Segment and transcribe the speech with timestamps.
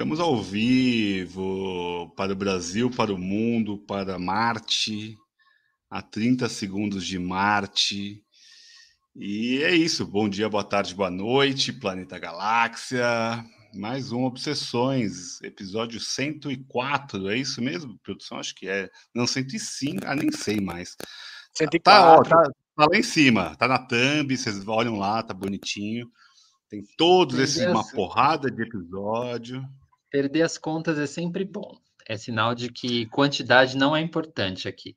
[0.00, 5.14] Estamos ao vivo para o Brasil, para o mundo, para Marte,
[5.90, 8.24] a 30 segundos de Marte.
[9.14, 10.06] E é isso.
[10.06, 13.44] Bom dia, boa tarde, boa noite, Planeta Galáxia.
[13.74, 18.38] Mais um Obsessões, episódio 104, é isso mesmo, produção?
[18.38, 18.88] Acho que é.
[19.14, 20.96] Não, 105, ah, nem sei mais.
[21.52, 21.82] 104.
[21.82, 26.10] Tá, ó, tá, tá lá em cima, tá na thumb, vocês olham lá, tá bonitinho.
[26.70, 29.62] Tem todos esses, uma porrada de episódio.
[30.10, 31.78] Perder as contas é sempre bom.
[32.06, 34.96] É sinal de que quantidade não é importante aqui.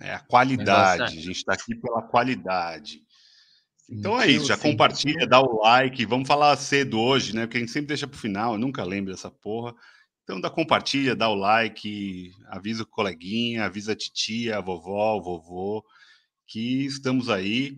[0.00, 1.02] É a qualidade.
[1.02, 1.04] É.
[1.04, 3.02] A gente está aqui pela qualidade.
[3.88, 6.06] Então é isso, já compartilha, dá o like.
[6.06, 7.42] Vamos falar cedo hoje, né?
[7.42, 9.74] Porque a gente sempre deixa para o final, eu nunca lembro dessa porra.
[10.22, 15.22] Então dá compartilha, dá o like, avisa o coleguinha, avisa a titia, a vovó, o
[15.22, 15.84] vovô,
[16.46, 17.76] que estamos aí.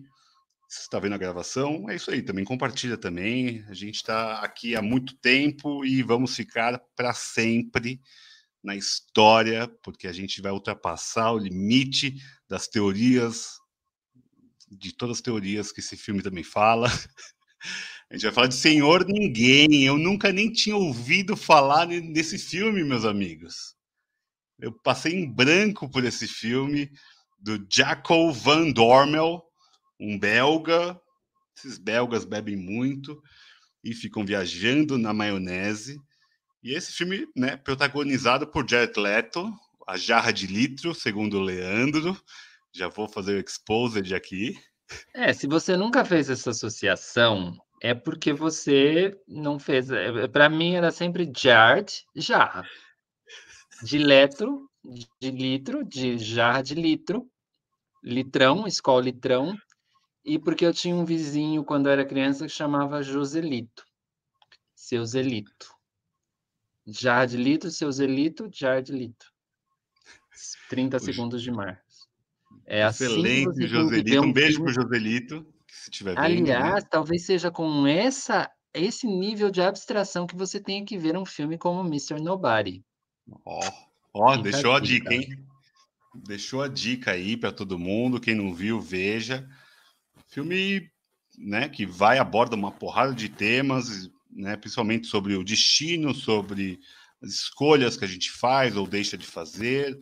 [0.73, 2.23] Se está vendo a gravação, é isso aí.
[2.23, 3.63] Também compartilha também.
[3.69, 8.01] A gente está aqui há muito tempo e vamos ficar para sempre
[8.63, 12.15] na história, porque a gente vai ultrapassar o limite
[12.49, 13.59] das teorias,
[14.67, 16.87] de todas as teorias que esse filme também fala.
[18.09, 19.83] A gente vai falar de Senhor Ninguém.
[19.83, 23.75] Eu nunca nem tinha ouvido falar nesse filme, meus amigos.
[24.57, 26.91] Eu passei em branco por esse filme
[27.37, 29.43] do Jaco Van Dormel,
[29.99, 30.99] um belga.
[31.57, 33.21] Esses belgas bebem muito
[33.83, 35.99] e ficam viajando na maionese.
[36.63, 39.53] E esse filme, né, protagonizado por Jared Leto,
[39.87, 42.17] a jarra de litro, segundo o Leandro.
[42.73, 44.57] Já vou fazer o exposed aqui.
[45.13, 49.91] É, se você nunca fez essa associação, é porque você não fez.
[49.91, 52.63] É, é, Para mim era sempre Jared, jarra.
[53.83, 54.69] De letro,
[55.19, 57.27] de litro, de jarra de litro,
[58.01, 59.55] litrão, escola litrão,
[60.23, 63.85] e porque eu tinha um vizinho quando eu era criança que chamava Joselito.
[64.73, 65.73] Seu Zelito.
[66.85, 68.49] Litro, seu Zelito,
[68.89, 69.31] litro.
[70.69, 71.81] 30 segundos de mar.
[72.65, 74.21] É assim Excelente, assim Joselito.
[74.21, 74.73] Um, um beijo filme...
[74.73, 76.89] pro Joselito, se tiver Aliás, né?
[76.89, 81.57] talvez seja com essa esse nível de abstração que você tenha que ver um filme
[81.57, 82.19] como Mr.
[82.19, 82.83] Nobody.
[83.45, 83.61] Ó,
[84.13, 85.27] ó, deixou a dica, hein?
[86.15, 88.19] Deixou a dica aí para todo mundo.
[88.19, 89.47] Quem não viu, veja.
[90.33, 90.89] Filme,
[91.37, 96.79] né, que vai aborda uma porrada de temas, né, principalmente sobre o destino, sobre
[97.21, 99.95] as escolhas que a gente faz ou deixa de fazer.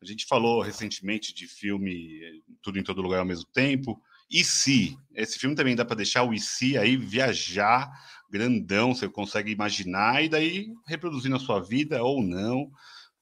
[0.00, 2.20] A gente falou recentemente de filme
[2.62, 4.00] Tudo em Todo Lugar ao mesmo tempo.
[4.30, 4.96] E se?
[5.12, 7.90] Esse filme também dá para deixar o e se aí viajar
[8.30, 12.70] grandão, você consegue imaginar e daí reproduzir na sua vida ou não,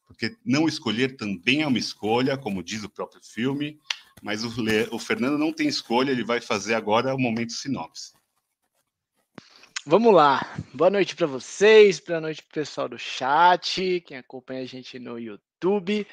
[0.07, 3.79] porque não escolher também é uma escolha, como diz o próprio filme,
[4.25, 4.49] mas o,
[4.91, 8.15] o Fernando não tem escolha, ele vai fazer agora o momento sinopse.
[9.85, 10.41] Vamos lá.
[10.73, 14.99] Boa noite para vocês, boa noite para o pessoal do chat, quem acompanha a gente
[14.99, 16.07] no YouTube.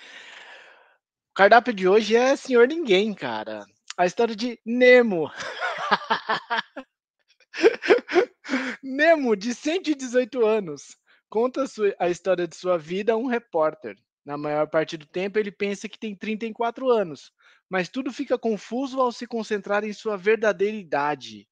[1.29, 3.65] O cardápio de hoje é Senhor Ninguém, cara.
[3.95, 5.31] A história de Nemo.
[8.83, 10.97] Nemo, de 118 anos,
[11.29, 11.63] conta
[11.97, 13.95] a história de sua vida a um repórter.
[14.25, 17.31] Na maior parte do tempo, ele pensa que tem 34 anos,
[17.71, 21.47] mas tudo fica confuso ao se concentrar em sua verdadeira idade.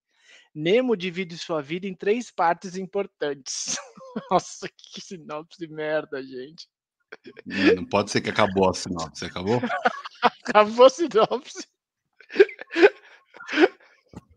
[0.53, 3.77] Nemo divide sua vida em três partes importantes.
[4.29, 6.67] Nossa, que sinopse de merda, gente.
[7.73, 9.61] Não pode ser que acabou a sinopse, acabou?
[10.43, 11.65] acabou a sinopse.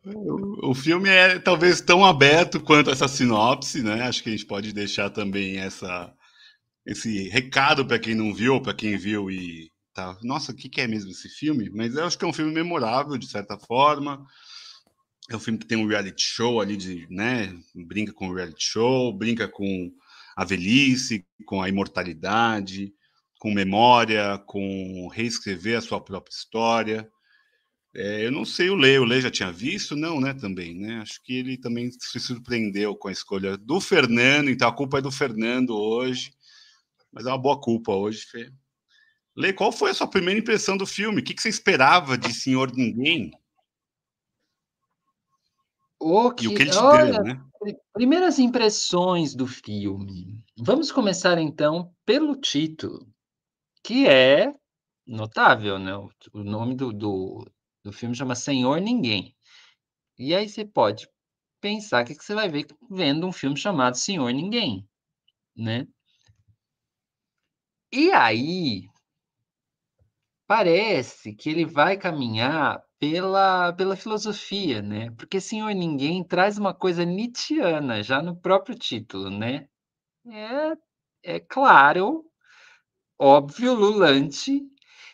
[0.04, 4.02] O, o filme é talvez tão aberto quanto essa sinopse, né?
[4.02, 6.14] Acho que a gente pode deixar também essa,
[6.86, 10.80] esse recado para quem não viu, para quem viu e tá, nossa, o que, que
[10.80, 11.70] é mesmo esse filme?
[11.70, 14.26] Mas eu acho que é um filme memorável de certa forma.
[15.30, 17.54] É um filme que tem um reality show ali de, né?
[17.74, 19.92] Brinca com o reality show, brinca com
[20.36, 22.92] a velhice, com a imortalidade,
[23.38, 27.10] com memória, com reescrever a sua própria história.
[27.94, 29.94] É, eu não sei o Lê, o Lê já tinha visto?
[29.94, 31.00] Não, né, também, né?
[31.00, 35.02] Acho que ele também se surpreendeu com a escolha do Fernando, então a culpa é
[35.02, 36.32] do Fernando hoje,
[37.12, 38.50] mas é uma boa culpa hoje, Fê.
[39.34, 41.20] Lê, qual foi a sua primeira impressão do filme?
[41.20, 43.30] O que, que você esperava de Senhor Ninguém?
[45.98, 47.44] O que, e o que ele te olha, deu, né?
[47.92, 50.42] Primeiras impressões do filme.
[50.58, 53.08] Vamos começar então pelo título,
[53.82, 54.52] que é
[55.06, 55.96] notável, né?
[56.32, 57.46] O nome do, do,
[57.84, 59.34] do filme chama Senhor Ninguém.
[60.18, 61.08] E aí você pode
[61.60, 64.86] pensar que você vai ver vendo um filme chamado Senhor Ninguém,
[65.56, 65.86] né?
[67.92, 68.88] E aí
[70.52, 75.10] parece que ele vai caminhar pela, pela filosofia, né?
[75.12, 79.66] Porque Senhor Ninguém traz uma coisa nietzschiana já no próprio título, né?
[80.26, 80.76] é,
[81.22, 82.26] é claro,
[83.18, 84.60] óbvio, lulante.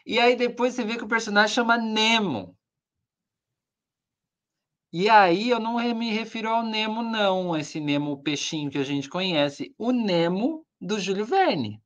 [0.04, 2.58] E aí depois você vê que o personagem chama Nemo.
[4.92, 9.08] E aí eu não me refiro ao Nemo, não, esse Nemo peixinho que a gente
[9.08, 9.72] conhece.
[9.78, 11.80] O Nemo do Júlio Verne.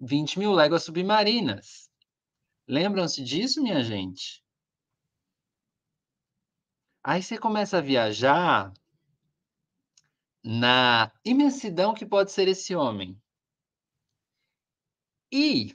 [0.00, 1.87] 20 mil léguas submarinas.
[2.68, 4.44] Lembram-se disso, minha gente?
[7.02, 8.70] Aí você começa a viajar
[10.44, 13.18] na imensidão que pode ser esse homem.
[15.32, 15.74] E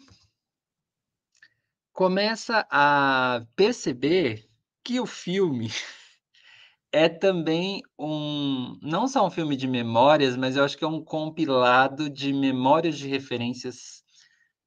[1.92, 4.48] começa a perceber
[4.84, 5.70] que o filme
[6.92, 11.04] é também um não só um filme de memórias, mas eu acho que é um
[11.04, 14.04] compilado de memórias de referências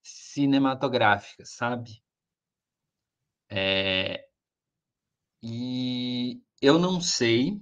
[0.03, 2.05] cinematográficas, sabe?
[3.49, 4.27] É...
[5.43, 7.61] E eu não sei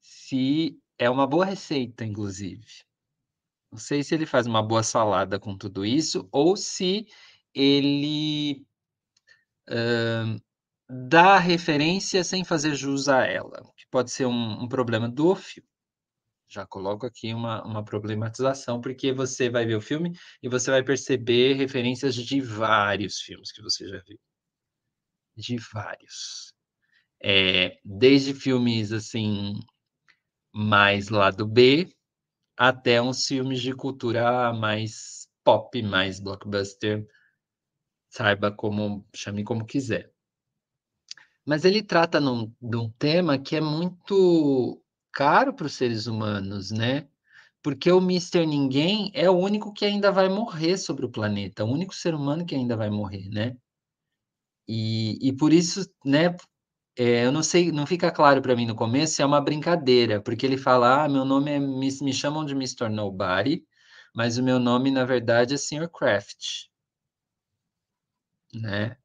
[0.00, 2.66] se é uma boa receita, inclusive.
[3.70, 7.06] Não sei se ele faz uma boa salada com tudo isso ou se
[7.54, 8.66] ele
[9.68, 10.40] uh,
[10.88, 15.68] dá referência sem fazer jus a ela, que pode ser um, um problema do filme.
[16.48, 20.82] Já coloco aqui uma, uma problematização, porque você vai ver o filme e você vai
[20.82, 24.18] perceber referências de vários filmes que você já viu.
[25.36, 26.54] De vários.
[27.22, 29.54] É, desde filmes assim,
[30.52, 31.94] mais lado B,
[32.56, 37.06] até uns filmes de cultura mais pop, mais blockbuster.
[38.08, 40.10] Saiba como, chame como quiser.
[41.44, 46.70] Mas ele trata num, de um tema que é muito caro para os seres humanos,
[46.70, 47.08] né?
[47.62, 51.70] Porque o Mister Ninguém é o único que ainda vai morrer sobre o planeta, o
[51.70, 53.56] único ser humano que ainda vai morrer, né?
[54.68, 56.36] E, e por isso, né?
[56.98, 60.20] É, eu não sei, não fica claro para mim no começo se é uma brincadeira,
[60.20, 61.58] porque ele fala: ah, meu nome é.
[61.58, 62.88] Me, me chamam de Mr.
[62.88, 63.66] Nobody,
[64.14, 65.88] mas o meu nome, na verdade, é Sr.
[65.90, 66.68] Craft.
[68.54, 68.96] Né?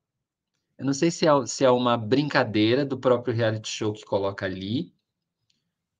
[0.77, 4.45] Eu não sei se é, se é uma brincadeira do próprio reality show que coloca
[4.45, 4.93] ali,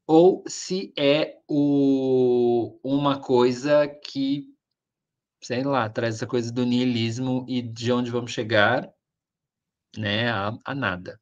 [0.08, 4.48] ou se é o, uma coisa que,
[5.42, 8.92] sei lá, traz essa coisa do niilismo e de onde vamos chegar,
[9.98, 11.20] né, a, a nada.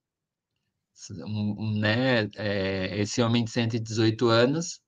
[1.26, 4.82] Um, né, é, esse homem de 118 anos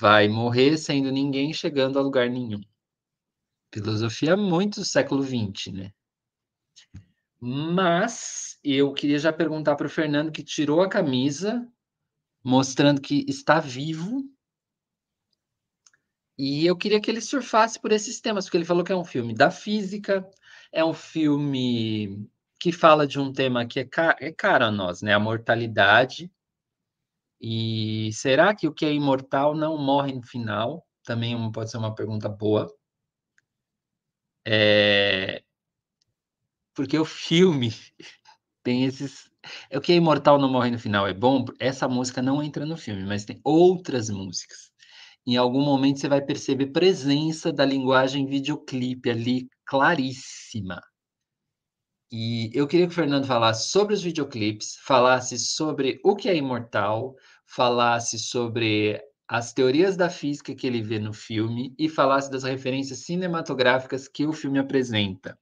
[0.00, 2.60] vai morrer sendo ninguém chegando a lugar nenhum.
[3.72, 5.92] Filosofia muito do século XX, né?
[7.40, 11.66] Mas eu queria já perguntar para o Fernando que tirou a camisa,
[12.42, 14.24] mostrando que está vivo.
[16.36, 19.04] E eu queria que ele surfasse por esses temas, porque ele falou que é um
[19.04, 20.28] filme da física,
[20.72, 25.02] é um filme que fala de um tema que é, ca é caro a nós,
[25.02, 25.14] né?
[25.14, 26.30] A mortalidade.
[27.40, 30.86] E será que o que é imortal não morre no final?
[31.04, 32.68] Também pode ser uma pergunta boa.
[34.46, 35.42] É,
[36.78, 37.72] porque o filme
[38.62, 39.28] tem esses.
[39.68, 41.44] É o que é Imortal Não Morre no Final é bom.
[41.58, 44.70] Essa música não entra no filme, mas tem outras músicas.
[45.26, 50.80] Em algum momento você vai perceber presença da linguagem videoclipe ali claríssima.
[52.10, 56.36] E eu queria que o Fernando falasse sobre os videoclipes, falasse sobre o que é
[56.36, 57.14] imortal,
[57.46, 63.00] falasse sobre as teorias da física que ele vê no filme e falasse das referências
[63.00, 65.38] cinematográficas que o filme apresenta.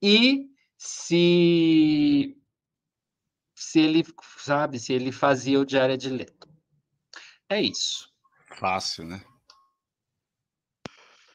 [0.00, 0.46] E
[0.78, 2.36] se
[3.54, 4.04] se ele,
[4.38, 6.48] sabe, se ele fazia o Diário de Leto.
[7.48, 8.10] É isso.
[8.58, 9.24] Fácil, né?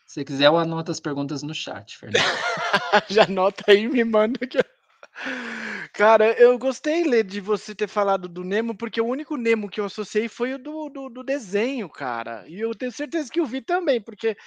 [0.08, 2.24] Se quiser, eu anoto as perguntas no chat, Fernando.
[3.10, 4.58] Já anota aí e me manda aqui.
[5.94, 9.82] Cara, eu gostei Lê, de você ter falado do Nemo, porque o único Nemo que
[9.82, 12.46] eu associei foi o do, do, do desenho, cara.
[12.48, 14.38] E eu tenho certeza que eu vi também, porque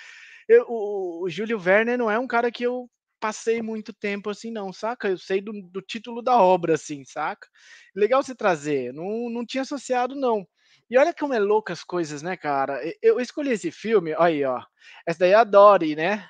[0.48, 2.88] eu, o, o Júlio Werner não é um cara que eu
[3.20, 5.08] passei muito tempo assim, não, saca?
[5.08, 7.46] Eu sei do, do título da obra, assim, saca?
[7.94, 10.46] Legal você trazer, não, não tinha associado, não.
[10.90, 12.80] E olha como é louco as coisas, né, cara?
[13.00, 14.60] Eu escolhi esse filme, aí, ó.
[15.06, 16.28] Essa daí é a Dory, né?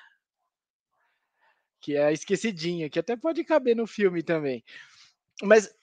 [1.81, 4.63] Que é a esquecidinha, que até pode caber no filme também.
[5.43, 5.73] Mas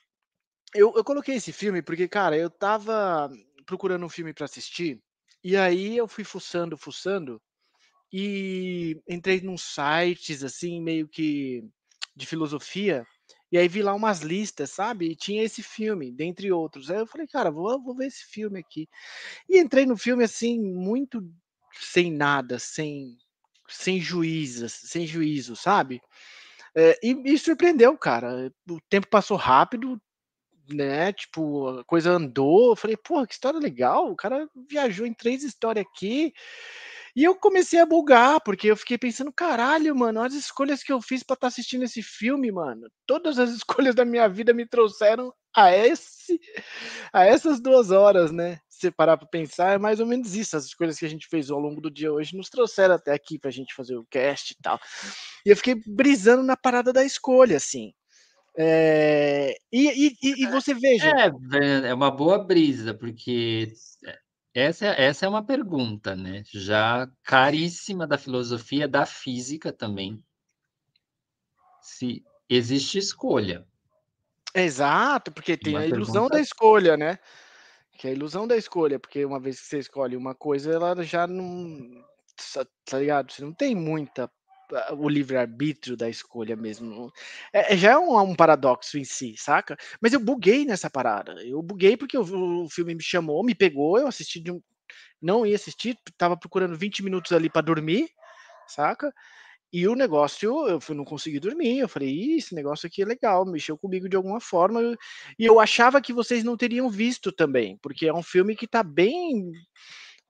[0.75, 3.31] eu, eu coloquei esse filme porque, cara, eu tava
[3.67, 5.03] procurando um filme para assistir,
[5.45, 7.41] e aí eu fui fuçando, fuçando,
[8.13, 11.65] e entrei num sites assim, meio que
[12.17, 13.07] de filosofia,
[13.51, 15.11] e aí vi lá umas listas, sabe?
[15.11, 16.91] E tinha esse filme, dentre outros.
[16.91, 18.89] Aí eu falei, cara, vou, vou ver esse filme aqui.
[19.49, 21.23] E entrei no filme assim, muito
[21.81, 23.17] sem nada, sem
[23.69, 26.01] sem juízo, sem juízo, sabe?
[26.75, 28.53] É, e me surpreendeu, cara.
[28.69, 30.01] O tempo passou rápido,
[30.71, 31.13] né?
[31.13, 32.71] Tipo, a coisa andou.
[32.71, 34.11] Eu falei, porra, que história legal.
[34.11, 36.33] O cara viajou em três histórias aqui.
[37.19, 41.03] E eu comecei a bugar, porque eu fiquei pensando, caralho, mano, as escolhas que eu
[41.03, 42.89] fiz para estar tá assistindo esse filme, mano.
[43.05, 46.41] Todas as escolhas da minha vida me trouxeram a esse
[47.13, 48.61] a essas duas horas, né?
[48.69, 50.57] Se parar para pensar, é mais ou menos isso.
[50.57, 53.37] As escolhas que a gente fez ao longo do dia hoje nos trouxeram até aqui
[53.37, 54.79] pra gente fazer o cast e tal.
[55.45, 57.93] E eu fiquei brisando na parada da escolha, assim.
[58.57, 61.11] É, e, e, e, você veja.
[61.11, 63.73] É, é uma boa brisa, porque
[64.55, 66.43] essa, é, essa é uma pergunta, né?
[66.47, 70.23] Já caríssima da filosofia, da física também.
[71.81, 73.67] Se existe escolha.
[74.55, 76.35] Exato, porque tem uma a ilusão pergunta...
[76.35, 77.19] da escolha, né?
[77.99, 81.03] Que é a ilusão da escolha, porque uma vez que você escolhe uma coisa, ela
[81.03, 82.05] já não.
[82.85, 83.33] Tá ligado?
[83.33, 84.31] Você não tem muita
[84.97, 87.13] o livre-arbítrio da escolha mesmo.
[87.53, 89.77] É, é, já é um, um, paradoxo em si, saca?
[90.01, 91.33] Mas eu buguei nessa parada.
[91.45, 94.61] Eu buguei porque o, o filme me chamou, me pegou, eu assisti de um.
[95.21, 98.09] Não ia assistir, tava procurando 20 minutos ali para dormir,
[98.67, 99.13] saca?
[99.71, 101.79] E o negócio, eu não consegui dormir.
[101.79, 104.81] Eu falei, esse negócio aqui é legal, mexeu comigo de alguma forma.
[105.39, 108.83] E eu achava que vocês não teriam visto também, porque é um filme que tá
[108.83, 109.53] bem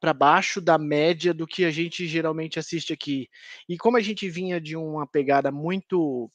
[0.01, 3.29] para baixo da média do que a gente geralmente assiste aqui.
[3.69, 6.31] E como a gente vinha de uma pegada muito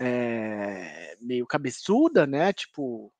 [0.00, 2.52] é, meio cabeçuda, né?
[2.52, 3.12] Tipo,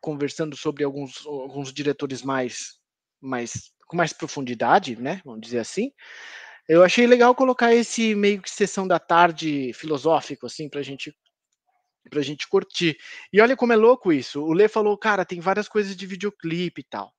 [0.00, 2.78] conversando sobre alguns, alguns diretores mais,
[3.20, 5.20] mais com mais profundidade, né?
[5.24, 5.92] Vamos dizer assim.
[6.68, 11.14] Eu achei legal colocar esse meio que sessão da tarde filosófico, assim, para gente
[12.10, 12.96] pra gente curtir.
[13.32, 14.42] E olha como é louco isso.
[14.42, 17.12] O Lê falou, cara, tem várias coisas de videoclipe e tal.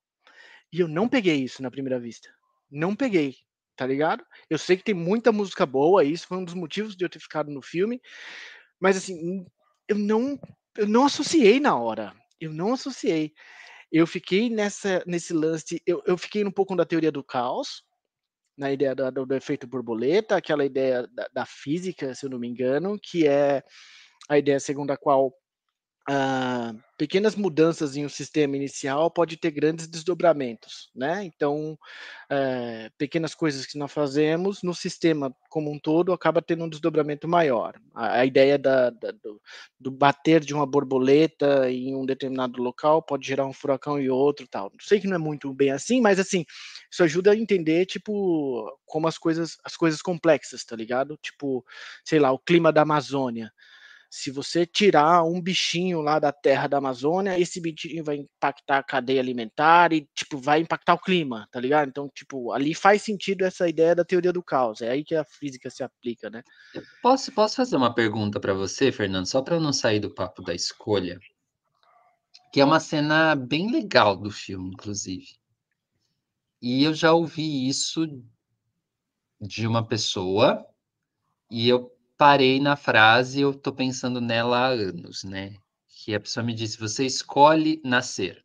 [0.73, 2.27] E eu não peguei isso na primeira vista.
[2.69, 3.35] Não peguei,
[3.75, 4.25] tá ligado?
[4.49, 7.19] Eu sei que tem muita música boa, isso foi um dos motivos de eu ter
[7.19, 8.01] ficado no filme,
[8.79, 9.45] mas assim,
[9.87, 10.39] eu não
[10.75, 12.11] eu não associei na hora.
[12.41, 13.33] Eu não associei.
[13.91, 17.83] Eu fiquei nessa nesse lance, eu, eu fiquei um pouco da teoria do caos,
[18.57, 22.47] na ideia do, do efeito borboleta, aquela ideia da, da, física, se eu não me
[22.47, 23.63] engano, que é
[24.27, 25.33] a ideia segundo a qual
[26.09, 31.23] ah, pequenas mudanças em um sistema inicial pode ter grandes desdobramentos, né?
[31.23, 31.79] Então,
[32.29, 37.25] eh, pequenas coisas que nós fazemos no sistema como um todo acaba tendo um desdobramento
[37.25, 37.79] maior.
[37.93, 39.41] A, a ideia da, da, do,
[39.79, 44.45] do, bater de uma borboleta em um determinado local pode gerar um furacão e outro,
[44.47, 44.71] tal.
[44.81, 46.43] Sei que não é muito bem assim, mas assim
[46.91, 51.17] isso ajuda a entender tipo como as coisas as coisas complexas, tá ligado?
[51.21, 51.65] Tipo,
[52.03, 53.51] sei lá, o clima da Amazônia
[54.15, 58.83] se você tirar um bichinho lá da terra da Amazônia, esse bichinho vai impactar a
[58.83, 61.89] cadeia alimentar e, tipo, vai impactar o clima, tá ligado?
[61.89, 64.83] Então, tipo, ali faz sentido essa ideia da teoria do caos.
[64.83, 66.43] É aí que a física se aplica, né?
[67.01, 70.53] Posso, posso fazer uma pergunta para você, Fernando, só para não sair do papo da
[70.53, 71.19] escolha?
[72.53, 75.25] Que é uma cena bem legal do filme, inclusive.
[76.61, 78.05] E eu já ouvi isso
[79.41, 80.63] de uma pessoa,
[81.49, 81.92] e eu
[82.23, 85.57] parei na frase, eu estou pensando nela há anos, né?
[85.89, 88.41] Que a pessoa me disse: você escolhe nascer.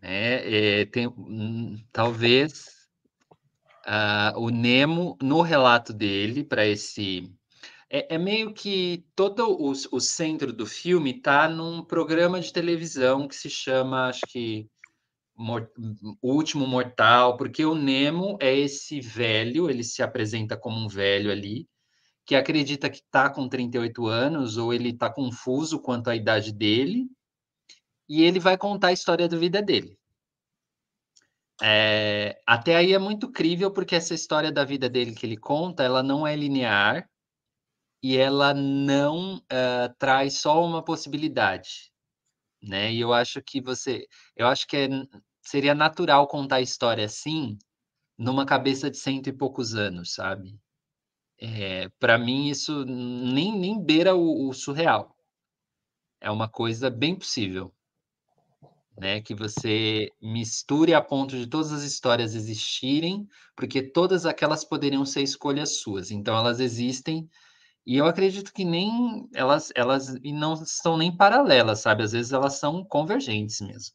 [0.00, 1.12] É, é, tem,
[1.92, 2.68] talvez
[3.84, 7.28] uh, o Nemo, no relato dele, para esse.
[7.90, 13.26] É, é, meio que todo o, o centro do filme está num programa de televisão
[13.26, 14.70] que se chama, acho que
[16.22, 21.68] último mortal, porque o Nemo é esse velho, ele se apresenta como um velho ali,
[22.26, 27.06] que acredita que está com 38 anos, ou ele está confuso quanto à idade dele,
[28.08, 29.98] e ele vai contar a história da vida dele.
[31.62, 35.82] É, até aí é muito crível, porque essa história da vida dele que ele conta,
[35.82, 37.08] ela não é linear,
[38.02, 41.92] e ela não uh, traz só uma possibilidade,
[42.62, 42.92] né?
[42.92, 44.06] E eu acho que você,
[44.36, 44.88] eu acho que é
[45.42, 47.58] seria natural contar a história assim,
[48.18, 50.58] numa cabeça de cento e poucos anos, sabe?
[51.40, 55.16] É, para mim, isso nem, nem beira o, o, surreal.
[56.20, 57.72] É uma coisa bem possível.
[58.98, 65.06] Né, que você misture a ponto de todas as histórias existirem, porque todas aquelas poderiam
[65.06, 66.10] ser escolhas suas.
[66.10, 67.26] Então elas existem
[67.86, 72.02] e eu acredito que nem elas elas não são nem paralelas, sabe?
[72.02, 73.94] Às vezes elas são convergentes mesmo.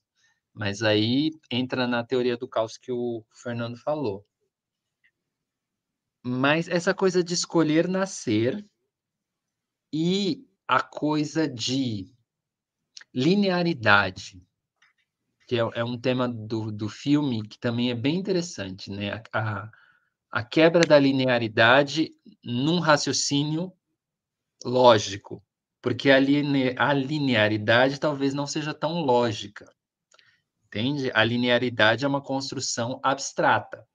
[0.56, 4.26] Mas aí entra na teoria do caos que o Fernando falou.
[6.24, 8.66] Mas essa coisa de escolher nascer
[9.94, 12.08] e a coisa de
[13.14, 14.42] linearidade,
[15.48, 19.22] que é, é um tema do, do filme que também é bem interessante, né?
[19.34, 19.70] A,
[20.32, 23.74] a quebra da linearidade num raciocínio
[24.64, 25.44] lógico,
[25.82, 29.75] porque a, line, a linearidade talvez não seja tão lógica.
[30.76, 31.10] Entende?
[31.14, 33.88] A linearidade é uma construção abstrata.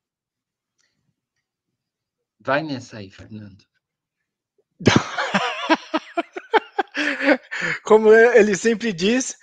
[2.41, 3.63] Vai nessa aí, Fernando.
[7.85, 9.37] Como ele sempre diz,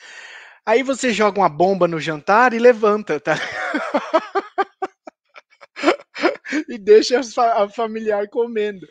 [0.65, 3.35] aí você joga uma bomba no jantar e levanta, tá?
[6.67, 8.87] e deixa a familiar comendo.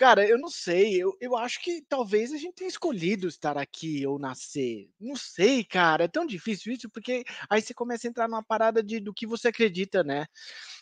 [0.00, 0.96] Cara, eu não sei.
[0.96, 4.88] Eu, eu acho que talvez a gente tenha escolhido estar aqui ou nascer.
[4.98, 6.04] Não sei, cara.
[6.04, 9.26] É tão difícil isso, porque aí você começa a entrar numa parada de, do que
[9.26, 10.24] você acredita, né?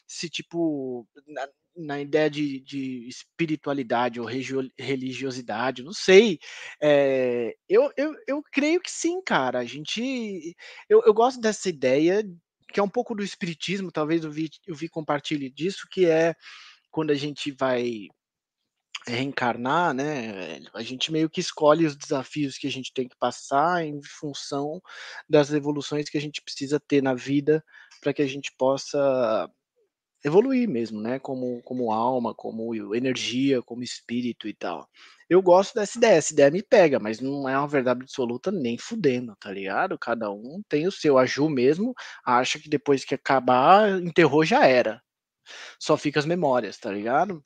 [0.07, 4.27] Se, tipo, na, na ideia de, de, espiritualidade ou
[4.79, 6.39] religiosidade, não sei.
[6.81, 9.59] É, eu, eu, eu creio que sim, cara.
[9.59, 10.55] A gente.
[10.89, 12.23] Eu, eu gosto dessa ideia,
[12.73, 16.37] que é um pouco do espiritismo, talvez o Vi, o Vi compartilhe disso, que é
[16.89, 18.09] quando a gente vai
[19.09, 20.61] reencarnar, né?
[20.75, 24.81] A gente meio que escolhe os desafios que a gente tem que passar em função
[25.29, 27.65] das evoluções que a gente precisa ter na vida
[28.01, 29.51] para que a gente possa
[30.25, 31.19] evoluir mesmo, né?
[31.19, 34.89] Como, como alma, como energia, como espírito e tal.
[35.29, 38.79] Eu gosto dessa ideia, essa ideia me pega, mas não é uma verdade absoluta nem
[38.79, 39.99] fudendo, tá ligado?
[39.99, 41.19] Cada um tem o seu.
[41.19, 45.03] A Ju mesmo acha que depois que acabar, enterrou já era.
[45.81, 47.43] Só fica as memórias, tá ligado?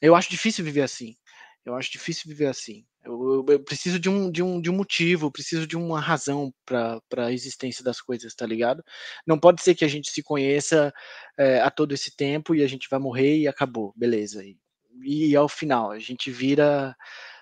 [0.00, 1.16] Eu acho difícil viver assim.
[1.64, 2.84] Eu acho difícil viver assim.
[3.04, 6.52] Eu, eu, eu preciso de um, de, um, de um motivo, preciso de uma razão
[6.64, 8.84] para a existência das coisas, tá ligado?
[9.26, 10.92] Não pode ser que a gente se conheça
[11.38, 14.44] é, a todo esse tempo e a gente vai morrer e acabou, beleza.
[14.44, 14.56] E,
[15.02, 16.94] e ao final, a gente vira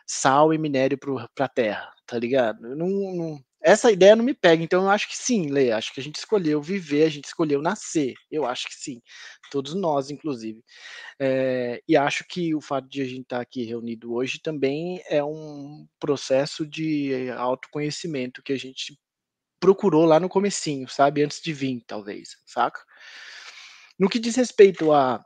[0.06, 2.60] sal e minério para a terra, tá ligado?
[2.76, 5.98] Não, não, essa ideia não me pega, então eu acho que sim, Lê, acho que
[5.98, 9.00] a gente escolheu viver, a gente escolheu nascer, eu acho que sim,
[9.50, 10.62] todos nós, inclusive.
[11.18, 15.24] É, e acho que o fato de a gente estar aqui reunido hoje também é
[15.24, 18.98] um processo de autoconhecimento que a gente
[19.58, 22.80] procurou lá no comecinho, sabe, antes de vir, talvez, saca?
[23.98, 25.24] No que diz respeito a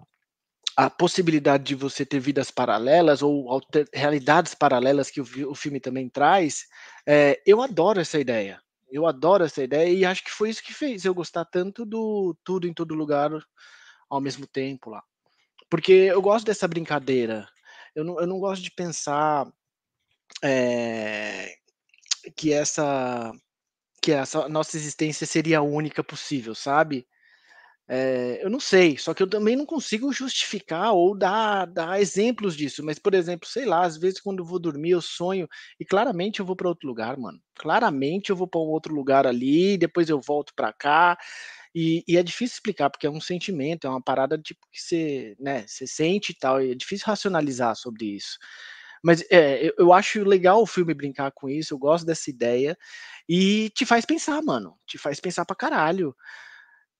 [0.78, 5.80] a possibilidade de você ter vidas paralelas ou alter, realidades paralelas que o, o, filme
[5.80, 6.68] também traz,
[7.04, 8.62] é, eu adoro essa ideia.
[8.88, 12.32] Eu adoro essa ideia e acho que foi isso que fez eu gostar tanto do
[12.44, 13.28] tudo em todo lugar
[14.08, 15.02] ao mesmo tempo lá.
[15.68, 17.48] Porque eu gosto dessa brincadeira.
[17.92, 19.52] Eu não, eu não gosto de pensar
[20.44, 21.56] é,
[22.36, 23.32] que essa
[24.00, 27.04] que essa nossa existência seria a única possível, sabe?
[27.90, 32.54] É, eu não sei, só que eu também não consigo justificar ou dar, dar exemplos
[32.54, 32.84] disso.
[32.84, 35.48] Mas, por exemplo, sei lá, às vezes quando eu vou dormir, eu sonho
[35.80, 37.40] e claramente eu vou para outro lugar, mano.
[37.56, 41.16] Claramente eu vou para um outro lugar ali, depois eu volto para cá.
[41.74, 45.36] E, e, é difícil explicar, porque é um sentimento, é uma parada tipo que você,
[45.38, 48.38] né, você sente e tal, e é difícil racionalizar sobre isso.
[49.02, 52.76] Mas é, eu, eu acho legal o filme brincar com isso, eu gosto dessa ideia,
[53.28, 54.74] e te faz pensar, mano.
[54.86, 56.14] Te faz pensar pra caralho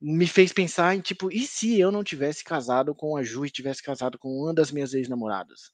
[0.01, 3.51] me fez pensar em tipo, e se eu não tivesse casado com a Ju e
[3.51, 5.73] tivesse casado com uma das minhas ex-namoradas?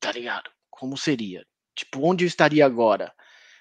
[0.00, 0.50] Tá ligado?
[0.70, 1.44] Como seria?
[1.74, 3.12] Tipo, onde eu estaria agora?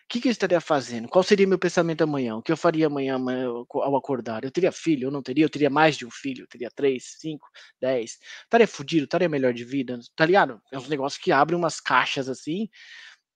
[0.06, 1.08] O que, que eu estaria fazendo?
[1.08, 2.36] Qual seria meu pensamento amanhã?
[2.36, 4.44] O que eu faria amanhã, amanhã ao acordar?
[4.44, 5.08] Eu teria filho?
[5.08, 5.44] Eu não teria?
[5.44, 6.44] Eu teria mais de um filho?
[6.44, 7.48] Eu teria três, cinco,
[7.82, 8.20] dez?
[8.44, 9.06] Estaria fudido?
[9.06, 10.00] Estaria melhor de vida?
[10.16, 10.62] Tá ligado?
[10.72, 12.70] É uns negócios que abrem umas caixas assim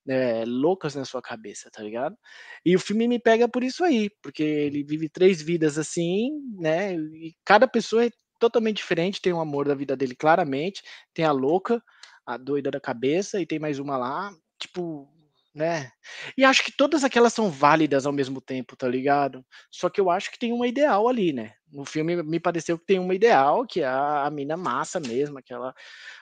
[0.09, 2.17] é, loucas na sua cabeça, tá ligado?
[2.65, 6.95] E o filme me pega por isso aí, porque ele vive três vidas assim, né?
[6.95, 10.81] E cada pessoa é totalmente diferente, tem um amor da vida dele claramente,
[11.13, 11.81] tem a louca,
[12.25, 15.07] a doida da cabeça, e tem mais uma lá, tipo,
[15.53, 15.91] né?
[16.37, 19.45] E acho que todas aquelas são válidas ao mesmo tempo, tá ligado?
[19.69, 21.53] Só que eu acho que tem uma ideal ali, né?
[21.71, 25.37] No filme me pareceu que tem uma ideal, que é a, a mina massa mesmo,
[25.37, 25.73] aquela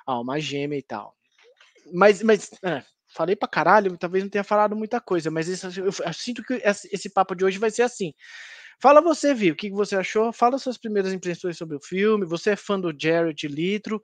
[0.05, 1.15] alma gêmea e tal.
[1.93, 2.83] Mas, mas é,
[3.17, 6.61] falei pra caralho, talvez não tenha falado muita coisa, mas isso, eu, eu, sinto que
[6.63, 8.13] esse, papo de hoje vai ser assim.
[8.79, 10.31] Fala você, Vi, o que você achou?
[10.31, 12.27] Fala suas primeiras impressões sobre o filme.
[12.27, 13.99] Você é fã do Jared Litro,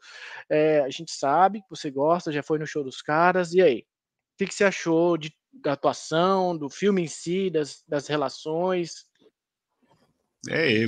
[0.49, 3.54] é, a gente sabe que você gosta, já foi no show dos caras.
[3.54, 3.86] E aí?
[4.34, 9.06] O que, que você achou de, da atuação, do filme em si, das, das relações?
[10.49, 10.86] É,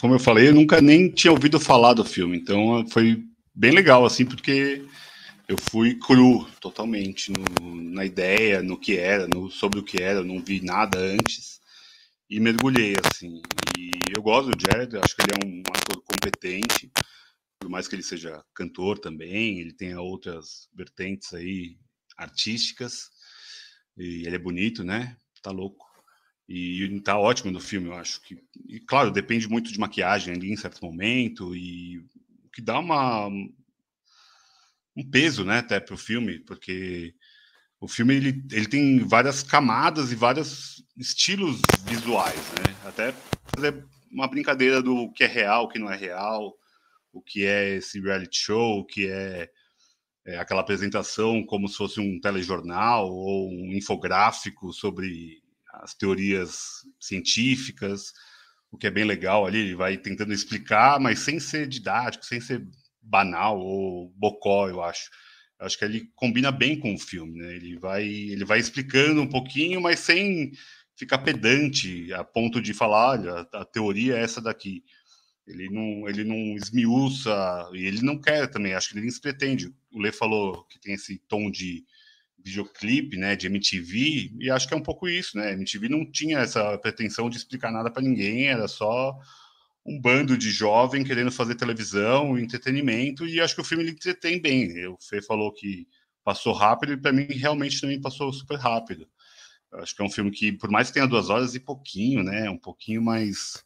[0.00, 3.22] como eu falei, eu nunca nem tinha ouvido falar do filme, então foi
[3.54, 4.84] bem legal, assim, porque
[5.48, 10.22] eu fui cru totalmente no, na ideia, no que era, no, sobre o que era,
[10.22, 11.58] não vi nada antes
[12.28, 13.40] e mergulhei assim.
[13.78, 16.92] E eu gosto do Jared, acho que ele é um ator competente,
[17.58, 21.78] por mais que ele seja cantor também, ele tenha outras vertentes aí
[22.16, 23.08] artísticas
[23.96, 25.16] e ele é bonito, né?
[25.42, 25.86] Tá louco.
[26.46, 28.38] E tá ótimo no filme, eu acho que.
[28.66, 32.02] E claro, depende muito de maquiagem ali em certo momento e
[32.52, 33.28] que dá uma
[34.98, 37.14] um peso, né, até para o filme, porque
[37.80, 42.74] o filme ele, ele tem várias camadas e vários estilos visuais, né?
[42.84, 43.14] Até
[43.54, 46.52] fazer uma brincadeira do que é real, o que não é real,
[47.12, 49.48] o que é esse reality show, o que é,
[50.26, 55.40] é aquela apresentação como se fosse um telejornal ou um infográfico sobre
[55.74, 58.12] as teorias científicas,
[58.72, 62.40] o que é bem legal ali, ele vai tentando explicar, mas sem ser didático, sem
[62.40, 62.66] ser
[63.08, 65.10] banal ou bocó, eu acho
[65.58, 67.56] acho que ele combina bem com o filme, né?
[67.56, 70.52] Ele vai, ele vai explicando um pouquinho, mas sem
[70.96, 74.84] ficar pedante a ponto de falar, olha, a teoria é essa daqui.
[75.46, 78.74] Ele não, ele não esmiuça e ele não quer também.
[78.74, 79.72] Acho que ele nem pretende.
[79.90, 81.84] O Lê falou que tem esse tom de
[82.44, 85.52] videoclipe, né, de MTV, e acho que é um pouco isso, né?
[85.52, 89.18] MTV não tinha essa pretensão de explicar nada para ninguém, era só
[89.84, 94.40] um bando de jovem querendo fazer televisão, entretenimento, e acho que o filme ele entretém
[94.40, 94.86] bem.
[94.86, 95.86] O Fê falou que
[96.22, 99.08] passou rápido, e para mim realmente também passou super rápido.
[99.72, 102.22] Eu acho que é um filme que, por mais que tenha duas horas e pouquinho,
[102.22, 103.64] né, um pouquinho mais.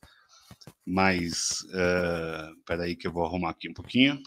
[0.87, 4.23] mais uh, peraí, que eu vou arrumar aqui um pouquinho.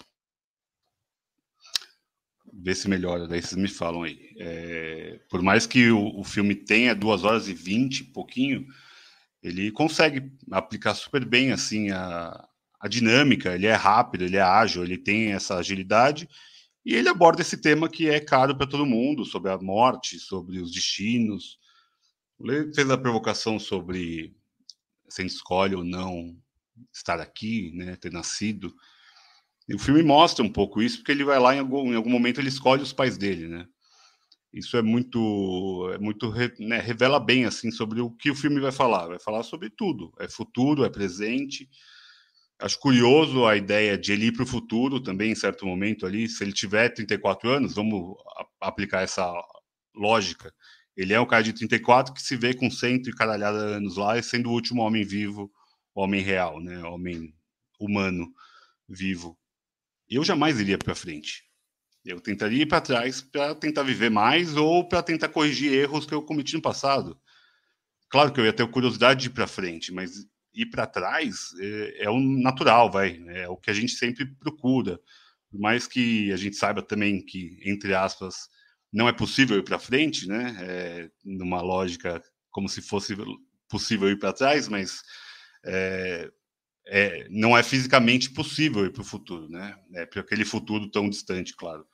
[2.53, 4.33] Ver se melhora, daí vocês me falam aí.
[4.37, 8.65] É, por mais que o, o filme tenha duas horas e vinte, pouquinho,
[9.45, 12.47] ele consegue aplicar super bem assim a,
[12.79, 16.27] a dinâmica, ele é rápido, ele é ágil, ele tem essa agilidade
[16.83, 20.59] e ele aborda esse tema que é caro para todo mundo, sobre a morte, sobre
[20.59, 21.59] os destinos.
[22.39, 24.35] Ele fez a provocação sobre
[25.07, 26.35] se a gente escolhe ou não
[26.91, 28.75] estar aqui, né, ter nascido.
[29.69, 32.09] E o filme mostra um pouco isso, porque ele vai lá em algum, em algum
[32.09, 33.67] momento ele escolhe os pais dele, né?
[34.55, 38.71] Isso é muito, é muito né, revela bem assim sobre o que o filme vai
[38.71, 39.07] falar.
[39.07, 40.13] Vai falar sobre tudo.
[40.17, 41.69] É futuro, é presente.
[42.57, 46.29] Acho curioso a ideia de ele ir para o futuro também, em certo momento ali.
[46.29, 48.15] Se ele tiver 34 anos, vamos
[48.61, 49.29] aplicar essa
[49.93, 50.53] lógica.
[50.95, 54.21] Ele é um cara de 34 que se vê com cento e caralhada anos lá,
[54.23, 55.51] sendo o último homem vivo,
[55.93, 56.81] homem real, né?
[56.85, 57.35] Homem
[57.77, 58.31] humano
[58.87, 59.37] vivo.
[60.09, 61.43] Eu jamais iria para frente.
[62.05, 66.13] Eu tentaria ir para trás para tentar viver mais ou para tentar corrigir erros que
[66.13, 67.19] eu cometi no passado.
[68.09, 72.05] Claro que eu ia ter curiosidade de ir para frente, mas ir para trás é,
[72.05, 73.21] é, o natural, vai.
[73.29, 74.99] É o que a gente sempre procura.
[75.49, 78.49] Por mais que a gente saiba também que, entre aspas,
[78.93, 80.55] não é possível ir para frente, né?
[80.61, 83.15] É, numa lógica como se fosse
[83.67, 85.01] possível ir para trás, mas
[85.65, 86.31] é,
[86.87, 89.75] é, não é fisicamente possível ir para o futuro, né?
[89.93, 91.85] É para aquele futuro tão distante, claro,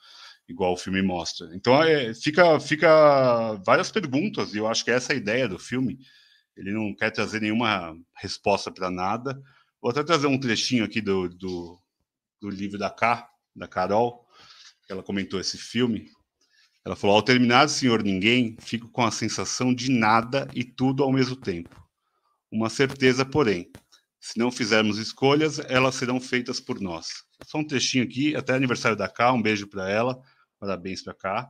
[0.48, 1.50] igual o filme mostra.
[1.56, 5.58] Então é, fica, fica várias perguntas e eu acho que essa é a ideia do
[5.60, 6.00] filme.
[6.56, 9.42] Ele não quer trazer nenhuma resposta para nada.
[9.82, 11.80] Vou até trazer um trechinho aqui do, do,
[12.42, 14.26] do livro da K, da Carol,
[14.86, 16.10] que ela comentou esse filme.
[16.86, 21.12] Ela falou: ao terminar Senhor Ninguém, fico com a sensação de nada e tudo ao
[21.12, 21.82] mesmo tempo.
[22.52, 23.72] Uma certeza, porém,
[24.20, 27.24] se não fizermos escolhas, elas serão feitas por nós.
[27.44, 30.20] Só um trechinho aqui, até aniversário da Cá, um beijo para ela,
[30.60, 31.50] parabéns para cá.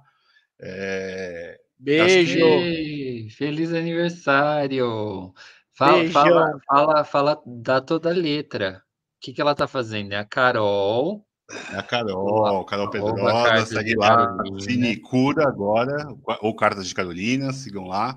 [0.59, 1.59] É...
[1.77, 2.37] Beijo!
[2.37, 3.27] Que...
[3.31, 5.33] Feliz aniversário!
[5.73, 8.83] Fala, fala, fala, fala, dá toda a letra.
[9.17, 10.13] O que, que ela tá fazendo?
[10.13, 11.25] É a Carol.
[11.73, 16.07] É a Carol, Carol Pedrosa, segue lá, Cine Cura agora,
[16.41, 18.15] ou Cartas de Carolina, sigam lá.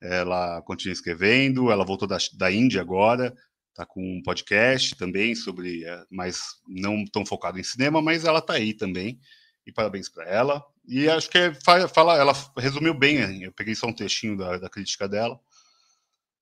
[0.00, 3.34] Ela continua escrevendo, ela voltou da, da Índia agora,
[3.76, 8.40] tá com um podcast também sobre, é, mas não tão focado em cinema, mas ela
[8.40, 9.20] tá aí também.
[9.66, 10.64] E parabéns para ela.
[10.86, 14.70] E acho que é, fala, ela resumiu bem, eu peguei só um textinho da, da
[14.70, 15.38] crítica dela.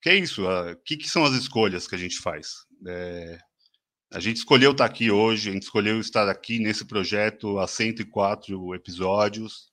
[0.02, 2.66] Que é isso, o que, que, são as escolhas que a gente faz?
[2.86, 3.38] É,
[4.12, 7.66] a gente escolheu estar tá aqui hoje, a gente escolheu estar aqui nesse projeto há
[7.66, 9.72] 104 episódios.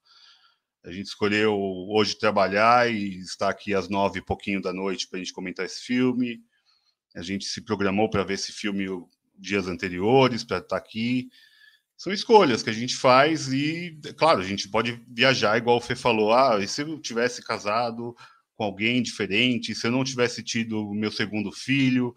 [0.83, 1.53] A gente escolheu
[1.89, 5.65] hoje trabalhar e estar aqui às nove e pouquinho da noite para a gente comentar
[5.65, 6.39] esse filme.
[7.15, 8.87] A gente se programou para ver esse filme
[9.37, 11.29] dias anteriores, para estar tá aqui.
[11.97, 15.95] São escolhas que a gente faz e, claro, a gente pode viajar, igual o Fê
[15.95, 16.33] falou.
[16.33, 18.15] Ah, e se eu tivesse casado
[18.55, 22.15] com alguém diferente, se eu não tivesse tido o meu segundo filho?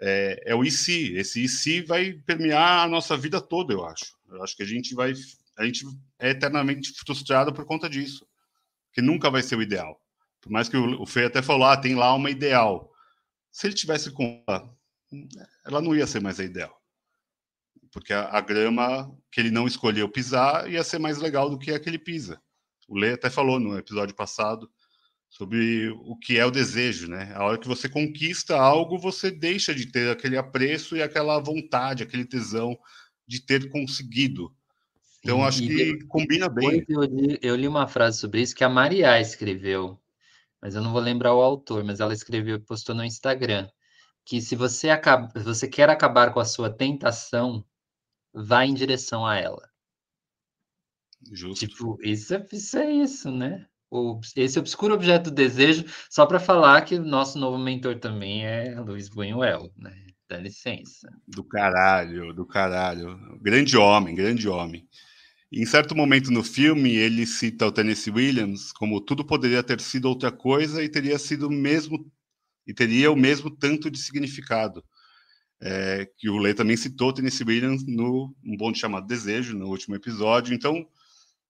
[0.00, 1.14] É, é o e se.
[1.14, 4.16] Esse e se vai permear a nossa vida toda, eu acho.
[4.28, 5.12] Eu acho que a gente vai.
[5.58, 5.84] A gente
[6.18, 8.26] é eternamente frustrado por conta disso.
[8.92, 10.00] Que nunca vai ser o ideal.
[10.40, 12.90] Por mais que o, o Fê até falou, ah, tem lá uma ideal
[13.50, 14.74] se ele tivesse com ela,
[15.66, 16.80] ela não ia ser mais a ideal.
[17.92, 21.72] Porque a, a, grama que ele não escolheu pisar ia ser mais legal do que
[21.72, 22.40] a que ele pisa.
[22.88, 24.70] O Lê até falou no episódio passado
[25.28, 27.32] sobre o que é o desejo, né?
[27.34, 32.02] A hora que você conquista algo, você deixa de ter aquele apreço e aquela vontade,
[32.02, 32.76] aquele tesão
[33.26, 34.52] de ter conseguido.
[35.22, 36.84] Então, acho que combina bem.
[36.88, 40.00] Eu li, eu li uma frase sobre isso que a Maria escreveu,
[40.60, 43.68] mas eu não vou lembrar o autor, mas ela escreveu e postou no Instagram,
[44.24, 47.64] que se você, acaba, você quer acabar com a sua tentação,
[48.32, 49.68] vá em direção a ela.
[51.32, 51.66] Justo.
[51.66, 53.66] Tipo, isso é, isso é isso, né?
[53.90, 58.46] O, esse obscuro objeto do desejo, só para falar que o nosso novo mentor também
[58.46, 60.06] é Luiz Buñuel, né?
[60.28, 61.10] Dá licença.
[61.26, 63.18] Do caralho, do caralho.
[63.40, 64.88] Grande homem, grande homem.
[65.52, 70.08] Em certo momento no filme, ele cita o Tennessee Williams como tudo poderia ter sido
[70.08, 72.10] outra coisa e teria sido mesmo
[72.66, 74.84] e teria o mesmo tanto de significado.
[75.60, 79.96] É, que o Lê também citou Tennessee Williams no Um Bonde Chamado Desejo, no último
[79.96, 80.54] episódio.
[80.54, 80.86] Então,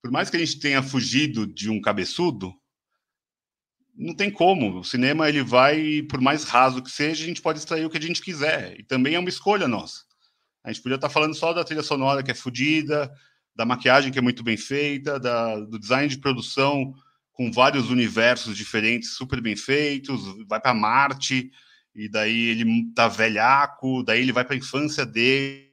[0.00, 2.54] por mais que a gente tenha fugido de um cabeçudo,
[3.94, 4.80] não tem como.
[4.80, 7.98] O cinema ele vai, por mais raso que seja, a gente pode extrair o que
[7.98, 8.80] a gente quiser.
[8.80, 10.04] E também é uma escolha nossa.
[10.64, 13.12] A gente podia estar falando só da trilha sonora que é fodida,
[13.54, 16.94] da maquiagem que é muito bem feita, da, do design de produção
[17.32, 21.50] com vários universos diferentes super bem feitos, vai para Marte
[21.94, 25.70] e daí ele tá velhaco, daí ele vai para a infância dele.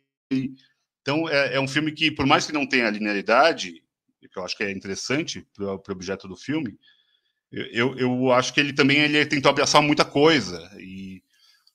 [1.02, 3.84] Então é, é, um filme que, por mais que não tenha linearidade,
[4.32, 6.78] que eu acho que é interessante para o objeto do filme,
[7.52, 11.24] eu, eu acho que ele também ele tentou abraçar muita coisa e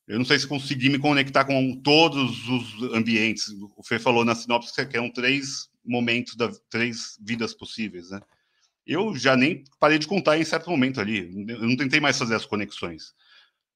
[0.07, 3.49] eu não sei se consegui me conectar com todos os ambientes.
[3.77, 8.21] O Fê falou na sinopse que eram três momentos, da, três vidas possíveis, né?
[8.87, 11.31] Eu já nem parei de contar em certo momento ali.
[11.49, 13.14] Eu não tentei mais fazer as conexões.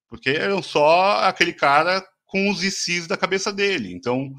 [0.08, 3.92] Porque eram só aquele cara com os ICs da cabeça dele.
[3.92, 4.34] Então,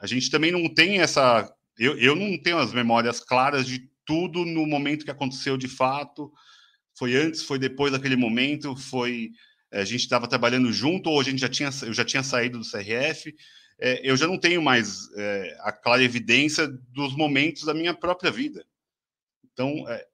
[0.00, 4.44] a gente também não tem essa eu, eu não tenho as memórias claras de tudo
[4.44, 6.32] no momento que aconteceu de fato.
[6.96, 9.30] Foi antes, foi depois daquele momento, foi
[9.72, 12.58] eh, a gente estava trabalhando junto ou a gente já tinha eu já tinha saído
[12.58, 13.34] do CRF.
[13.78, 18.30] É, eu já não tenho mais é, a clara evidência dos momentos da minha própria
[18.30, 18.64] vida.
[19.52, 20.06] Então, é,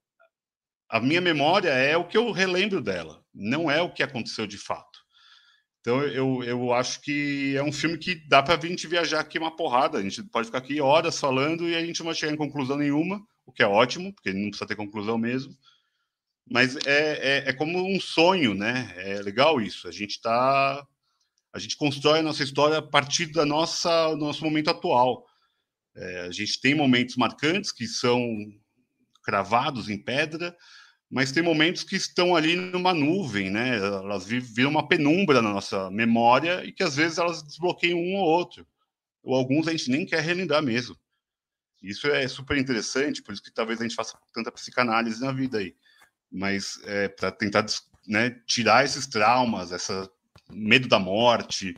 [0.89, 4.57] a minha memória é o que eu relembro dela, não é o que aconteceu de
[4.57, 4.99] fato.
[5.81, 9.39] Então eu, eu acho que é um filme que dá para a gente viajar aqui
[9.39, 9.97] uma porrada.
[9.97, 12.77] A gente pode ficar aqui horas falando e a gente não vai chegar em conclusão
[12.77, 15.57] nenhuma, o que é ótimo, porque não precisa ter conclusão mesmo.
[16.47, 18.93] Mas é, é, é como um sonho, né?
[18.97, 19.87] É legal isso.
[19.87, 20.85] A gente está.
[21.53, 25.25] A gente constrói a nossa história a partir da nossa nosso momento atual.
[25.95, 28.21] É, a gente tem momentos marcantes que são
[29.23, 30.55] cravados em pedra,
[31.09, 33.77] mas tem momentos que estão ali numa nuvem, né?
[33.77, 38.25] Elas viram uma penumbra na nossa memória e que às vezes elas desbloqueiam um ou
[38.25, 38.65] outro.
[39.21, 40.95] Ou alguns a gente nem quer relembrar mesmo.
[41.83, 45.57] Isso é super interessante, por isso que talvez a gente faça tanta psicanálise na vida
[45.57, 45.75] aí.
[46.31, 47.65] Mas é, para tentar
[48.07, 49.91] né, tirar esses traumas, esse
[50.53, 51.75] medo da morte,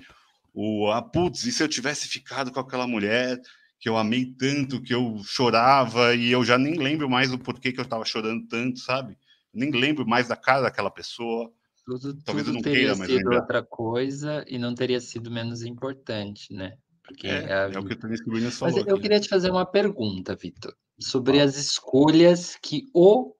[0.54, 3.40] o ah, putz, e se eu tivesse ficado com aquela mulher
[3.80, 7.72] que eu amei tanto, que eu chorava e eu já nem lembro mais o porquê
[7.72, 9.18] que eu estava chorando tanto, sabe?
[9.54, 11.54] nem lembro mais da cara daquela pessoa.
[11.86, 13.42] Tudo, Talvez tudo eu não teria queira mais sido lembrar.
[13.42, 16.78] outra coisa e não teria sido menos importante, né?
[17.04, 18.76] Porque é, é, é o que o Tony Williams falou.
[18.78, 19.02] Mas eu aqui.
[19.04, 23.32] queria te fazer uma pergunta, Vitor, sobre as escolhas que o,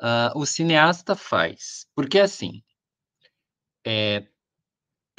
[0.00, 1.86] uh, o cineasta faz.
[1.94, 2.62] Porque, assim,
[3.86, 4.26] é,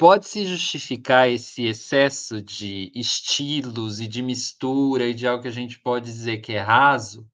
[0.02, 5.78] pode-se justificar esse excesso de estilos e de mistura e de algo que a gente
[5.78, 7.24] pode dizer que é raso,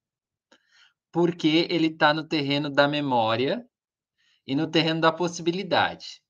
[1.10, 3.66] porque ele está no terreno da memória
[4.46, 6.22] e no terreno da possibilidade,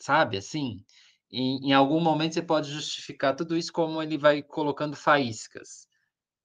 [0.00, 0.38] sabe?
[0.38, 0.82] Assim,
[1.30, 5.86] em, em algum momento você pode justificar tudo isso como ele vai colocando faíscas,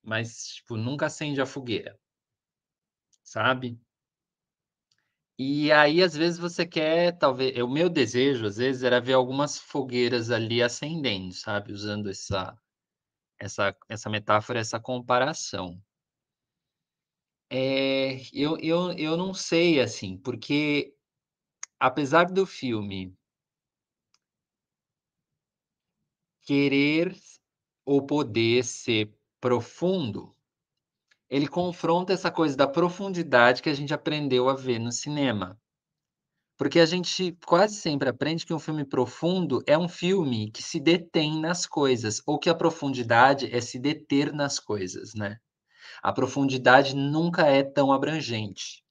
[0.03, 1.97] mas tipo nunca acende a fogueira,
[3.23, 3.79] sabe?
[5.39, 7.57] E aí, às vezes, você quer, talvez.
[7.63, 11.71] O meu desejo, às vezes, era ver algumas fogueiras ali acendendo, sabe?
[11.73, 12.55] Usando essa,
[13.39, 15.81] essa, essa metáfora, essa comparação.
[17.51, 20.93] É, eu eu eu não sei, assim, porque
[21.79, 23.15] apesar do filme
[26.41, 27.15] querer
[27.85, 30.35] ou poder ser profundo,
[31.29, 35.59] ele confronta essa coisa da profundidade que a gente aprendeu a ver no cinema.
[36.57, 40.79] Porque a gente quase sempre aprende que um filme profundo é um filme que se
[40.79, 45.37] detém nas coisas, ou que a profundidade é se deter nas coisas, né?
[46.01, 48.83] a profundidade nunca é tão abrangente.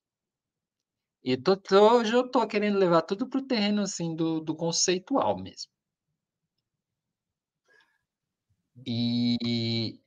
[1.22, 4.54] E tô, tô, hoje eu estou querendo levar tudo para o terreno assim, do, do
[4.54, 5.70] conceitual mesmo.
[8.86, 10.00] E,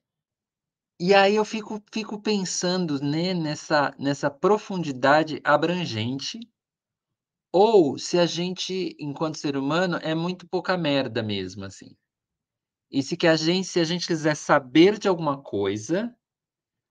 [1.04, 6.40] e aí eu fico, fico pensando né, nessa, nessa profundidade abrangente,
[7.52, 11.98] ou se a gente, enquanto ser humano, é muito pouca merda mesmo, assim.
[12.92, 16.16] E se que a gente, se a gente quiser saber de alguma coisa,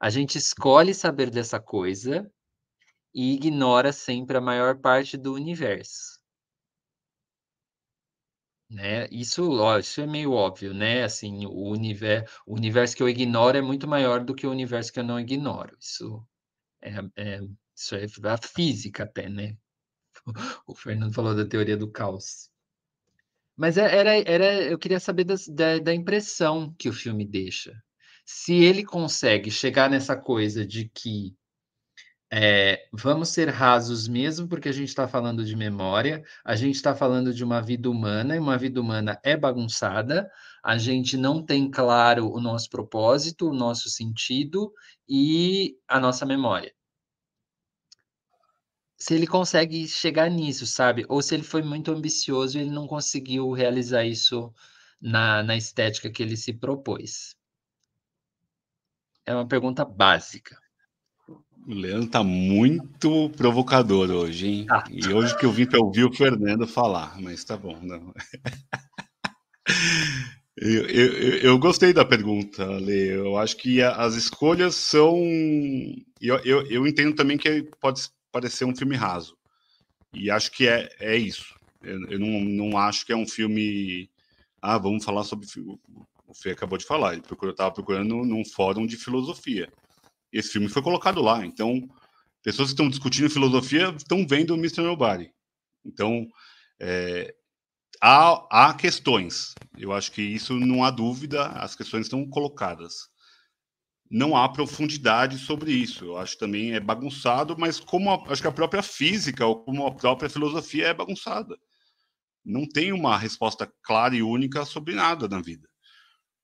[0.00, 2.28] a gente escolhe saber dessa coisa
[3.14, 6.19] e ignora sempre a maior parte do universo.
[8.70, 9.08] Né?
[9.10, 11.02] Isso, ó, isso é meio óbvio, né?
[11.02, 14.92] Assim, o universo, o universo que eu ignoro é muito maior do que o universo
[14.92, 15.76] que eu não ignoro.
[15.80, 16.24] Isso
[16.80, 17.40] é, é
[17.74, 19.56] isso é a física até, né?
[20.66, 22.50] O Fernando falou da teoria do caos.
[23.56, 27.72] Mas é, era, era, eu queria saber das, da, da impressão que o filme deixa.
[28.24, 31.34] Se ele consegue chegar nessa coisa de que
[32.32, 36.94] é, vamos ser rasos mesmo, porque a gente está falando de memória, a gente está
[36.94, 40.30] falando de uma vida humana, e uma vida humana é bagunçada,
[40.62, 44.72] a gente não tem claro o nosso propósito, o nosso sentido
[45.08, 46.72] e a nossa memória.
[48.96, 51.04] Se ele consegue chegar nisso, sabe?
[51.08, 54.52] Ou se ele foi muito ambicioso e ele não conseguiu realizar isso
[55.00, 57.34] na, na estética que ele se propôs.
[59.26, 60.56] É uma pergunta básica.
[61.66, 64.66] O Leandro tá muito provocador hoje, hein?
[64.70, 64.84] Ah.
[64.90, 68.14] E hoje que eu vim para ouvir o Fernando falar, mas tá bom, não.
[70.56, 73.14] eu, eu, eu, gostei da pergunta, Lê.
[73.14, 75.18] Eu acho que as escolhas são.
[76.20, 79.36] Eu, eu, eu entendo também que pode parecer um filme raso.
[80.14, 81.54] E acho que é, é isso.
[81.82, 84.08] Eu, eu não, não acho que é um filme.
[84.62, 85.46] Ah, vamos falar sobre.
[86.26, 89.68] O Fê acabou de falar, ele procurou, estava procurando num fórum de filosofia
[90.32, 91.44] esse filme foi colocado lá.
[91.44, 91.80] Então,
[92.42, 94.82] pessoas que estão discutindo filosofia estão vendo Mr.
[94.82, 95.30] Nobody.
[95.84, 96.26] Então,
[96.80, 97.34] é,
[98.00, 99.54] há, há questões.
[99.78, 103.08] Eu acho que isso não há dúvida, as questões estão colocadas.
[104.10, 106.04] Não há profundidade sobre isso.
[106.04, 109.86] Eu acho também é bagunçado, mas como a, acho que a própria física ou como
[109.86, 111.56] a própria filosofia é bagunçada.
[112.44, 115.69] Não tem uma resposta clara e única sobre nada na vida.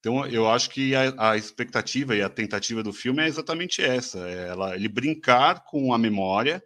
[0.01, 4.19] Então, eu acho que a, a, expectativa e a tentativa do filme é exatamente essa:
[4.29, 6.63] é ela, ele brincar com a memória,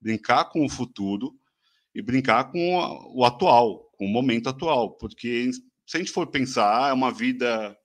[0.00, 1.32] brincar com o futuro
[1.94, 4.96] e brincar com o, o atual, com o momento atual.
[4.96, 5.50] Porque
[5.86, 7.76] se a gente for pensar, ah, é uma vida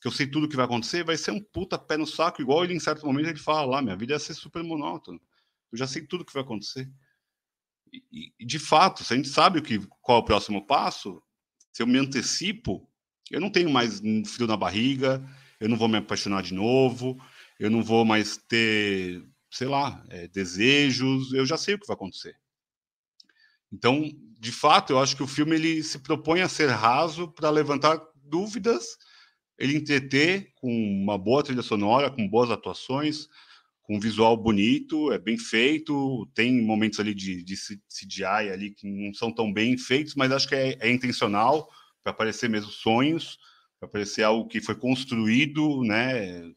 [0.00, 2.64] que eu sei tudo que vai acontecer, vai ser um puta pé no saco, igual
[2.64, 5.20] ele em certo momento ele fala lá: minha vida ia ser super monótona.
[5.72, 6.90] Eu já sei tudo que vai acontecer.
[7.92, 11.22] E, e de fato, se a gente sabe o que, qual é o próximo passo,
[11.72, 12.88] se eu me antecipo
[13.30, 15.22] eu não tenho mais frio na barriga,
[15.60, 17.18] eu não vou me apaixonar de novo,
[17.58, 21.94] eu não vou mais ter, sei lá, é, desejos, eu já sei o que vai
[21.94, 22.36] acontecer.
[23.72, 27.50] Então, de fato, eu acho que o filme ele se propõe a ser raso para
[27.50, 28.96] levantar dúvidas,
[29.58, 33.28] ele entreter com uma boa trilha sonora, com boas atuações,
[33.82, 38.86] com um visual bonito, é bem feito, tem momentos ali de, de CGI ali que
[38.86, 41.68] não são tão bem feitos, mas acho que é, é intencional
[42.04, 43.38] para parecer mesmo sonhos,
[43.80, 46.52] para parecer algo que foi construído, né,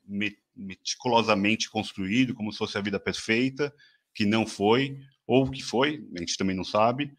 [0.55, 3.73] meticulosamente construído, como se fosse a vida perfeita,
[4.13, 7.11] que não foi, ou que foi, a gente também não sabe.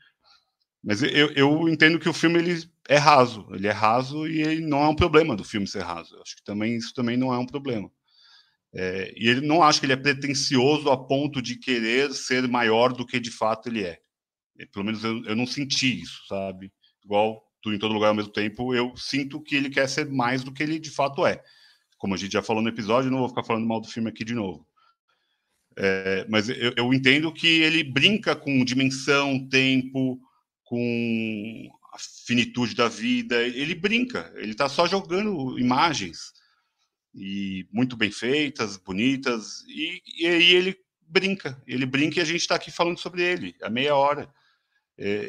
[0.85, 4.67] Mas eu, eu entendo que o filme ele é raso, ele é raso e ele
[4.67, 6.15] não é um problema do filme ser raso.
[6.15, 7.91] Eu acho que também isso também não é um problema.
[8.75, 12.93] É, e ele não acha que ele é pretencioso a ponto de querer ser maior
[12.93, 13.99] do que de fato ele é.
[14.73, 16.71] Pelo menos eu, eu não senti isso, sabe?
[17.05, 20.43] Igual tudo em todo lugar ao mesmo tempo, eu sinto que ele quer ser mais
[20.43, 21.43] do que ele de fato é.
[21.99, 24.25] Como a gente já falou no episódio, não vou ficar falando mal do filme aqui
[24.25, 24.67] de novo.
[25.77, 30.21] É, mas eu, eu, entendo que ele brinca com dimensão, tempo,
[30.65, 33.37] com a finitude da vida.
[33.43, 36.33] Ele brinca, ele está só jogando imagens
[37.15, 41.61] e muito bem feitas, bonitas, e, e aí ele brinca.
[41.67, 44.33] Ele brinca e a gente está aqui falando sobre ele há meia hora.
[44.97, 45.29] É,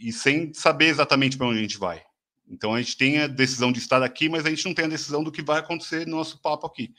[0.00, 2.02] e sem saber exatamente para onde a gente vai.
[2.48, 4.88] Então a gente tem a decisão de estar aqui, mas a gente não tem a
[4.88, 6.94] decisão do que vai acontecer no nosso papo aqui.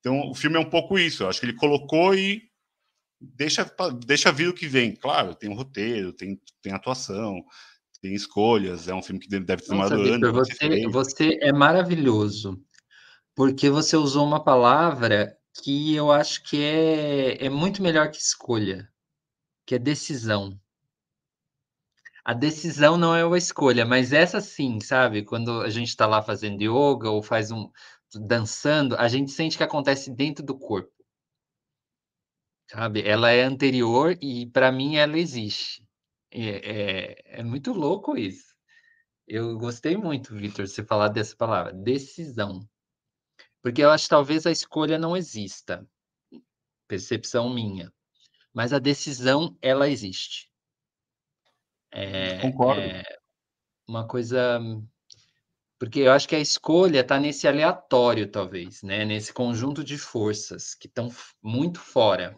[0.00, 1.22] Então o filme é um pouco isso.
[1.22, 2.42] Eu acho que ele colocou e
[3.20, 3.64] deixa
[4.04, 4.94] deixa vir o que vem.
[4.94, 7.42] Claro, tem um roteiro, tem tem atuação,
[8.02, 8.88] tem escolhas.
[8.88, 10.32] É um filme que deve ter demorado anos.
[10.32, 12.62] Você, você é maravilhoso
[13.34, 18.88] porque você usou uma palavra que eu acho que é, é muito melhor que escolha,
[19.66, 20.60] que é decisão
[22.24, 25.22] a decisão não é uma escolha, mas essa sim, sabe?
[25.24, 27.70] Quando a gente está lá fazendo yoga ou faz um
[28.14, 30.90] dançando, a gente sente que acontece dentro do corpo.
[32.70, 33.02] Sabe?
[33.06, 35.86] Ela é anterior e para mim ela existe.
[36.30, 38.54] É, é, é, muito louco isso.
[39.28, 42.66] Eu gostei muito, Vitor, você falar dessa palavra, decisão.
[43.62, 45.86] Porque eu acho que talvez a escolha não exista.
[46.88, 47.92] Percepção minha.
[48.52, 50.50] Mas a decisão, ela existe.
[51.94, 52.80] É, Concordo.
[52.80, 53.04] É
[53.86, 54.60] uma coisa.
[55.78, 59.04] Porque eu acho que a escolha está nesse aleatório, talvez, né?
[59.04, 61.10] Nesse conjunto de forças que estão
[61.42, 62.36] muito fora.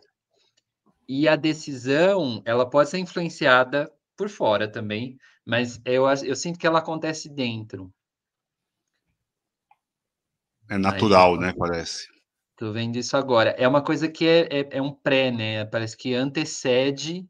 [1.09, 6.67] E a decisão, ela pode ser influenciada por fora também, mas eu, eu sinto que
[6.67, 7.93] ela acontece dentro.
[10.69, 11.55] É natural, Aí, né?
[11.57, 12.09] Parece.
[12.57, 13.51] Tô vendo isso agora.
[13.51, 15.65] É uma coisa que é, é, é um pré, né?
[15.67, 17.29] Parece que antecede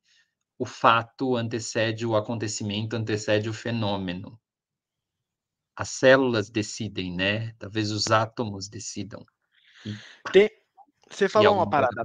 [0.58, 4.38] o fato, antecede o acontecimento, antecede o fenômeno.
[5.74, 7.54] As células decidem, né?
[7.58, 9.24] Talvez os átomos decidam.
[10.32, 10.50] Tem,
[11.10, 12.02] você falou uma parada.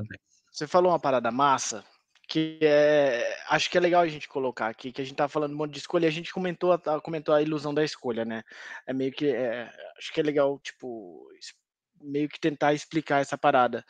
[0.52, 1.84] Você falou uma parada massa
[2.28, 5.54] que é, acho que é legal a gente colocar aqui, que a gente tá falando
[5.54, 8.42] um monte de escolha, a gente comentou, comentou a ilusão da escolha, né?
[8.88, 11.28] É meio que, é, acho que é legal, tipo,
[12.04, 13.84] meio que tentar explicar essa parada.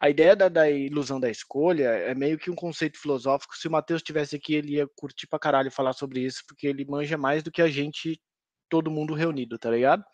[0.00, 3.56] A ideia da, da, ilusão da escolha é meio que um conceito filosófico.
[3.56, 6.84] Se o Matheus estivesse aqui, ele ia curtir pra caralho falar sobre isso, porque ele
[6.84, 8.20] manja mais do que a gente,
[8.68, 10.04] todo mundo reunido, tá ligado?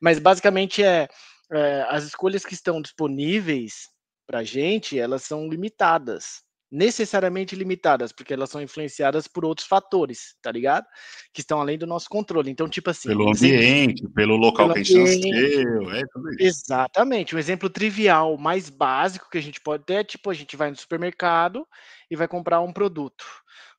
[0.00, 1.08] Mas basicamente é,
[1.52, 3.88] é as escolhas que estão disponíveis
[4.26, 10.50] pra gente, elas são limitadas necessariamente limitadas, porque elas são influenciadas por outros fatores, tá
[10.50, 10.86] ligado?
[11.32, 12.50] Que estão além do nosso controle.
[12.50, 13.08] Então, tipo assim.
[13.08, 16.42] Pelo ambiente, exemplo, pelo local pelo que a gente nasceu, é tudo isso.
[16.42, 17.36] Exatamente.
[17.36, 20.70] Um exemplo trivial, mais básico que a gente pode ter é tipo, a gente vai
[20.70, 21.66] no supermercado
[22.10, 23.24] e vai comprar um produto.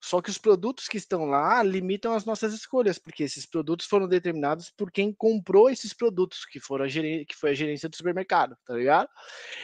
[0.01, 4.07] Só que os produtos que estão lá limitam as nossas escolhas, porque esses produtos foram
[4.07, 8.75] determinados por quem comprou esses produtos, que foram que foi a gerência do supermercado, tá
[8.75, 9.09] ligado?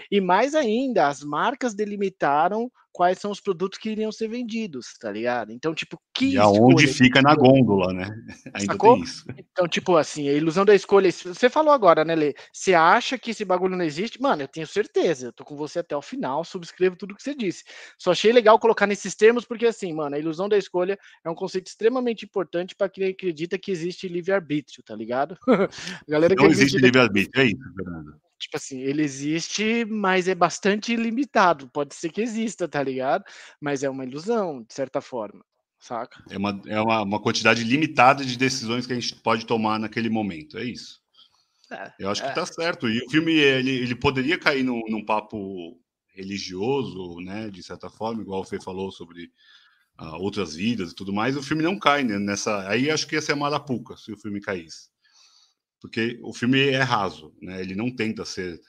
[0.09, 5.11] E mais ainda, as marcas delimitaram quais são os produtos que iriam ser vendidos, tá
[5.11, 5.51] ligado?
[5.51, 6.33] Então, tipo, que.
[6.33, 8.09] E aonde fica na gôndola, né?
[8.53, 8.95] Ainda Sacou?
[8.95, 9.25] tem isso.
[9.51, 11.11] Então, tipo assim, a ilusão da escolha.
[11.11, 12.33] Você falou agora, né, Lê?
[12.51, 14.21] Você acha que esse bagulho não existe?
[14.21, 15.27] Mano, eu tenho certeza.
[15.27, 17.63] Eu tô com você até o final, subscrevo tudo que você disse.
[17.97, 21.35] Só achei legal colocar nesses termos, porque assim, mano, a ilusão da escolha é um
[21.35, 25.37] conceito extremamente importante para quem acredita que existe livre-arbítrio, tá ligado?
[26.07, 28.30] galera não existe livre-arbítrio, é isso, Fernando.
[28.41, 31.69] Tipo assim, ele existe, mas é bastante limitado.
[31.69, 33.23] Pode ser que exista, tá ligado?
[33.61, 35.45] Mas é uma ilusão, de certa forma,
[35.79, 36.23] saca?
[36.27, 40.09] É uma, é uma, uma quantidade limitada de decisões que a gente pode tomar naquele
[40.09, 40.99] momento, é isso.
[41.71, 42.29] É, Eu acho é.
[42.29, 42.89] que tá certo.
[42.89, 48.23] E o filme, ele, ele poderia cair num, num papo religioso, né, de certa forma,
[48.23, 49.25] igual o Fê falou sobre
[49.99, 52.67] uh, outras vidas e tudo mais, o filme não cai né, nessa.
[52.67, 54.89] Aí acho que ia ser a Marapuca se o filme caísse
[55.81, 57.59] porque o filme é raso, né?
[57.59, 58.61] Ele não tenta ser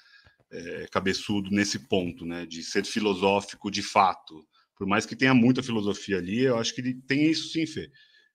[0.50, 2.46] é, cabeçudo nesse ponto, né?
[2.46, 4.44] De ser filosófico de fato.
[4.74, 7.90] Por mais que tenha muita filosofia ali, eu acho que ele tem isso sim, Fê.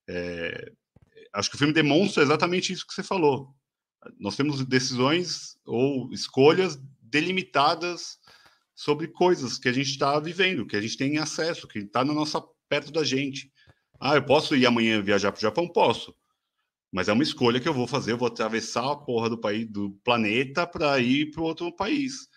[0.08, 0.72] É,
[1.34, 3.50] acho que o filme demonstra exatamente isso que você falou.
[4.20, 8.20] Nós temos decisões ou escolhas delimitadas
[8.76, 12.14] sobre coisas que a gente está vivendo, que a gente tem acesso, que está na
[12.14, 13.52] nossa perto da gente.
[14.00, 15.68] Ah, eu posso ir amanhã viajar para o Japão?
[15.68, 16.16] Posso.
[16.92, 19.68] Mas é uma escolha que eu vou fazer, eu vou atravessar a porra do país,
[19.68, 22.28] do planeta para ir para outro país,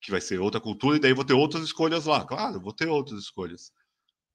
[0.00, 2.24] que vai ser outra cultura, e daí vou ter outras escolhas lá.
[2.24, 3.72] Claro, vou ter outras escolhas.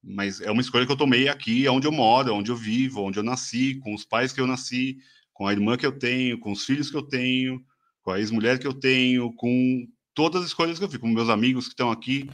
[0.03, 3.17] Mas é uma escolha que eu tomei aqui, onde eu moro, onde eu vivo, onde
[3.17, 4.97] eu nasci, com os pais que eu nasci,
[5.33, 7.63] com a irmã que eu tenho, com os filhos que eu tenho,
[8.03, 11.29] com a ex-mulher que eu tenho, com todas as escolhas que eu fiz, com meus
[11.29, 12.29] amigos que estão aqui,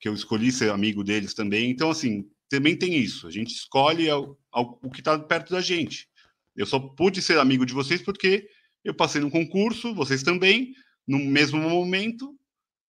[0.00, 1.70] que eu escolhi ser amigo deles também.
[1.70, 3.28] Então, assim, também tem isso.
[3.28, 6.08] A gente escolhe o, o que está perto da gente.
[6.56, 8.48] Eu só pude ser amigo de vocês porque
[8.84, 10.74] eu passei num concurso, vocês também,
[11.06, 12.38] no mesmo momento.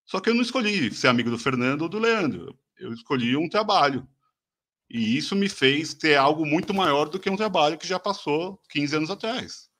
[0.04, 2.58] Só que eu não escolhi ser amigo do Fernando ou do Leandro.
[2.78, 4.06] Eu escolhi um trabalho.
[4.90, 8.60] E isso me fez ter algo muito maior do que um trabalho que já passou
[8.68, 9.70] 15 anos atrás.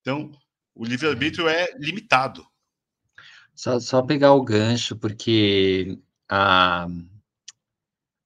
[0.00, 0.30] Então,
[0.74, 2.46] o livre-arbítrio é limitado.
[3.54, 5.98] Só, só pegar o gancho, porque
[6.28, 6.86] a,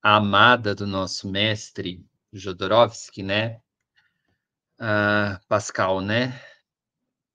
[0.03, 3.61] a amada do nosso mestre, Jodorowsky, né?
[4.79, 6.39] A Pascal, né?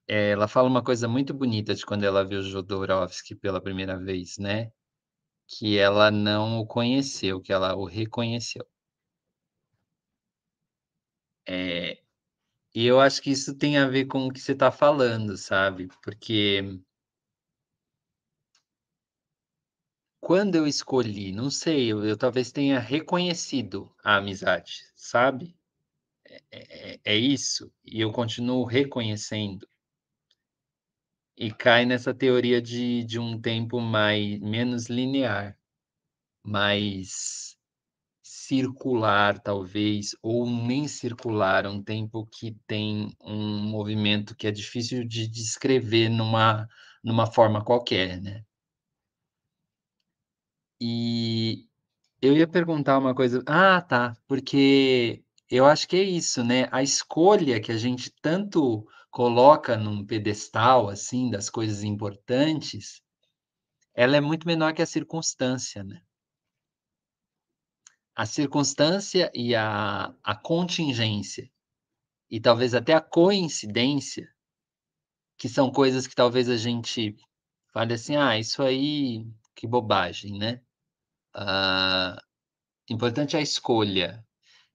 [0.07, 4.69] Ela fala uma coisa muito bonita de quando ela viu Jodorowsky pela primeira vez, né?
[5.47, 8.65] Que ela não o conheceu, que ela o reconheceu.
[11.47, 11.99] É,
[12.75, 15.89] e eu acho que isso tem a ver com o que você está falando, sabe?
[16.03, 16.79] Porque
[20.21, 25.56] quando eu escolhi, não sei, eu, eu talvez tenha reconhecido a amizade, sabe?
[26.51, 29.67] É, é, é isso, e eu continuo reconhecendo.
[31.37, 35.57] E cai nessa teoria de, de um tempo mais menos linear,
[36.43, 37.55] mais
[38.23, 45.27] circular, talvez, ou nem circular, um tempo que tem um movimento que é difícil de
[45.27, 46.67] descrever numa,
[47.03, 48.43] numa forma qualquer, né?
[50.81, 51.67] E
[52.21, 53.43] eu ia perguntar uma coisa.
[53.47, 56.67] Ah, tá, porque eu acho que é isso, né?
[56.71, 63.01] A escolha que a gente tanto coloca num pedestal assim das coisas importantes,
[63.93, 66.01] ela é muito menor que a circunstância, né?
[68.15, 71.49] A circunstância e a, a contingência,
[72.29, 74.27] e talvez até a coincidência,
[75.37, 77.15] que são coisas que talvez a gente
[77.71, 79.25] fale assim, ah, isso aí,
[79.55, 80.61] que bobagem, né?
[81.35, 82.19] Uh,
[82.89, 84.26] importante é a escolha.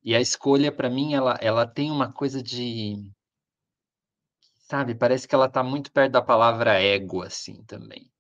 [0.05, 3.11] E a escolha, para mim, ela, ela tem uma coisa de.
[4.69, 8.11] Sabe, parece que ela está muito perto da palavra ego, assim, também.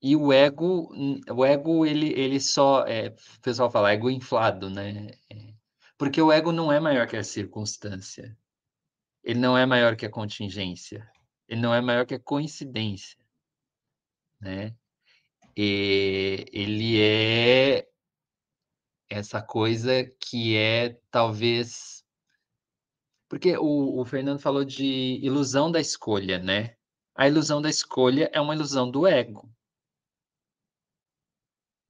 [0.00, 0.92] E o ego,
[1.30, 2.84] o ego, ele, ele só.
[2.86, 5.10] É, o pessoal fala ego inflado, né?
[5.30, 5.54] É,
[5.98, 8.36] porque o ego não é maior que a circunstância.
[9.24, 11.10] Ele não é maior que a contingência.
[11.48, 13.18] Ele não é maior que a coincidência.
[14.40, 14.76] Né?
[15.56, 17.88] E ele é
[19.08, 22.04] essa coisa que é talvez.
[23.28, 26.76] Porque o, o Fernando falou de ilusão da escolha, né?
[27.14, 29.50] A ilusão da escolha é uma ilusão do ego.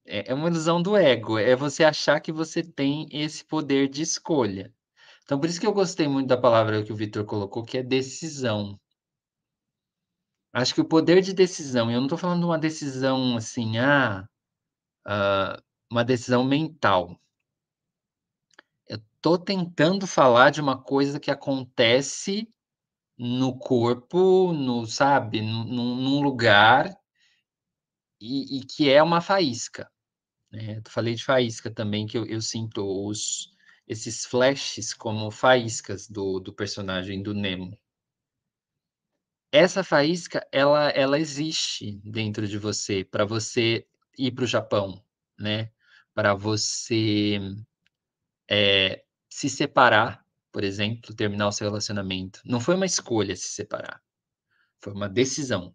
[0.04, 1.38] É, é uma ilusão do ego.
[1.38, 4.72] É você achar que você tem esse poder de escolha.
[5.24, 7.82] Então, por isso que eu gostei muito da palavra que o Vitor colocou, que é
[7.82, 8.78] decisão.
[10.52, 14.26] Acho que o poder de decisão, eu não estou falando de uma decisão assim, ah,
[15.06, 17.20] uh, uma decisão mental.
[18.88, 22.48] Eu estou tentando falar de uma coisa que acontece
[23.18, 26.94] no corpo, no, sabe, num, num lugar
[28.20, 29.90] e, e, que é uma faísca.
[30.50, 30.78] Né?
[30.78, 33.50] Eu falei de faísca também, que eu, eu sinto os,
[33.86, 37.78] esses flashes como faíscas do, do personagem do Nemo.
[39.50, 43.86] Essa faísca, ela, ela existe dentro de você, para você
[44.18, 45.02] ir para o Japão,
[45.38, 45.70] né?
[46.16, 47.38] Para você
[48.48, 52.40] é, se separar, por exemplo, terminar o seu relacionamento.
[52.42, 54.02] Não foi uma escolha se separar,
[54.80, 55.74] foi uma decisão.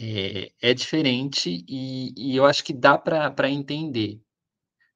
[0.00, 4.18] É, é diferente e, e, eu acho que dá para entender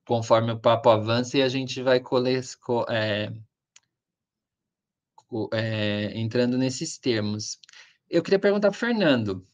[0.07, 2.01] conforme o papo avança e a gente vai
[2.89, 3.33] é,
[5.53, 7.61] é, entrando nesses termos.
[8.09, 9.47] Eu queria perguntar para Fernando.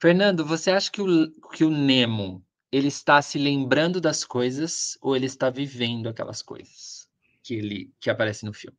[0.00, 5.14] Fernando, você acha que o, que o Nemo ele está se lembrando das coisas ou
[5.14, 7.06] ele está vivendo aquelas coisas
[7.42, 8.78] que ele que aparece no filme?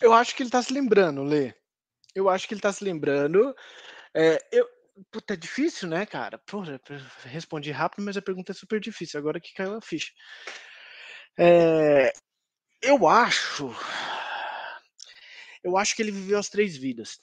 [0.00, 1.54] Eu acho que ele está se lembrando, Lê.
[2.14, 3.54] Eu acho que ele está se lembrando.
[4.12, 4.68] É, eu,
[5.10, 6.38] Puta, é difícil, né, cara?
[6.38, 6.80] Porra,
[7.24, 9.18] respondi rápido, mas a pergunta é super difícil.
[9.18, 10.12] Agora que caiu a ficha.
[11.36, 12.12] É,
[12.80, 13.74] eu acho.
[15.64, 17.20] Eu acho que ele viveu as três vidas.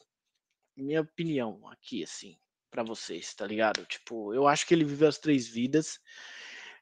[0.76, 2.38] Minha opinião aqui, assim,
[2.72, 3.86] para vocês, tá ligado?
[3.86, 5.99] Tipo, eu acho que ele viveu as três vidas.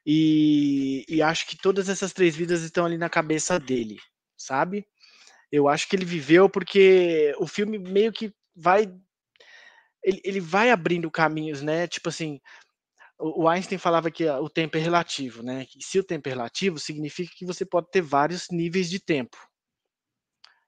[0.06, 3.98] E, e acho que todas essas três vidas estão ali na cabeça dele,
[4.36, 4.86] sabe?
[5.52, 8.86] Eu acho que ele viveu porque o filme meio que vai
[10.02, 11.86] ele, ele vai abrindo caminhos, né?
[11.86, 12.40] Tipo assim,
[13.18, 15.66] o Einstein falava que o tempo é relativo, né?
[15.80, 19.36] Se o tempo é relativo, significa que você pode ter vários níveis de tempo,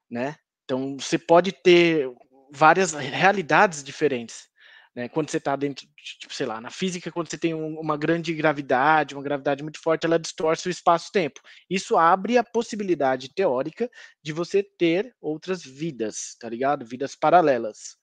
[0.09, 0.35] né?
[0.63, 2.07] Então você pode ter
[2.51, 4.47] várias realidades diferentes,
[4.95, 5.09] né?
[5.09, 5.87] Quando você está dentro,
[6.19, 9.81] tipo, sei lá, na física, quando você tem um, uma grande gravidade, uma gravidade muito
[9.81, 11.41] forte, ela distorce o espaço-tempo.
[11.69, 13.89] Isso abre a possibilidade teórica
[14.21, 16.85] de você ter outras vidas, tá ligado?
[16.85, 17.97] Vidas paralelas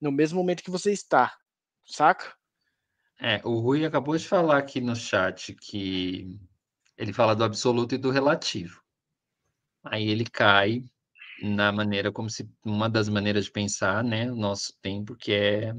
[0.00, 1.34] no mesmo momento que você está,
[1.84, 2.34] saca?
[3.18, 6.38] É, o Rui acabou de falar aqui no chat que
[6.96, 8.82] ele fala do absoluto e do relativo.
[9.84, 10.82] Aí ele cai
[11.42, 15.74] na maneira como se uma das maneiras de pensar, né, o nosso tempo que é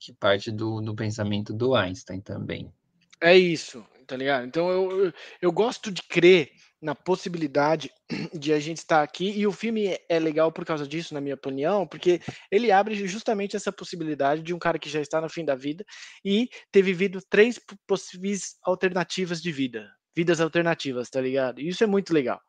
[0.00, 2.72] que parte do, do pensamento do Einstein também.
[3.20, 4.46] É isso, tá ligado?
[4.46, 7.92] Então eu, eu, gosto de crer na possibilidade
[8.32, 11.34] de a gente estar aqui e o filme é legal por causa disso, na minha
[11.34, 15.44] opinião, porque ele abre justamente essa possibilidade de um cara que já está no fim
[15.44, 15.84] da vida
[16.24, 19.86] e ter vivido três possíveis alternativas de vida,
[20.16, 21.60] vidas alternativas, tá ligado?
[21.60, 22.40] Isso é muito legal.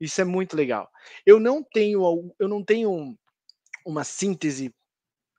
[0.00, 0.90] Isso é muito legal.
[1.24, 3.16] Eu não tenho eu não tenho
[3.86, 4.74] uma síntese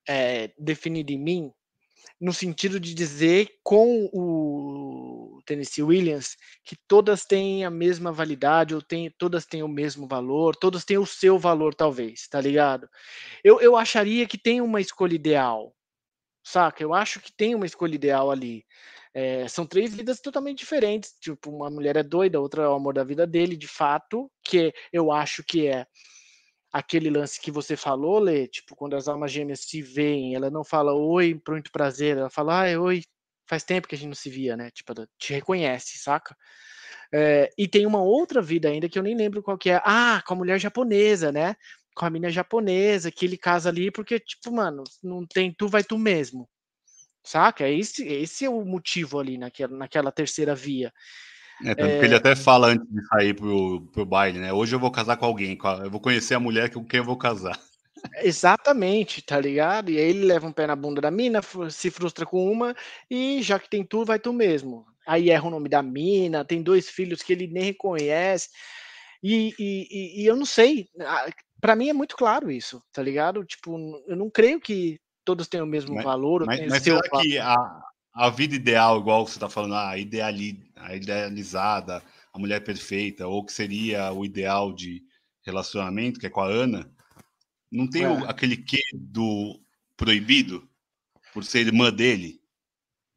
[0.07, 1.51] é, em mim
[2.19, 8.81] no sentido de dizer com o Tennessee Williams que todas têm a mesma validade ou
[8.81, 12.87] tem, todas têm o mesmo valor, todas têm o seu valor, talvez, tá ligado?
[13.43, 15.75] Eu, eu acharia que tem uma escolha ideal,
[16.43, 16.81] saca?
[16.81, 18.65] Eu acho que tem uma escolha ideal ali.
[19.13, 21.13] É, são três vidas totalmente diferentes.
[21.21, 24.73] Tipo, uma mulher é doida, outra é o amor da vida dele, de fato, que
[24.91, 25.85] eu acho que é
[26.75, 30.61] aquele lance que você falou, Lê, tipo, quando as almas gêmeas se veem, ela não
[30.61, 33.01] fala oi, muito prazer, ela fala, ah, oi,
[33.47, 34.69] faz tempo que a gente não se via, né?
[34.71, 36.35] Tipo, ela te reconhece, saca?
[37.13, 39.81] É, e tem uma outra vida ainda que eu nem lembro qual que é.
[39.85, 41.55] Ah, com a mulher japonesa, né?
[41.95, 45.83] Com a menina japonesa, que ele casa ali porque, tipo, mano, não tem tu, vai
[45.83, 46.49] tu mesmo.
[47.23, 47.69] Saca?
[47.69, 50.93] Esse, esse é o motivo ali naquela, naquela terceira via.
[51.63, 51.99] É, tanto é...
[51.99, 54.51] que ele até fala antes de sair pro, pro baile, né?
[54.51, 57.17] Hoje eu vou casar com alguém, eu vou conhecer a mulher com quem eu vou
[57.17, 57.59] casar.
[58.21, 59.89] Exatamente, tá ligado?
[59.89, 62.75] E aí ele leva um pé na bunda da mina, se frustra com uma,
[63.09, 64.85] e já que tem tu, vai tu mesmo.
[65.07, 68.49] Aí erra o nome da mina, tem dois filhos que ele nem reconhece.
[69.23, 70.87] E, e, e eu não sei,
[71.59, 73.43] para mim é muito claro isso, tá ligado?
[73.43, 76.45] Tipo, eu não creio que todos tenham o mesmo mas, valor.
[76.45, 77.55] Mas, mas será que a,
[78.15, 82.01] a vida ideal, igual você está falando, a, ideali, a idealizada,
[82.31, 85.03] a mulher perfeita, ou que seria o ideal de
[85.43, 86.89] relacionamento, que é com a Ana,
[87.69, 88.09] não tem é.
[88.09, 89.59] o, aquele quê do
[89.97, 90.67] proibido,
[91.33, 92.39] por ser irmã dele,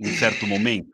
[0.00, 0.90] em certo momento?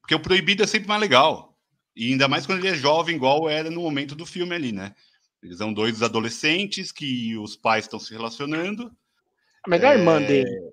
[0.00, 1.58] Porque o proibido é sempre mais legal.
[1.96, 4.94] E ainda mais quando ele é jovem, igual era no momento do filme ali, né?
[5.42, 8.96] Eles são dois adolescentes que os pais estão se relacionando.
[9.64, 9.98] A melhor é...
[9.98, 10.72] irmã dele.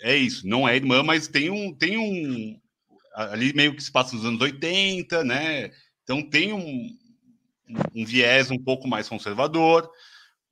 [0.00, 2.60] É isso, não é irmã, mas tem um, tem um.
[3.14, 5.70] Ali meio que se passa nos anos 80, né?
[6.02, 6.88] Então tem um,
[7.94, 9.90] um viés um pouco mais conservador.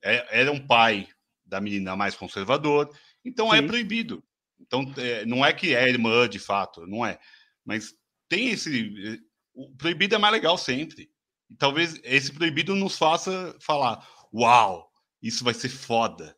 [0.05, 1.09] É, era um pai
[1.45, 2.91] da menina mais conservador,
[3.25, 3.65] então é Sim.
[3.65, 4.23] é proibido.
[4.61, 7.19] Então é, não é que é irmã de fato, não é.
[7.65, 7.95] Mas
[8.29, 9.23] tem esse.
[9.55, 11.09] O proibido é mais legal sempre.
[11.49, 14.91] E talvez esse proibido nos faça falar: Uau,
[15.23, 16.36] isso vai ser foda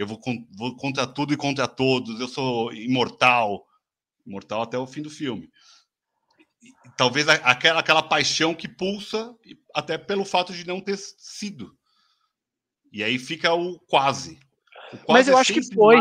[0.00, 0.18] eu vou,
[0.56, 3.66] vou contra tudo e contra todos, eu sou imortal,
[4.26, 5.50] imortal até o fim do filme.
[6.96, 9.36] talvez aquela, aquela paixão que pulsa,
[9.74, 11.76] até pelo fato de não ter sido.
[12.90, 14.40] E aí fica o quase.
[14.90, 15.98] O quase Mas eu é acho que foi.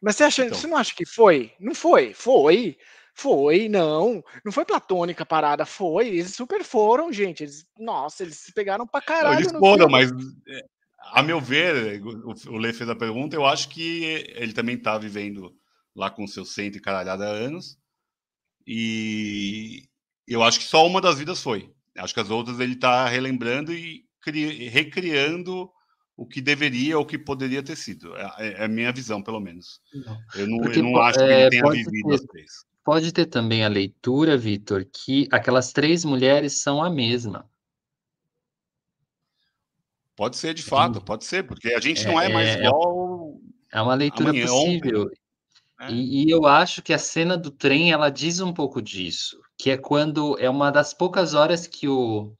[0.00, 0.58] Mas você, acha, então.
[0.58, 1.52] você não acha que foi?
[1.60, 2.78] Não foi, foi.
[3.12, 4.24] Foi, não.
[4.42, 6.08] Não foi platônica a parada, foi.
[6.08, 7.42] Eles super foram, gente.
[7.42, 9.40] Eles, nossa, eles se pegaram pra caralho.
[9.40, 10.10] Eles foram, mas
[10.48, 10.64] é,
[11.12, 12.02] a meu ver,
[12.48, 14.04] o Lê fez a pergunta, eu acho que
[14.34, 15.54] ele também está vivendo
[15.94, 17.78] lá com seus cento e caralhada anos.
[18.66, 19.84] E
[20.26, 21.70] eu acho que só uma das vidas foi.
[21.96, 24.04] Acho que as outras ele está relembrando e
[24.68, 25.70] recriando
[26.16, 28.16] o que deveria ou o que poderia ter sido.
[28.16, 29.80] É, é, é a minha visão, pelo menos.
[29.94, 30.18] Não.
[30.34, 32.50] Eu não, Porque, eu não acho é, que ele tenha vivido ter, as três.
[32.84, 37.48] Pode ter também a leitura, Vitor, que aquelas três mulheres são a mesma.
[40.16, 42.66] Pode ser, de fato, pode ser, porque a gente é, não é mais é, é
[42.66, 43.38] igual.
[43.70, 45.10] É uma leitura amanhã, possível.
[45.78, 45.90] É.
[45.90, 49.70] E, e, eu acho que a cena do trem ela diz um pouco disso, que
[49.70, 52.34] é quando é uma das poucas horas que o,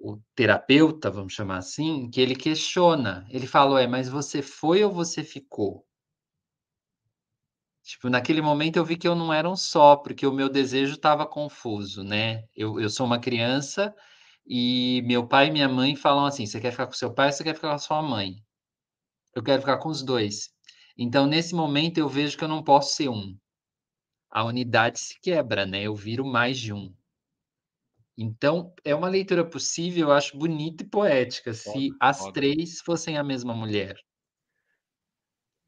[0.00, 3.26] o terapeuta, vamos chamar assim, que ele questiona.
[3.28, 5.86] Ele fala, é, mas você foi ou você ficou?
[7.82, 10.94] Tipo, naquele momento eu vi que eu não era um só, porque o meu desejo
[10.94, 12.44] estava confuso, né?
[12.56, 13.94] Eu, eu sou uma criança
[14.46, 17.32] e meu pai e minha mãe falam assim: você quer ficar com seu pai ou
[17.32, 18.36] você quer ficar com a sua mãe?
[19.34, 20.50] Eu quero ficar com os dois.
[20.96, 23.36] Então, nesse momento, eu vejo que eu não posso ser um.
[24.30, 25.82] A unidade se quebra, né?
[25.82, 26.94] Eu viro mais de um.
[28.16, 33.24] Então, é uma leitura possível, eu acho bonita e poética, se as três fossem a
[33.24, 33.96] mesma mulher.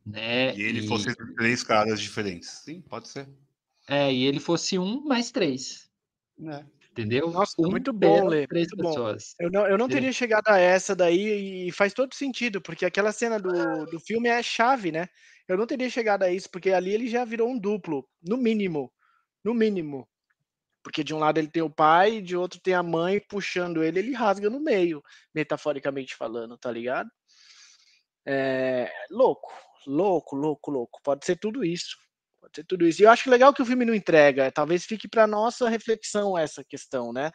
[0.05, 0.55] Né?
[0.55, 0.87] E ele e...
[0.87, 2.51] fosse três caras diferentes.
[2.51, 3.29] Sim, pode ser.
[3.89, 5.91] É, e ele fosse um mais três.
[6.47, 6.65] É.
[6.95, 7.29] Entendeu?
[7.29, 8.47] Nossa, um muito bom, Lê.
[8.47, 9.35] Três muito pessoas.
[9.39, 9.47] Bom.
[9.47, 13.11] Eu não, eu não teria chegado a essa daí e faz todo sentido, porque aquela
[13.11, 15.09] cena do, do filme é chave, né?
[15.49, 18.93] Eu não teria chegado a isso, porque ali ele já virou um duplo, no mínimo.
[19.45, 20.09] No mínimo.
[20.85, 23.99] Porque de um lado ele tem o pai, de outro tem a mãe puxando ele,
[23.99, 25.03] ele rasga no meio,
[25.35, 27.11] metaforicamente falando, tá ligado?
[28.25, 29.53] É, louco,
[29.85, 31.01] louco, louco, louco.
[31.03, 31.97] Pode ser tudo isso.
[32.45, 33.01] Pode ser tudo isso.
[33.01, 34.53] E eu acho legal que o filme não entrega.
[34.53, 37.31] Talvez fique para nossa reflexão essa questão, né?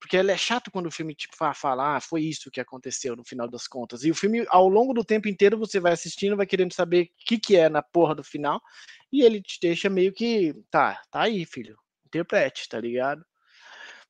[0.00, 3.48] Porque é chato quando o filme tipo fala, ah, foi isso que aconteceu no final
[3.48, 4.04] das contas.
[4.04, 7.08] E o filme, ao longo do tempo inteiro, você vai assistindo, vai querendo saber o
[7.26, 8.62] que, que é na porra do final,
[9.12, 11.76] e ele te deixa meio que, tá, tá aí, filho,
[12.06, 13.24] interprete, tá ligado?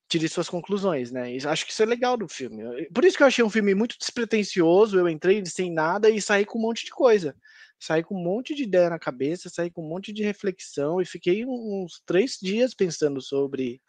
[0.09, 1.35] Tire suas conclusões, né?
[1.47, 2.63] Acho que isso é legal do filme.
[2.95, 6.45] Por isso que eu achei um filme muito despretensioso, eu entrei sem nada e saí
[6.45, 7.35] com um monte de coisa
[7.79, 11.05] saí com um monte de ideia na cabeça, saí com um monte de reflexão e
[11.05, 13.81] fiquei uns três dias pensando sobre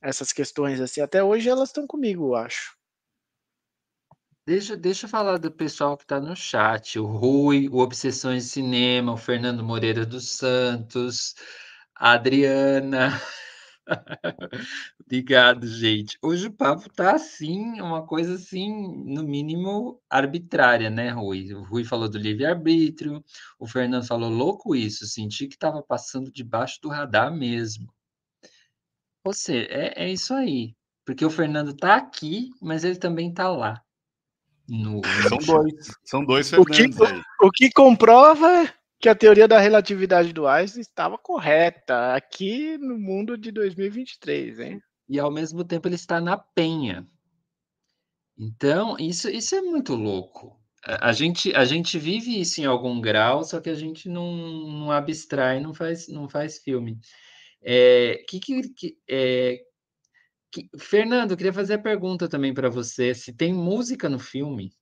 [0.00, 1.00] essas questões assim.
[1.00, 2.76] Até hoje elas estão comigo, eu acho.
[4.44, 6.98] Deixa, deixa eu falar do pessoal que está no chat.
[6.98, 11.34] O Rui, o Obsessões de Cinema, o Fernando Moreira dos Santos,
[11.96, 13.20] a Adriana.
[15.04, 16.16] Obrigado, gente.
[16.22, 18.70] Hoje o papo tá assim, uma coisa assim,
[19.04, 21.52] no mínimo arbitrária, né, Rui?
[21.54, 23.22] O Rui falou do livre-arbítrio,
[23.58, 27.92] o Fernando falou louco isso, senti que estava passando debaixo do radar mesmo.
[29.24, 30.74] Você, é, é isso aí.
[31.04, 33.82] Porque o Fernando tá aqui, mas ele também tá lá.
[34.68, 35.74] No, são dois,
[36.04, 37.22] são dois Fernandos o que, aí.
[37.42, 38.72] O que comprova
[39.02, 44.82] que a teoria da relatividade do Einstein estava correta aqui no mundo de 2023, hein?
[45.08, 47.04] E ao mesmo tempo ele está na penha.
[48.38, 50.56] Então, isso, isso é muito louco.
[50.84, 54.92] A gente, a gente vive isso em algum grau, só que a gente não, não
[54.92, 56.96] abstrai, não faz, não faz filme.
[57.60, 59.58] É, que, que, é,
[60.52, 64.72] que, Fernando, queria fazer a pergunta também para você: se tem música no filme?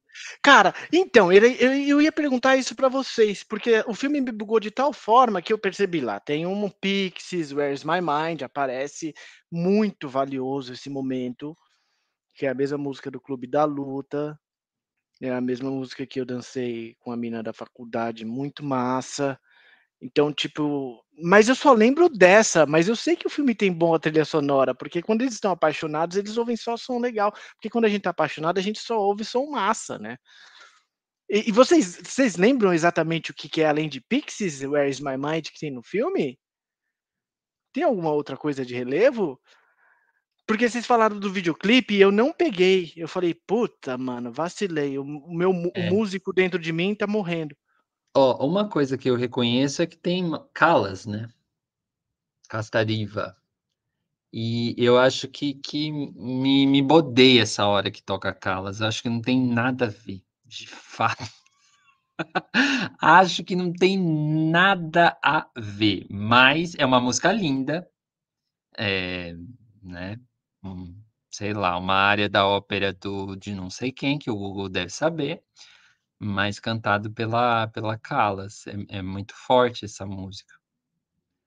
[0.43, 4.71] Cara, então, eu, eu ia perguntar isso para vocês, porque o filme me bugou de
[4.71, 9.15] tal forma que eu percebi lá, tem um Pixies, Where's My Mind, aparece
[9.51, 11.57] muito valioso esse momento,
[12.35, 14.39] que é a mesma música do Clube da Luta,
[15.23, 19.39] é a mesma música que eu dancei com a mina da faculdade, muito massa.
[20.03, 24.01] Então, tipo, mas eu só lembro dessa, mas eu sei que o filme tem boa
[24.01, 27.89] trilha sonora, porque quando eles estão apaixonados, eles ouvem só som legal, porque quando a
[27.89, 30.17] gente tá apaixonado, a gente só ouve som massa, né?
[31.29, 35.01] E, e vocês, vocês lembram exatamente o que, que é além de Pixies, Where Is
[35.01, 36.39] My Mind, que tem no filme?
[37.73, 39.41] Tem alguma outra coisa de relevo?
[40.47, 42.93] Porque vocês falaram do videoclipe e eu não peguei.
[42.97, 44.99] Eu falei, puta, mano, vacilei.
[44.99, 45.89] O meu é.
[45.89, 47.55] o músico dentro de mim tá morrendo.
[48.15, 51.29] Ó, uma coisa que eu reconheço é que tem Calas, né?
[52.49, 53.37] Castariva.
[54.33, 58.81] E eu acho que, que me, me bodeia essa hora que toca Calas.
[58.81, 61.23] Eu acho que não tem nada a ver, de fato.
[63.01, 67.89] acho que não tem nada a ver, mas é uma música linda,
[68.77, 69.35] é,
[69.83, 70.21] né?
[70.63, 70.95] Um,
[71.31, 74.91] sei lá, uma área da ópera do, de não sei quem, que o Google deve
[74.91, 75.43] saber
[76.21, 78.67] mas cantado pela, pela Calas.
[78.67, 80.55] É, é muito forte essa música.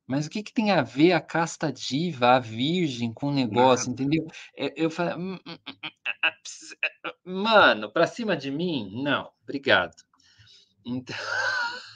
[0.07, 3.89] Mas o que, que tem a ver a casta diva, a virgem, com o negócio,
[3.89, 4.03] Nada.
[4.03, 4.27] entendeu?
[4.55, 8.91] Eu, eu falei, hum, hum, hum, mano, pra cima de mim?
[9.01, 9.95] Não, obrigado.
[10.85, 11.15] Então.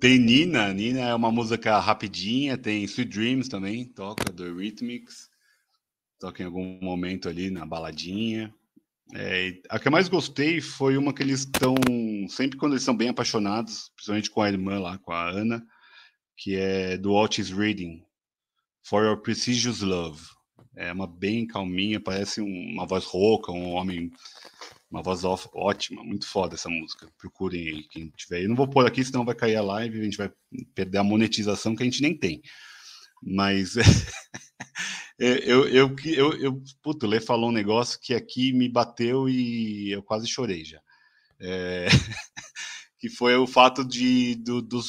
[0.00, 5.30] Tem Nina, Nina é uma música rapidinha, tem Sweet Dreams também, toca do Eurythmics
[6.18, 8.54] toca em algum momento ali na baladinha.
[9.14, 11.74] É, a que eu mais gostei foi uma que eles estão
[12.28, 15.64] sempre quando eles são bem apaixonados, principalmente com a irmã lá, com a Ana,
[16.36, 18.02] que é do Otis Reading,
[18.82, 20.22] For Your Precious Love.
[20.74, 24.10] É uma bem calminha, parece uma voz rouca, um homem,
[24.90, 27.08] uma voz off, ótima, muito foda essa música.
[27.16, 28.42] Procurem aí quem tiver.
[28.42, 30.30] Eu não vou pôr aqui, senão vai cair a live, a gente vai
[30.74, 32.42] perder a monetização que a gente nem tem.
[33.22, 33.74] Mas
[35.18, 39.90] eu, eu, eu, eu, puto, o Lê falou um negócio que aqui me bateu e
[39.90, 40.80] eu quase chorei já.
[41.40, 41.86] É,
[42.98, 44.80] que foi o fato de, do, do,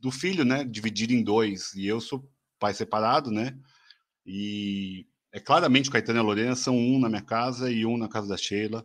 [0.00, 1.72] do, filho, né, dividir em dois.
[1.74, 2.28] E eu sou
[2.58, 3.56] pai separado, né?
[4.26, 8.28] E é claramente Caetano e Lorena são um na minha casa e um na casa
[8.28, 8.84] da Sheila.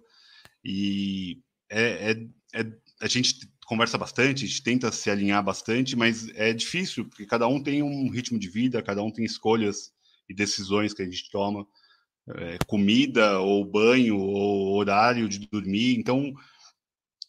[0.63, 6.29] E é, é, é a gente conversa bastante, a gente tenta se alinhar bastante, mas
[6.35, 9.92] é difícil, porque cada um tem um ritmo de vida, cada um tem escolhas
[10.29, 11.65] e decisões que a gente toma,
[12.35, 15.97] é, comida ou banho ou horário de dormir.
[15.97, 16.33] Então,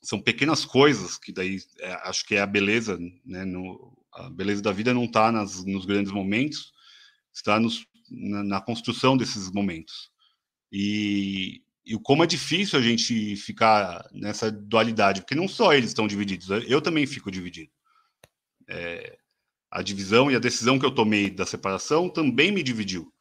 [0.03, 3.45] são pequenas coisas que daí é, acho que é a beleza, né?
[3.45, 6.73] No, a beleza da vida não está nos grandes momentos,
[7.33, 10.11] está nos, na, na, construção desses momentos.
[10.71, 16.07] E, e como é difícil a gente ficar nessa dualidade, porque não só eles estão
[16.07, 17.71] divididos, eu também fico dividido.
[18.69, 19.19] É,
[19.75, 23.13] a divisão e a decisão que eu tomei da separação também me dividiu.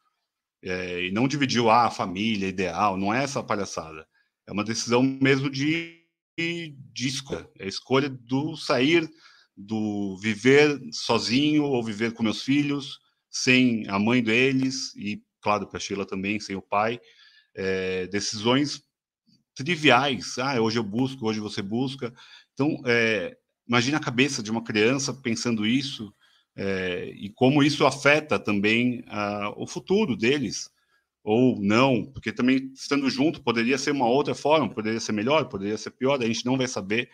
[0.62, 4.08] É, e não dividiu ah, a família ideal, não é essa palhaçada.
[4.48, 6.06] É uma decisão mesmo de,
[6.38, 7.50] de escolha.
[7.58, 9.10] É a escolha do sair,
[9.58, 13.00] do viver sozinho ou viver com meus filhos,
[13.32, 17.02] sem a mãe deles, e, claro, para Sheila também, sem o pai.
[17.56, 18.84] É, decisões
[19.56, 20.38] triviais.
[20.38, 22.14] Ah, hoje eu busco, hoje você busca.
[22.54, 23.36] Então, é,
[23.68, 26.14] imagina a cabeça de uma criança pensando isso
[26.56, 30.70] é, e como isso afeta também uh, o futuro deles,
[31.24, 35.78] ou não, porque também estando junto poderia ser uma outra forma, poderia ser melhor, poderia
[35.78, 37.10] ser pior, a gente não vai saber,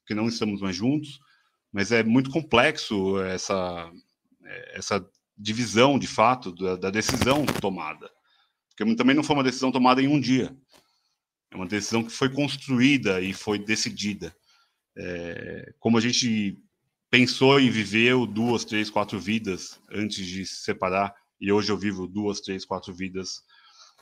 [0.00, 1.20] porque não estamos mais juntos,
[1.72, 3.90] mas é muito complexo essa,
[4.74, 8.10] essa divisão, de fato, da, da decisão tomada,
[8.68, 10.54] porque também não foi uma decisão tomada em um dia,
[11.50, 14.34] é uma decisão que foi construída e foi decidida.
[14.96, 16.58] É, como a gente
[17.12, 22.06] pensou e viveu duas, três, quatro vidas antes de se separar, e hoje eu vivo
[22.06, 23.42] duas, três, quatro vidas,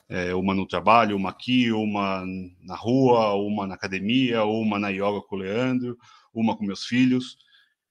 [0.09, 2.25] é, uma no trabalho, uma aqui, uma
[2.63, 5.99] na rua, uma na academia, uma na yoga com o Leandro,
[6.33, 7.37] uma com meus filhos,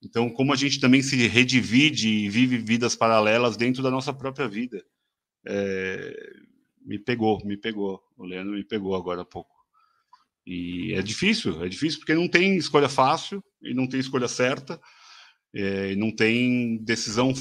[0.01, 4.47] Então, como a gente também se redivide e vive vidas paralelas dentro da nossa própria
[4.47, 4.85] vida.
[5.45, 6.13] É,
[6.81, 8.01] me pegou, me pegou.
[8.17, 9.53] O Leandro me pegou agora há pouco.
[10.45, 14.79] E é difícil, é difícil porque não tem escolha fácil e não tem escolha certa,
[15.53, 17.33] é, não tem decisão.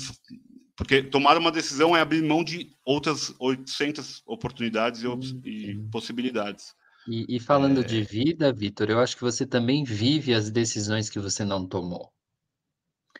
[0.77, 6.75] Porque tomar uma decisão é abrir mão de outras 800 oportunidades e, e possibilidades.
[7.09, 7.85] E, e falando é...
[7.85, 12.13] de vida, Vitor, eu acho que você também vive as decisões que você não tomou.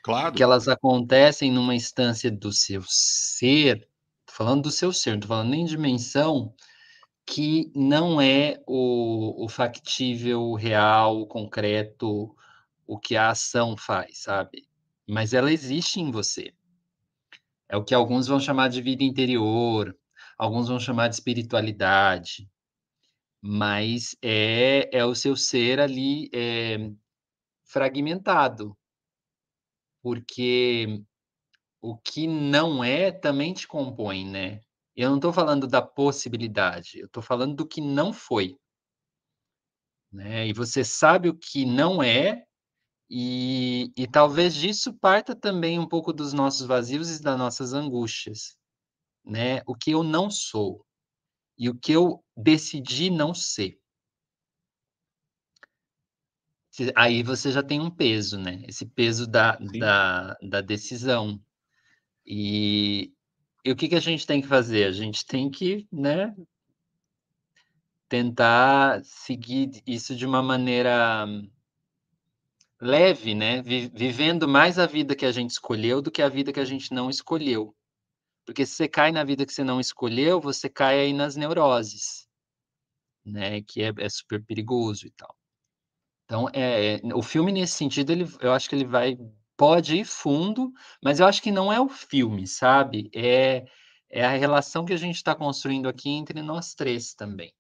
[0.03, 0.35] Claro.
[0.35, 3.89] Que elas acontecem numa instância do seu ser,
[4.27, 6.55] falando do seu ser, não estou falando nem de dimensão,
[7.27, 12.35] que não é o, o factível, real, o concreto,
[12.87, 14.68] o que a ação faz, sabe?
[15.09, 16.53] Mas ela existe em você.
[17.69, 19.97] É o que alguns vão chamar de vida interior,
[20.37, 22.51] alguns vão chamar de espiritualidade,
[23.41, 26.91] mas é, é o seu ser ali é,
[27.65, 28.77] fragmentado,
[30.03, 31.03] porque
[31.81, 34.61] o que não é também te compõe, né?
[34.97, 38.59] Eu não estou falando da possibilidade, eu estou falando do que não foi.
[40.11, 40.49] Né?
[40.49, 42.48] E você sabe o que não é,
[43.11, 48.57] e, e talvez disso parta também um pouco dos nossos vazios e das nossas angústias.
[49.25, 49.63] Né?
[49.67, 50.85] O que eu não sou
[51.57, 53.79] e o que eu decidi não ser.
[56.95, 58.63] Aí você já tem um peso, né?
[58.69, 61.43] Esse peso da, da, da decisão.
[62.25, 63.13] E,
[63.65, 64.85] e o que, que a gente tem que fazer?
[64.85, 66.37] A gente tem que, né,
[68.09, 71.27] tentar seguir isso de uma maneira
[72.81, 73.63] leve, né?
[73.63, 76.93] Vivendo mais a vida que a gente escolheu do que a vida que a gente
[76.93, 77.75] não escolheu.
[78.47, 82.27] Porque se você cai na vida que você não escolheu, você cai aí nas neuroses,
[83.25, 83.63] né?
[83.63, 85.37] Que é, é super perigoso e tal.
[86.25, 89.17] Então, é, é, o filme nesse sentido, ele, eu acho que ele vai
[89.57, 90.73] pode ir fundo,
[91.03, 93.11] mas eu acho que não é o filme, sabe?
[93.15, 93.67] É
[94.11, 97.53] é a relação que a gente está construindo aqui entre nós três também.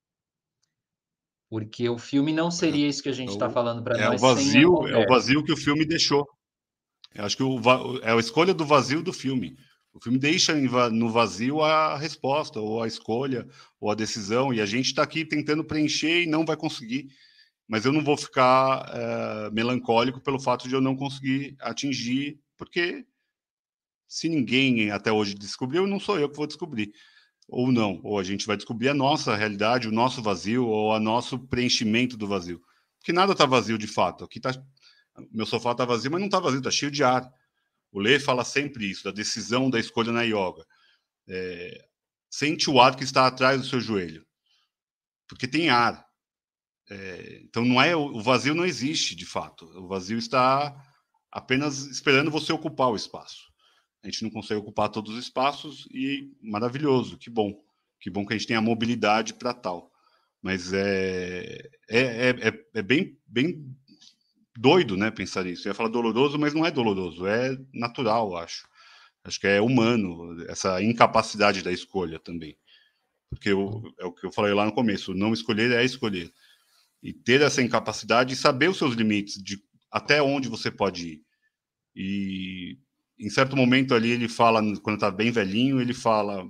[1.49, 4.23] Porque o filme não seria isso que a gente está falando para é nós.
[4.23, 6.27] O vazio, é o vazio que o filme deixou.
[7.15, 7.61] Eu acho que o,
[8.03, 9.57] é a escolha do vazio do filme.
[9.93, 10.55] O filme deixa
[10.91, 13.49] no vazio a resposta, ou a escolha,
[13.81, 17.09] ou a decisão, e a gente está aqui tentando preencher e não vai conseguir.
[17.67, 23.05] Mas eu não vou ficar é, melancólico pelo fato de eu não conseguir atingir, porque
[24.07, 26.93] se ninguém até hoje descobriu, não sou eu que vou descobrir.
[27.49, 31.01] Ou não, ou a gente vai descobrir a nossa realidade, o nosso vazio, ou o
[31.01, 32.61] nosso preenchimento do vazio.
[32.99, 34.25] Porque nada está vazio de fato.
[34.25, 34.51] Aqui tá,
[35.33, 37.27] meu sofá está vazio, mas não está vazio, está cheio de ar.
[37.91, 40.67] O Lê fala sempre isso, da decisão da escolha na yoga.
[41.27, 41.89] É,
[42.31, 44.27] sente o ar que está atrás do seu joelho,
[45.27, 46.07] porque tem ar.
[46.91, 49.65] É, então não é o vazio não existe de fato.
[49.79, 50.75] O vazio está
[51.31, 53.48] apenas esperando você ocupar o espaço.
[54.03, 57.61] A gente não consegue ocupar todos os espaços e maravilhoso, que bom,
[58.01, 59.91] que bom que a gente tem a mobilidade para tal.
[60.41, 63.77] Mas é, é, é, é, é bem, bem
[64.57, 65.67] doido, né, pensar isso.
[65.67, 68.69] Eu ia falar doloroso, mas não é doloroso, é natural, acho.
[69.25, 72.57] Acho que é humano essa incapacidade da escolha também.
[73.29, 76.33] Porque eu, é o que eu falei lá no começo, não escolher é escolher.
[77.03, 81.23] E ter essa incapacidade e saber os seus limites, de até onde você pode ir.
[81.95, 82.79] E
[83.19, 86.49] em certo momento ali ele fala, quando está bem velhinho, ele fala: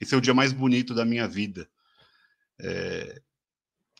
[0.00, 1.68] esse é o dia mais bonito da minha vida.
[2.60, 3.20] É,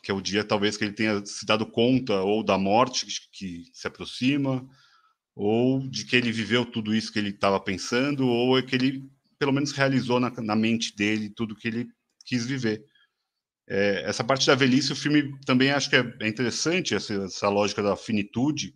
[0.01, 3.65] que é o dia talvez que ele tenha se dado conta ou da morte que
[3.73, 4.67] se aproxima,
[5.35, 9.09] ou de que ele viveu tudo isso que ele estava pensando, ou é que ele
[9.39, 11.87] pelo menos realizou na, na mente dele tudo que ele
[12.25, 12.85] quis viver.
[13.67, 17.49] É, essa parte da velhice, o filme também acho que é, é interessante, essa, essa,
[17.49, 18.75] lógica da finitude,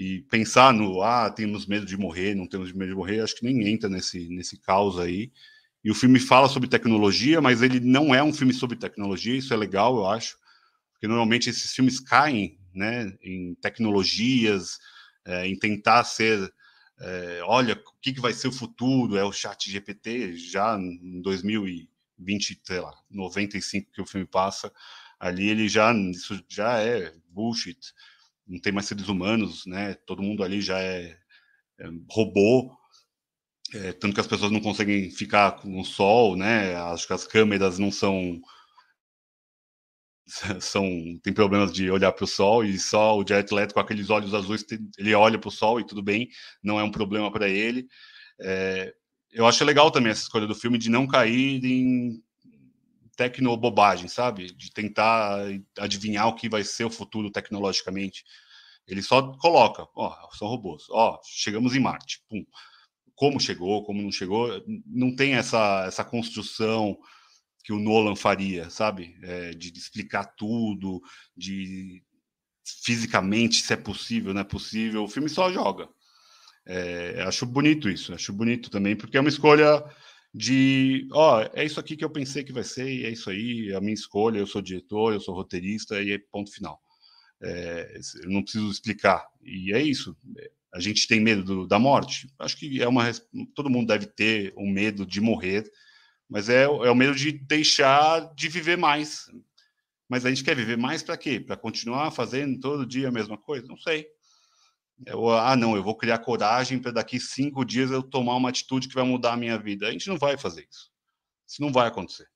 [0.00, 3.44] e pensar no, ah, temos medo de morrer, não temos medo de morrer, acho que
[3.44, 5.32] nem entra nesse, nesse caos aí.
[5.82, 9.52] E o filme fala sobre tecnologia, mas ele não é um filme sobre tecnologia, isso
[9.52, 10.38] é legal, eu acho,
[10.92, 14.78] porque normalmente esses filmes caem né, em tecnologias,
[15.24, 16.48] é, em tentar ser,
[17.00, 21.20] é, olha, o que, que vai ser o futuro, é o chat GPT, já em
[21.22, 24.72] 2020, sei lá, 95 que o filme passa,
[25.18, 27.80] ali ele já, isso já é bullshit,
[28.48, 31.16] não tem mais seres humanos, né, todo mundo ali já é,
[31.80, 32.72] é robô,
[33.74, 36.74] é, tanto que as pessoas não conseguem ficar com o sol, né?
[36.76, 38.40] Acho que as câmeras não são
[40.60, 40.84] são
[41.22, 44.34] tem problemas de olhar para o sol e só o Jared Leto com aqueles olhos
[44.34, 44.64] azuis
[44.98, 46.28] ele olha para o sol e tudo bem,
[46.62, 47.86] não é um problema para ele.
[48.40, 48.94] É,
[49.32, 52.22] eu acho legal também essa escolha do filme de não cair em
[53.18, 54.52] tecnobobagem, sabe?
[54.54, 55.40] De tentar
[55.76, 58.24] adivinhar o que vai ser o futuro tecnologicamente.
[58.86, 62.44] Ele só coloca, ó, são robôs, ó, chegamos em Marte, pum.
[63.16, 66.96] Como chegou, como não chegou, não tem essa, essa construção
[67.64, 69.18] que o Nolan faria, sabe?
[69.22, 71.02] É, de, explicar tudo,
[71.36, 72.00] de
[72.84, 75.02] fisicamente se é possível, não é possível.
[75.02, 75.88] O filme só joga.
[76.64, 79.82] É, acho bonito isso, acho bonito também, porque é uma escolha
[80.34, 83.70] de, ó, é isso aqui que eu pensei que vai ser, e é isso aí,
[83.70, 86.80] é a minha escolha, eu sou diretor, eu sou roteirista, e é ponto final.
[87.42, 89.26] É, eu não preciso explicar.
[89.42, 90.16] E é isso.
[90.74, 92.28] A gente tem medo do, da morte.
[92.38, 93.10] Acho que é uma.
[93.54, 95.64] Todo mundo deve ter um medo de morrer,
[96.28, 99.30] mas é, é o medo de deixar de viver mais.
[100.08, 101.38] Mas a gente quer viver mais para quê?
[101.38, 103.66] Para continuar fazendo todo dia a mesma coisa?
[103.66, 104.06] Não sei.
[105.06, 108.88] Eu, ah, não, eu vou criar coragem para daqui cinco dias eu tomar uma atitude
[108.88, 109.86] que vai mudar a minha vida.
[109.86, 110.90] A gente não vai fazer isso.
[111.46, 112.28] Isso não vai acontecer.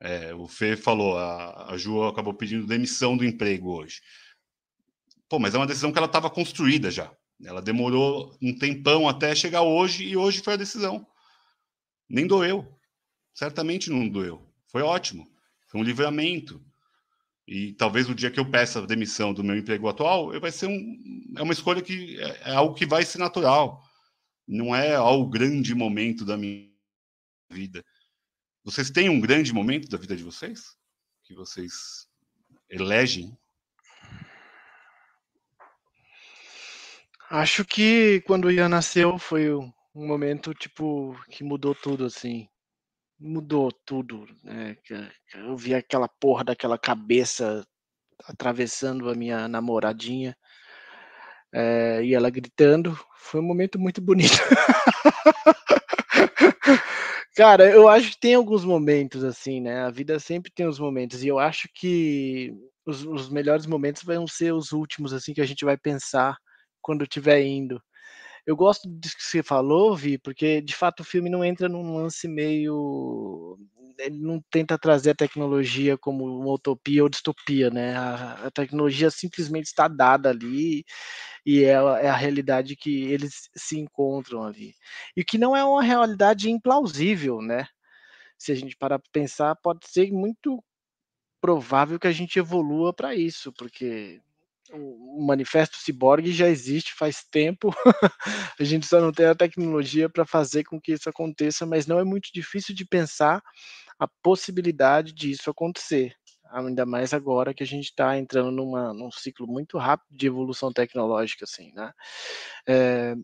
[0.00, 4.00] É, o Fê falou, a, a Ju acabou pedindo demissão do emprego hoje.
[5.28, 7.10] Pô, mas é uma decisão que ela estava construída já.
[7.42, 11.06] Ela demorou um tempão até chegar hoje e hoje foi a decisão.
[12.08, 12.66] Nem doeu.
[13.34, 14.46] Certamente não doeu.
[14.66, 15.26] Foi ótimo.
[15.68, 16.62] Foi um livramento.
[17.46, 20.66] E talvez o dia que eu peça a demissão do meu emprego atual, vai ser
[20.66, 23.82] um, é uma escolha que é, é algo que vai ser natural.
[24.46, 26.70] Não é o grande momento da minha
[27.50, 27.84] vida.
[28.64, 30.76] Vocês têm um grande momento da vida de vocês?
[31.24, 32.06] Que vocês
[32.70, 33.36] elegem?
[37.28, 42.48] Acho que quando o Ian nasceu foi um momento, tipo, que mudou tudo, assim.
[43.24, 44.26] Mudou tudo.
[44.42, 44.76] Né?
[45.32, 47.64] Eu vi aquela porra daquela cabeça
[48.24, 50.36] atravessando a minha namoradinha.
[51.52, 52.98] É, e ela gritando.
[53.16, 54.32] Foi um momento muito bonito.
[57.36, 59.84] Cara, eu acho que tem alguns momentos assim, né?
[59.84, 62.52] A vida sempre tem os momentos, e eu acho que
[62.84, 66.36] os, os melhores momentos vão ser os últimos, assim, que a gente vai pensar
[66.82, 67.80] quando estiver indo.
[68.46, 71.96] Eu gosto disso que você falou, Vi, porque de fato o filme não entra num
[71.96, 73.58] lance meio.
[73.98, 77.96] Ele não tenta trazer a tecnologia como uma utopia ou distopia, né?
[77.96, 80.84] A, a tecnologia simplesmente está dada ali
[81.46, 84.74] e é, é a realidade que eles se encontram ali.
[85.16, 87.66] E que não é uma realidade implausível, né?
[88.38, 90.62] Se a gente parar para pensar, pode ser muito
[91.40, 94.20] provável que a gente evolua para isso, porque
[94.72, 97.70] o manifesto ciborgue já existe faz tempo.
[98.58, 101.98] a gente só não tem a tecnologia para fazer com que isso aconteça, mas não
[101.98, 103.42] é muito difícil de pensar
[103.98, 106.14] a possibilidade disso acontecer
[106.52, 110.72] ainda mais agora que a gente está entrando numa, num ciclo muito rápido de evolução
[110.72, 111.92] tecnológica, assim, né?
[112.66, 113.14] É,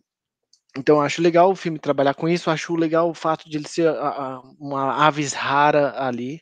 [0.76, 3.88] então acho legal o filme trabalhar com isso, acho legal o fato de ele ser
[3.88, 6.40] a, a, uma aves rara ali,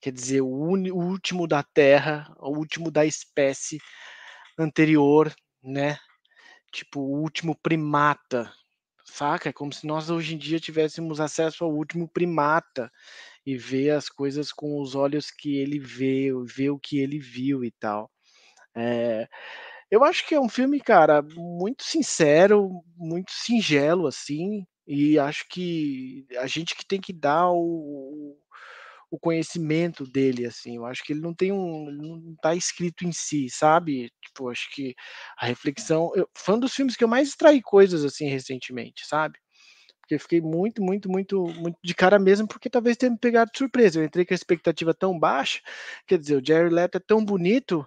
[0.00, 3.78] quer dizer, o, un, o último da Terra, o último da espécie
[4.62, 5.98] anterior, né?
[6.72, 8.52] Tipo, o último primata,
[9.04, 9.48] saca?
[9.50, 12.90] É como se nós hoje em dia tivéssemos acesso ao último primata
[13.44, 17.64] e ver as coisas com os olhos que ele vê, ver o que ele viu
[17.64, 18.10] e tal.
[18.76, 19.28] É,
[19.90, 26.26] eu acho que é um filme, cara, muito sincero, muito singelo, assim, e acho que
[26.38, 28.38] a gente que tem que dar o,
[29.10, 33.12] o conhecimento dele, assim, eu acho que ele não tem um, não tá escrito em
[33.12, 34.10] si, sabe?
[34.22, 34.94] Tipo, acho que
[35.38, 39.38] a reflexão, eu, foi um dos filmes que eu mais extraí coisas, assim, recentemente, sabe?
[40.00, 43.58] Porque fiquei muito, muito, muito, muito de cara mesmo, porque talvez tenha me pegado de
[43.58, 44.00] surpresa.
[44.00, 45.60] Eu entrei com a expectativa tão baixa,
[46.06, 47.86] quer dizer, o Jerry Leto é tão bonito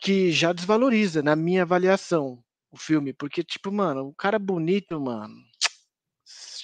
[0.00, 3.12] que já desvaloriza, na minha avaliação, o filme.
[3.14, 5.34] Porque, tipo, mano, o cara bonito, mano,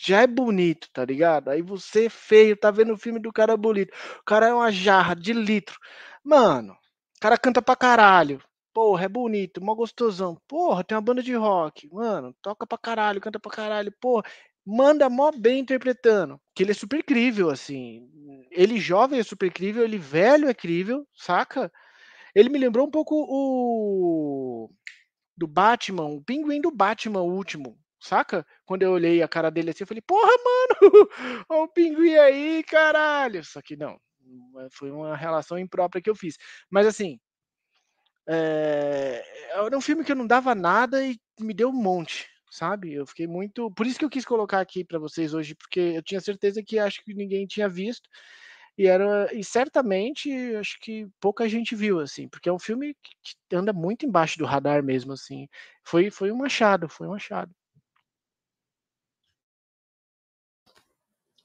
[0.03, 1.49] já é bonito, tá ligado?
[1.51, 3.93] Aí você feio, tá vendo o filme do cara bonito.
[4.21, 5.79] O cara é uma jarra de litro.
[6.25, 8.43] Mano, o cara canta pra caralho.
[8.73, 10.39] Porra, é bonito, mó gostosão.
[10.49, 11.89] Porra, tem uma banda de rock.
[11.93, 13.93] Mano, toca pra caralho, canta pra caralho.
[14.01, 14.25] Porra,
[14.65, 16.41] manda mó bem interpretando.
[16.55, 18.09] Que ele é super crível, assim.
[18.51, 21.71] Ele jovem é super crível, ele velho é crível, saca?
[22.35, 24.71] Ele me lembrou um pouco o.
[25.37, 28.47] Do Batman, o pinguim do Batman último, saca?
[28.65, 31.09] Quando eu olhei a cara dele assim, eu falei, porra, mano,
[31.49, 33.45] olha o pinguim aí, caralho.
[33.45, 33.99] Só que não,
[34.73, 36.37] foi uma relação imprópria que eu fiz.
[36.71, 37.19] Mas assim,
[38.29, 39.23] é...
[39.51, 42.93] era um filme que eu não dava nada e me deu um monte, sabe?
[42.95, 43.71] Eu fiquei muito.
[43.73, 46.79] Por isso que eu quis colocar aqui para vocês hoje, porque eu tinha certeza que
[46.79, 48.09] acho que ninguém tinha visto.
[48.79, 53.35] E era e certamente acho que pouca gente viu assim, porque é um filme que
[53.57, 55.49] anda muito embaixo do radar mesmo assim.
[55.85, 57.53] Foi foi um achado, foi um achado.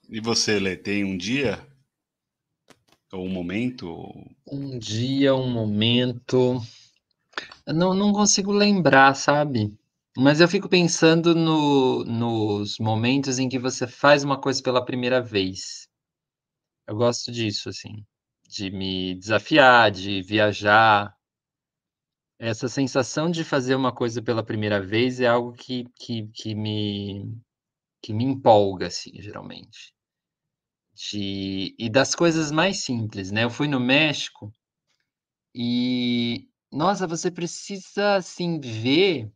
[0.09, 1.65] E você, Lê, tem um dia
[3.11, 4.03] ou um momento?
[4.51, 6.61] Um dia, um momento.
[7.65, 9.73] Eu não, não consigo lembrar, sabe?
[10.17, 15.21] Mas eu fico pensando no, nos momentos em que você faz uma coisa pela primeira
[15.21, 15.87] vez.
[16.87, 18.05] Eu gosto disso, assim,
[18.47, 21.15] de me desafiar, de viajar.
[22.39, 27.41] Essa sensação de fazer uma coisa pela primeira vez é algo que, que, que me
[28.01, 29.94] que me empolga, assim, geralmente.
[30.95, 33.43] De, e das coisas mais simples, né?
[33.43, 34.51] Eu fui no México
[35.53, 39.31] e, nossa, você precisa, assim, ver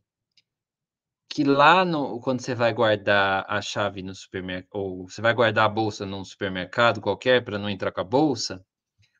[1.28, 5.66] que lá no, quando você vai guardar a chave no supermercado, ou você vai guardar
[5.66, 8.64] a bolsa num supermercado qualquer para não entrar com a bolsa,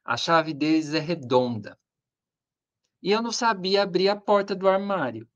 [0.05, 1.79] a chave deles é redonda.
[3.03, 5.29] E eu não sabia abrir a porta do armário.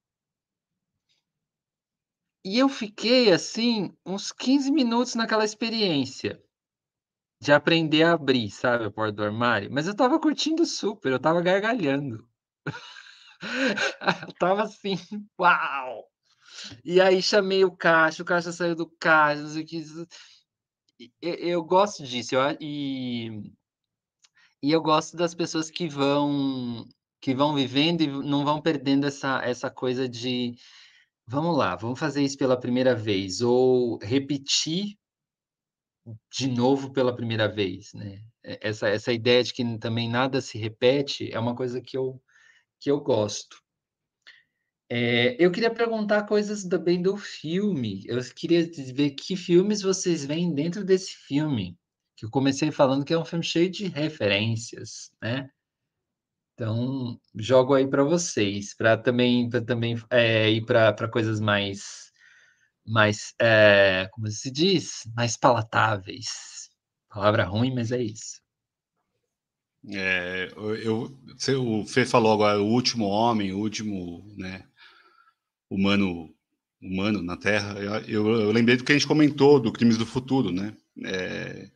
[2.45, 6.43] E eu fiquei, assim, uns 15 minutos naquela experiência
[7.41, 9.71] de aprender a abrir, sabe, a porta do armário.
[9.73, 12.27] Mas eu estava curtindo super, eu estava gargalhando.
[14.23, 14.97] eu estava assim,
[15.39, 16.05] uau!
[16.85, 19.85] E aí chamei o caixa, o caixa saiu do caixa, não sei o que.
[21.21, 23.53] Eu, eu gosto disso, eu, e,
[24.63, 26.87] e eu gosto das pessoas que vão
[27.21, 30.55] que vão vivendo e não vão perdendo essa, essa coisa de
[31.27, 34.99] Vamos lá, vamos fazer isso pela primeira vez, ou repetir
[36.31, 38.23] de novo pela primeira vez, né?
[38.43, 42.21] Essa, essa ideia de que também nada se repete é uma coisa que eu,
[42.79, 43.63] que eu gosto.
[44.91, 48.05] É, eu queria perguntar coisas também do filme.
[48.07, 51.79] Eu queria ver que filmes vocês veem dentro desse filme.
[52.17, 55.51] Que eu comecei falando que é um filme cheio de referências, né?
[56.55, 62.04] Então, jogo aí para vocês, para também, pra também é, ir para coisas mais,
[62.87, 66.71] mais é, como se diz, mais palatáveis.
[67.09, 68.43] Palavra ruim, mas é isso.
[69.93, 70.49] É,
[70.83, 71.17] eu,
[71.61, 74.65] o Fê falou agora o último homem, o último né,
[75.69, 76.35] humano
[76.81, 77.79] humano na Terra.
[78.07, 80.77] Eu, eu, lembrei do que a gente comentou do Crimes do Futuro, né?
[81.05, 81.71] É,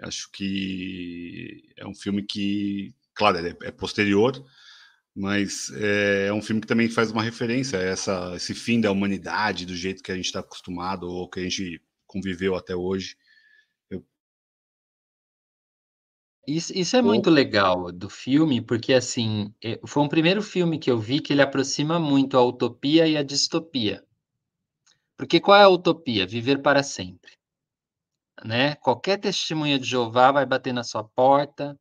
[0.00, 4.44] acho que é um filme que claro, é, é posterior,
[5.14, 8.90] mas é, é, um filme que também faz uma referência a essa, esse fim da
[8.90, 13.16] humanidade, do jeito que a gente está acostumado ou que a gente conviveu até hoje.
[13.90, 14.04] Eu...
[16.46, 20.90] Isso, isso, é muito legal do filme, porque assim é, foi um primeiro filme que
[20.90, 24.02] eu vi que ele aproxima muito a utopia e a distopia.
[25.16, 26.26] Porque qual é a utopia?
[26.26, 27.32] Viver para sempre.
[28.44, 28.74] Né?
[28.76, 31.78] Qualquer testemunha de Jeová vai bater na sua porta,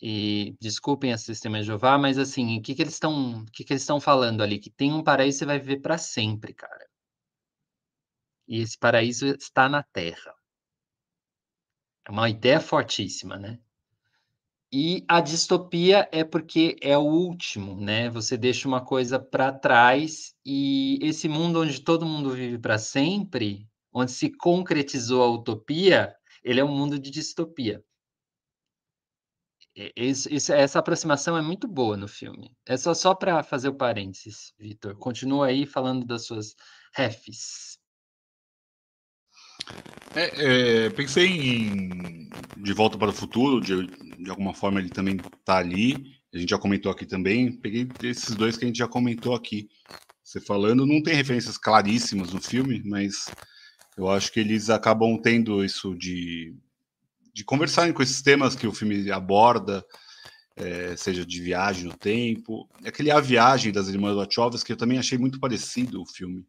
[0.00, 3.72] e desculpem a Sistema de Jeová, mas assim, o que, que eles estão, que, que
[3.72, 4.58] eles estão falando ali?
[4.58, 6.88] Que tem um paraíso que você vai viver para sempre, cara.
[8.46, 10.34] E esse paraíso está na Terra.
[12.06, 13.58] É uma ideia fortíssima, né?
[14.72, 18.10] E a distopia é porque é o último, né?
[18.10, 23.66] Você deixa uma coisa para trás e esse mundo onde todo mundo vive para sempre,
[23.92, 27.82] onde se concretizou a utopia, ele é um mundo de distopia.
[29.94, 32.50] Isso, essa aproximação é muito boa no filme.
[32.66, 34.96] É só, só para fazer o parênteses, Vitor.
[34.96, 36.56] Continua aí falando das suas
[36.92, 37.78] refs.
[40.16, 45.16] É, é, pensei em De Volta para o Futuro, de, de alguma forma ele também
[45.16, 46.18] está ali.
[46.34, 47.52] A gente já comentou aqui também.
[47.52, 49.68] Peguei esses dois que a gente já comentou aqui.
[50.24, 53.26] Você falando, não tem referências claríssimas no filme, mas
[53.96, 56.54] eu acho que eles acabam tendo isso de
[57.32, 59.84] de conversarem com esses temas que o filme aborda,
[60.58, 62.68] é, seja de viagem no tempo.
[62.84, 66.46] Aquele A Viagem das Irmãs Wachowski, que eu também achei muito parecido o filme.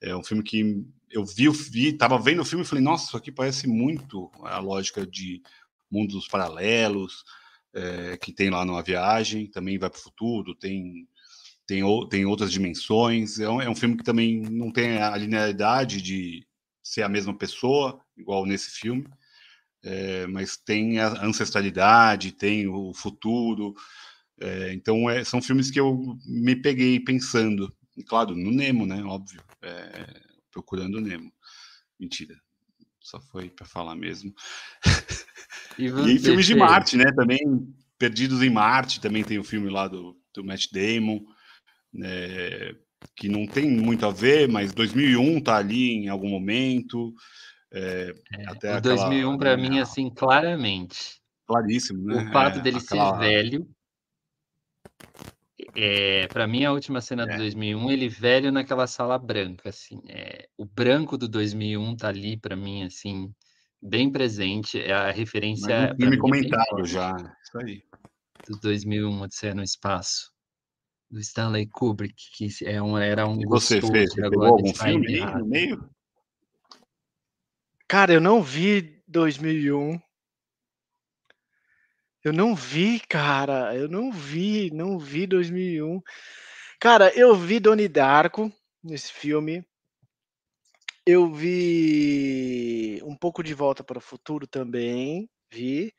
[0.00, 3.30] É um filme que eu vi, vi vendo o filme e falei, nossa, isso aqui
[3.30, 5.42] parece muito a lógica de
[5.90, 7.24] mundos paralelos
[7.74, 11.08] é, que tem lá numa viagem, também vai para o futuro, tem,
[11.66, 13.40] tem, tem outras dimensões.
[13.40, 16.46] É um, é um filme que também não tem a linearidade de
[16.82, 19.06] ser a mesma pessoa, igual nesse filme
[19.82, 23.74] é, mas tem a ancestralidade, tem o futuro.
[24.40, 27.74] É, então, é, são filmes que eu me peguei pensando.
[27.96, 29.02] E, claro, no Nemo, né?
[29.02, 29.42] Óbvio.
[29.62, 30.06] É,
[30.50, 31.32] procurando Nemo.
[31.98, 32.34] Mentira.
[33.00, 34.34] Só foi para falar mesmo.
[35.78, 37.10] E, e filmes de Marte, né?
[37.12, 37.38] Também
[38.00, 41.20] Perdidos em Marte, também tem o filme lá do, do Matt Damon,
[41.92, 42.74] né,
[43.14, 47.12] que não tem muito a ver, mas 2001 tá ali em algum momento.
[47.72, 48.12] É,
[48.46, 51.20] até o 2001 para mim assim claramente.
[51.46, 52.22] Claríssimo, né?
[52.22, 53.12] O fato é, dele aquela...
[53.14, 53.68] ser velho.
[55.76, 57.92] É, para mim a última cena do 2001 é.
[57.92, 60.00] ele velho naquela sala branca assim.
[60.08, 63.32] É, o branco do 2001 tá ali para mim assim
[63.80, 64.80] bem presente.
[64.80, 65.88] É a referência.
[65.88, 67.16] Mas filme comentado já.
[67.42, 67.82] Isso aí.
[68.48, 70.32] Do 2001 Odisseia no espaço.
[71.10, 73.40] do Stanley Kubrick, que é um, era um.
[73.40, 74.12] E você fez?
[74.12, 75.90] Você pegou algum filme aí no meio?
[77.90, 80.00] Cara, eu não vi 2001.
[82.22, 83.74] Eu não vi, cara.
[83.76, 86.00] Eu não vi, não vi 2001.
[86.78, 88.48] Cara, eu vi Doni Darko
[88.80, 89.66] nesse filme.
[91.04, 95.92] Eu vi um pouco de Volta para o Futuro também, vi.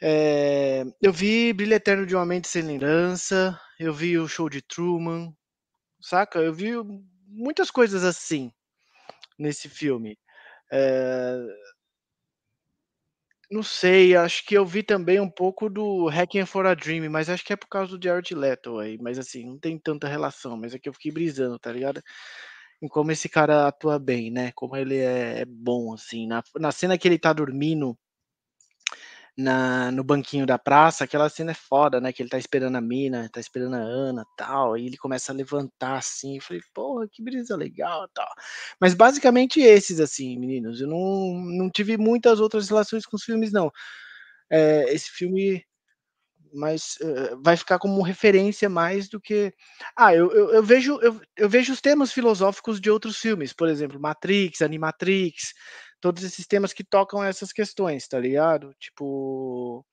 [0.00, 4.62] É, eu vi Brilho Eterno de uma Mente Sem Lembrança, eu vi o Show de
[4.62, 5.34] Truman,
[6.00, 6.38] saca?
[6.38, 6.70] Eu vi
[7.26, 8.52] muitas coisas assim
[9.36, 10.16] nesse filme.
[10.70, 11.58] É,
[13.50, 17.30] não sei, acho que eu vi também um pouco do Hacking for a Dream, mas
[17.30, 20.56] acho que é por causa do Jared Leto aí, mas assim, não tem tanta relação,
[20.56, 22.02] mas é que eu fiquei brisando, tá ligado?
[22.82, 24.52] Em como esse cara atua bem, né?
[24.54, 26.26] Como ele é, é bom, assim.
[26.28, 27.98] Na, na cena que ele tá dormindo
[29.38, 32.12] na, no banquinho da praça, aquela cena é foda, né?
[32.12, 35.34] Que ele tá esperando a mina, tá esperando a Ana tal, e ele começa a
[35.34, 36.36] levantar assim.
[36.36, 38.28] Eu falei, porra, que brisa legal tal.
[38.80, 40.80] Mas basicamente esses, assim, meninos.
[40.80, 43.70] Eu não, não tive muitas outras relações com os filmes, não.
[44.50, 45.64] É, esse filme
[46.52, 49.52] mas uh, vai ficar como referência mais do que.
[49.96, 53.68] Ah, eu, eu, eu vejo eu, eu, vejo os temas filosóficos de outros filmes, por
[53.68, 55.52] exemplo, Matrix, Animatrix,
[56.00, 58.74] todos esses temas que tocam essas questões, tá ligado?
[58.78, 59.84] Tipo,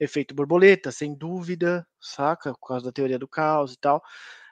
[0.00, 2.52] efeito borboleta, sem dúvida, saca?
[2.52, 4.02] Por causa da teoria do caos e tal.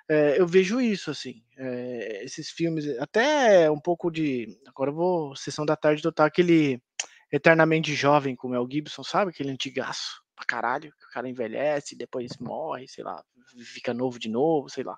[0.08, 4.46] É, eu vejo isso, assim, é, esses filmes, até um pouco de.
[4.68, 6.80] Agora eu vou, sessão da tarde, total aquele
[7.32, 9.30] Eternamente Jovem com o Mel Gibson, sabe?
[9.30, 13.24] Aquele antigaço pra caralho, que o cara envelhece, depois morre, sei lá,
[13.64, 14.96] fica novo de novo, sei lá.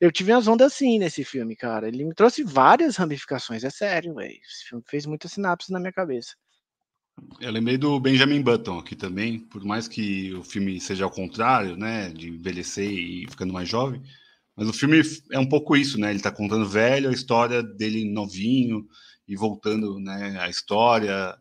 [0.00, 1.88] Eu tive umas ondas assim nesse filme, cara.
[1.88, 4.38] Ele me trouxe várias ramificações, é sério, velho.
[4.44, 6.34] Esse filme fez muita sinapse na minha cabeça.
[7.40, 11.76] Eu lembrei do Benjamin Button aqui também, por mais que o filme seja ao contrário,
[11.76, 14.02] né, de envelhecer e ficando mais jovem,
[14.54, 15.00] mas o filme
[15.32, 16.10] é um pouco isso, né?
[16.10, 18.86] Ele tá contando velho a história dele novinho
[19.26, 21.38] e voltando, né, a história,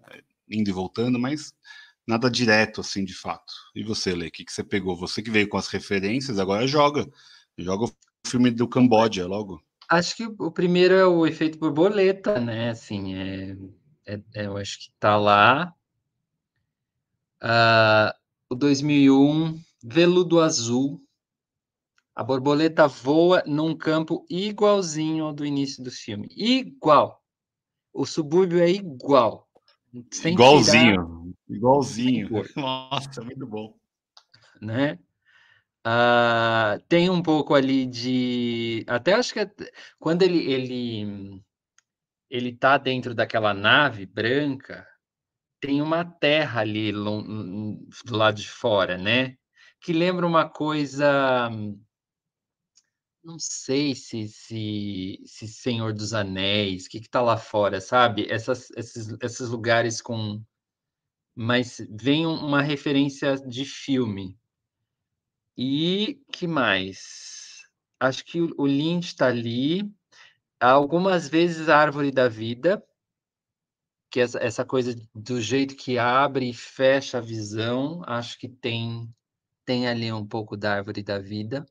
[0.50, 1.54] indo e voltando, mas
[2.08, 3.54] nada direto, assim, de fato.
[3.76, 4.96] E você, Lê, o que, que você pegou?
[4.96, 7.08] Você que veio com as referências, agora joga.
[7.58, 7.92] Joga o
[8.28, 9.62] filme do Camboja logo.
[9.90, 12.70] Acho que o primeiro é o efeito borboleta, né?
[12.72, 13.58] Assim, é,
[14.06, 15.74] é, é eu acho que tá lá.
[17.42, 18.12] Uh,
[18.50, 21.02] o 2001, Veludo Azul.
[22.16, 26.28] A borboleta voa num campo igualzinho ao do início do filme.
[26.32, 27.22] Igual.
[27.94, 29.45] O subúrbio é igual.
[30.26, 31.34] Igualzinho.
[31.50, 32.30] Igualzinho.
[32.56, 33.76] Nossa, muito bom.
[34.62, 34.98] Né?
[35.86, 38.84] Uh, tem um pouco ali de.
[38.88, 39.52] Até acho que é...
[40.00, 41.42] quando ele, ele,
[42.28, 44.88] ele tá dentro daquela nave branca,
[45.60, 49.36] tem uma terra ali do lado de fora, né?
[49.80, 51.52] Que lembra uma coisa.
[53.26, 58.28] Não sei se, se, se Senhor dos Anéis, o que, que tá lá fora, sabe?
[58.30, 60.44] Essas, esses, esses lugares com
[61.36, 64.38] mas vem uma referência de filme.
[65.58, 67.64] E que mais?
[68.00, 69.92] Acho que o Lynch está ali.
[70.60, 72.82] Algumas vezes a árvore da vida,
[74.12, 79.12] que essa, essa coisa do jeito que abre e fecha a visão, acho que tem
[79.66, 81.66] tem ali um pouco da árvore da vida.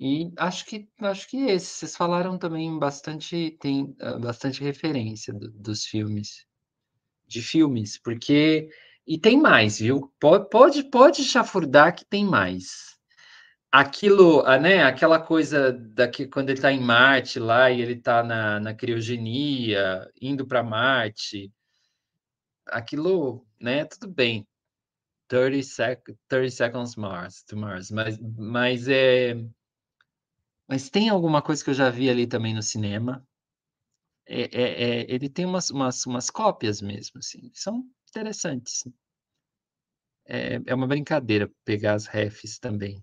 [0.00, 5.50] E acho que acho que esse, vocês falaram também bastante, tem uh, bastante referência do,
[5.50, 6.46] dos filmes
[7.28, 8.70] de filmes, porque
[9.06, 10.12] e tem mais, viu?
[10.50, 12.98] Pode pode chafurdar que tem mais.
[13.72, 14.84] Aquilo, ah, né?
[14.84, 20.10] Aquela coisa daqui quando ele está em Marte lá e ele está na, na criogenia,
[20.20, 21.52] indo para Marte.
[22.68, 23.84] Aquilo, né?
[23.84, 24.46] Tudo bem.
[25.28, 29.36] 30, sec 30 seconds Mars to Mars, mas mas é
[30.70, 33.26] mas tem alguma coisa que eu já vi ali também no cinema
[34.24, 38.84] é, é, é, ele tem umas, umas, umas cópias mesmo, assim, são interessantes.
[40.24, 43.02] É, é uma brincadeira pegar as refs também.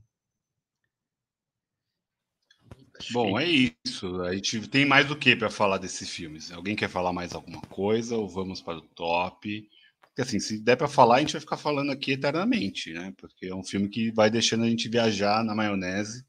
[2.98, 4.22] Acho Bom, é isso.
[4.22, 6.50] A gente tem mais do que para falar desses filmes.
[6.54, 9.70] Alguém quer falar mais alguma coisa ou vamos para o top?
[10.02, 13.14] Porque assim, se der para falar, a gente vai ficar falando aqui eternamente, né?
[13.18, 16.26] Porque é um filme que vai deixando a gente viajar na maionese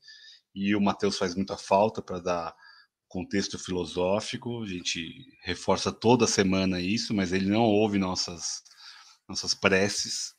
[0.58, 2.56] e o Matheus faz muita falta para dar
[3.06, 8.62] contexto filosófico, a gente reforça toda semana isso, mas ele não ouve nossas,
[9.28, 10.34] nossas preces.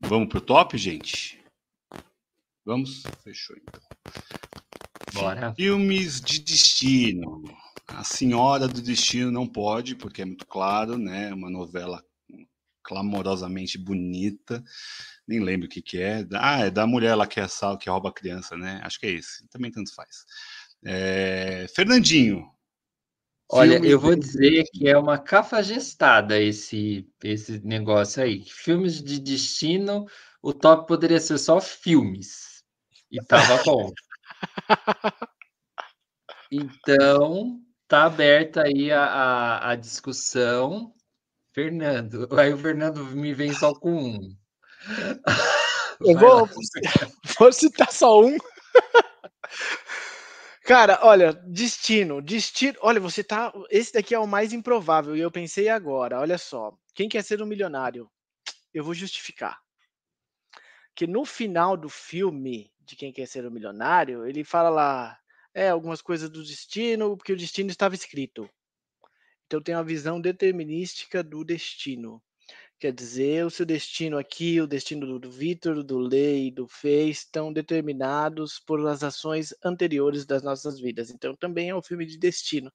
[0.00, 1.42] Vamos pro top, gente?
[2.64, 3.02] Vamos?
[3.22, 3.80] Fechou então.
[5.14, 5.54] Bora.
[5.54, 7.42] Filmes de destino.
[7.86, 11.32] A Senhora do Destino não pode, porque é muito claro, né?
[11.32, 12.02] Uma novela
[12.84, 14.62] clamorosamente bonita.
[15.26, 16.26] Nem lembro o que, que é.
[16.34, 17.46] Ah, é da mulher lá que, é,
[17.80, 18.80] que rouba a criança, né?
[18.84, 19.48] Acho que é esse.
[19.48, 20.24] Também tanto faz.
[20.84, 21.66] É...
[21.74, 22.48] Fernandinho.
[23.50, 28.44] Olha, eu vou dizer que é uma cafajestada esse, esse negócio aí.
[28.46, 30.06] Filmes de destino,
[30.42, 32.62] o top poderia ser só filmes.
[33.10, 33.92] E tava bom.
[36.56, 40.94] Então, tá aberta aí a, a, a, discussão.
[41.54, 44.36] Fernando, aí o Fernando me vem só com um.
[46.00, 46.46] Eu vou,
[47.38, 48.36] vou citar só um.
[50.64, 52.76] Cara, olha, destino, destino.
[52.80, 53.52] Olha, você tá.
[53.70, 55.14] Esse daqui é o mais improvável.
[55.14, 56.72] E eu pensei agora, olha só.
[56.94, 58.10] Quem quer ser um milionário?
[58.72, 59.58] Eu vou justificar.
[60.96, 65.18] Que no final do filme de Quem Quer Ser um Milionário, ele fala lá,
[65.52, 68.48] é, algumas coisas do destino, porque o destino estava escrito.
[69.46, 72.22] Então tem uma visão determinística do destino.
[72.78, 77.52] Quer dizer, o seu destino aqui, o destino do Vitor, do Lei, do Fê, estão
[77.52, 81.10] determinados por as ações anteriores das nossas vidas.
[81.10, 82.70] Então também é um filme de destino.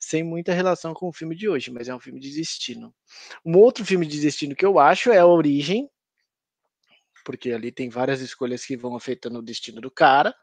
[0.00, 2.94] Sem muita relação com o filme de hoje, mas é um filme de destino.
[3.44, 5.88] Um outro filme de destino que eu acho é A Origem,
[7.24, 10.34] porque ali tem várias escolhas que vão afetando o destino do cara.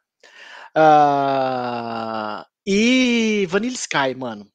[0.78, 4.55] Uh, e Vanilla Sky, mano.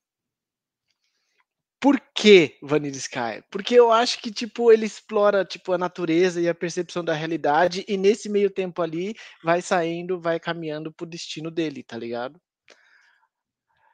[1.80, 3.42] Por que Vanilla Sky?
[3.50, 7.84] Porque eu acho que tipo ele explora tipo a natureza e a percepção da realidade
[7.88, 12.38] e nesse meio tempo ali vai saindo, vai caminhando pro destino dele, tá ligado?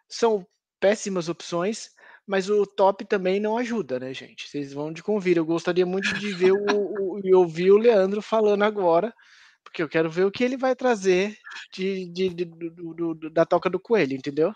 [0.09, 0.45] São
[0.81, 1.91] péssimas opções,
[2.27, 4.49] mas o top também não ajuda, né, gente?
[4.49, 5.37] Vocês vão de convir.
[5.37, 9.15] Eu gostaria muito de ver o, e ouvir o Leandro falando agora
[9.67, 11.37] porque eu quero ver o que ele vai trazer
[11.73, 14.53] de, de, de do, do, da toca do coelho, entendeu?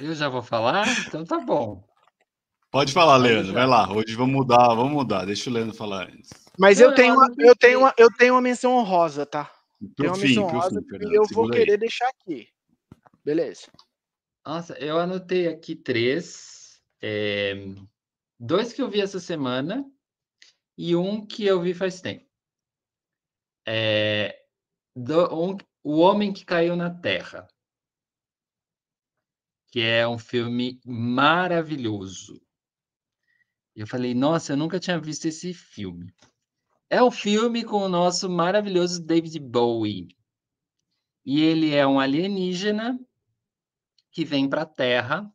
[0.00, 0.86] Eu já vou falar?
[1.06, 1.84] Então tá bom.
[2.70, 3.52] Pode falar, Leandro.
[3.52, 3.90] Vai lá.
[3.90, 5.24] Hoje vamos mudar, vamos mudar.
[5.24, 6.30] Deixa o Leandro falar antes.
[6.58, 9.52] Mas eu, tenho, uma, eu, tenho, uma, eu tenho uma menção honrosa, tá?
[9.96, 11.78] Tenho uma menção honrosa e eu vou querer aí.
[11.78, 12.48] deixar aqui.
[13.24, 13.68] Beleza.
[14.44, 16.80] Nossa, eu anotei aqui três.
[17.00, 17.54] É,
[18.38, 19.88] dois que eu vi essa semana
[20.76, 22.26] e um que eu vi faz tempo.
[23.66, 24.36] É,
[24.94, 27.46] do, um, o Homem que Caiu na Terra,
[29.74, 32.40] que é um filme maravilhoso.
[33.74, 36.14] Eu falei, nossa, eu nunca tinha visto esse filme.
[36.88, 40.16] É um filme com o nosso maravilhoso David Bowie.
[41.26, 42.96] E ele é um alienígena
[44.12, 45.28] que vem para a Terra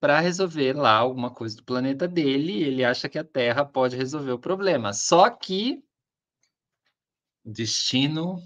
[0.00, 4.32] para resolver lá alguma coisa do planeta dele, ele acha que a Terra pode resolver
[4.32, 4.94] o problema.
[4.94, 5.84] Só que
[7.44, 8.42] o destino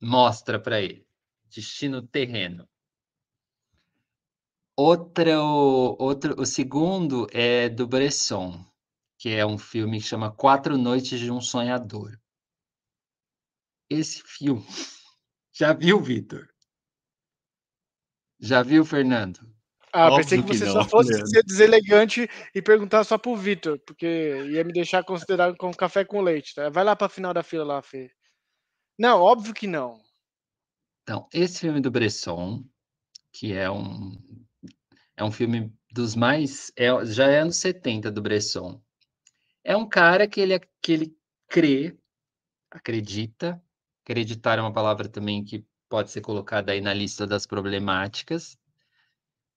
[0.00, 1.06] mostra para ele,
[1.48, 2.68] destino terreno.
[4.82, 8.64] Outro, outro, o segundo é do Bresson,
[9.18, 12.18] que é um filme que chama Quatro Noites de um Sonhador.
[13.90, 14.64] Esse filme,
[15.52, 16.48] já viu, Vitor?
[18.40, 19.40] Já viu, Fernando?
[19.92, 23.78] Ah, Óbvio pensei que você que só fosse ser deselegante e perguntar só pro Vitor,
[23.80, 24.06] porque
[24.48, 26.54] ia me deixar considerado como café com leite.
[26.54, 26.70] Tá?
[26.70, 28.10] Vai lá pra final da fila lá, Fê.
[28.98, 30.00] Não, óbvio que não.
[31.02, 32.64] Então, esse filme do Bresson,
[33.30, 34.18] que é um
[35.20, 38.82] é um filme dos mais é, já é anos 70 do Bresson.
[39.62, 41.16] É um cara que ele que ele
[41.46, 41.98] crê,
[42.70, 43.62] acredita,
[44.02, 48.58] acreditar é uma palavra também que pode ser colocada aí na lista das problemáticas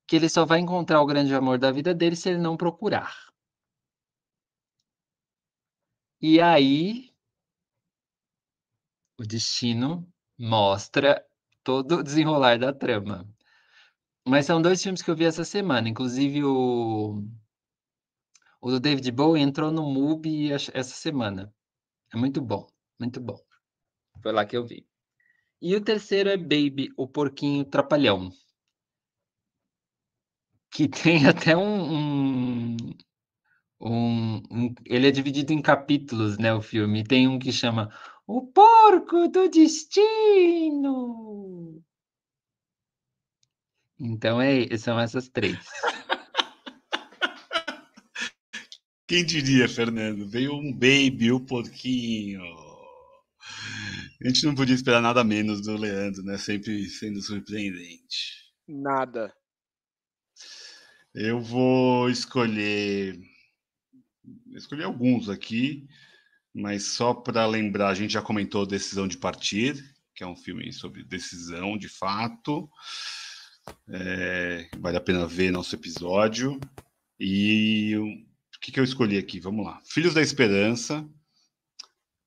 [0.05, 3.15] que ele só vai encontrar o grande amor da vida dele se ele não procurar.
[6.21, 7.13] E aí,
[9.17, 10.05] o destino
[10.37, 11.25] mostra
[11.63, 13.32] todo o desenrolar da trama.
[14.25, 17.23] Mas são dois filmes que eu vi essa semana, inclusive o,
[18.61, 21.53] o do David Bowie entrou no MUBI essa semana.
[22.13, 22.67] É muito bom,
[22.99, 23.39] muito bom.
[24.21, 24.87] Foi lá que eu vi.
[25.61, 28.31] E o terceiro é Baby, o porquinho trapalhão
[30.73, 32.77] que tem até um, um,
[33.79, 36.53] um, um, Ele é dividido em capítulos, né?
[36.53, 37.03] O filme.
[37.03, 37.89] Tem um que chama
[38.27, 40.93] O Porco do Destino.
[43.99, 45.57] Então é, são essas três.
[49.07, 50.27] Quem diria, Fernando?
[50.27, 52.41] Veio um baby, o um porquinho.
[54.23, 56.37] A gente não podia esperar nada menos do Leandro, né?
[56.37, 58.43] Sempre sendo surpreendente.
[58.67, 59.33] Nada.
[61.13, 63.19] Eu vou escolher.
[64.55, 65.85] Escolher alguns aqui,
[66.53, 69.75] mas só para lembrar, a gente já comentou Decisão de Partir,
[70.15, 72.69] que é um filme sobre decisão de fato.
[73.89, 76.59] É, vale a pena ver nosso episódio.
[77.19, 79.39] E o que, que eu escolhi aqui?
[79.39, 79.81] Vamos lá.
[79.85, 81.07] Filhos da Esperança,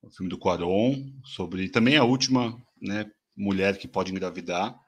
[0.03, 0.95] o filme do Quaron,
[1.25, 4.79] sobre também a última né, mulher que pode engravidar,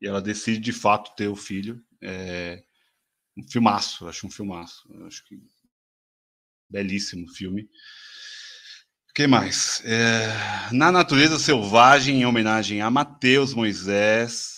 [0.00, 1.82] e ela decide de fato ter o filho.
[2.02, 2.62] É
[3.36, 4.88] um filmaço, acho um filmaço.
[5.06, 5.40] Acho que
[6.68, 7.62] belíssimo filme.
[9.10, 9.82] O que mais?
[9.84, 10.28] É,
[10.72, 14.57] na Natureza Selvagem, em homenagem a Mateus Moisés,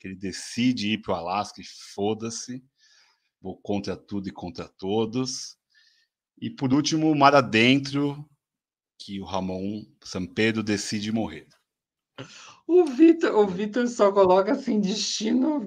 [0.00, 1.64] que ele decide ir para o Alasca e
[1.94, 2.64] foda-se.
[3.40, 5.56] Vou contra tudo e contra todos.
[6.40, 8.26] E por último, Mar Adentro,
[8.98, 9.84] que o Ramon
[10.34, 11.46] Pedro decide morrer.
[12.66, 15.66] O Vitor, o Vitor só coloca assim destino.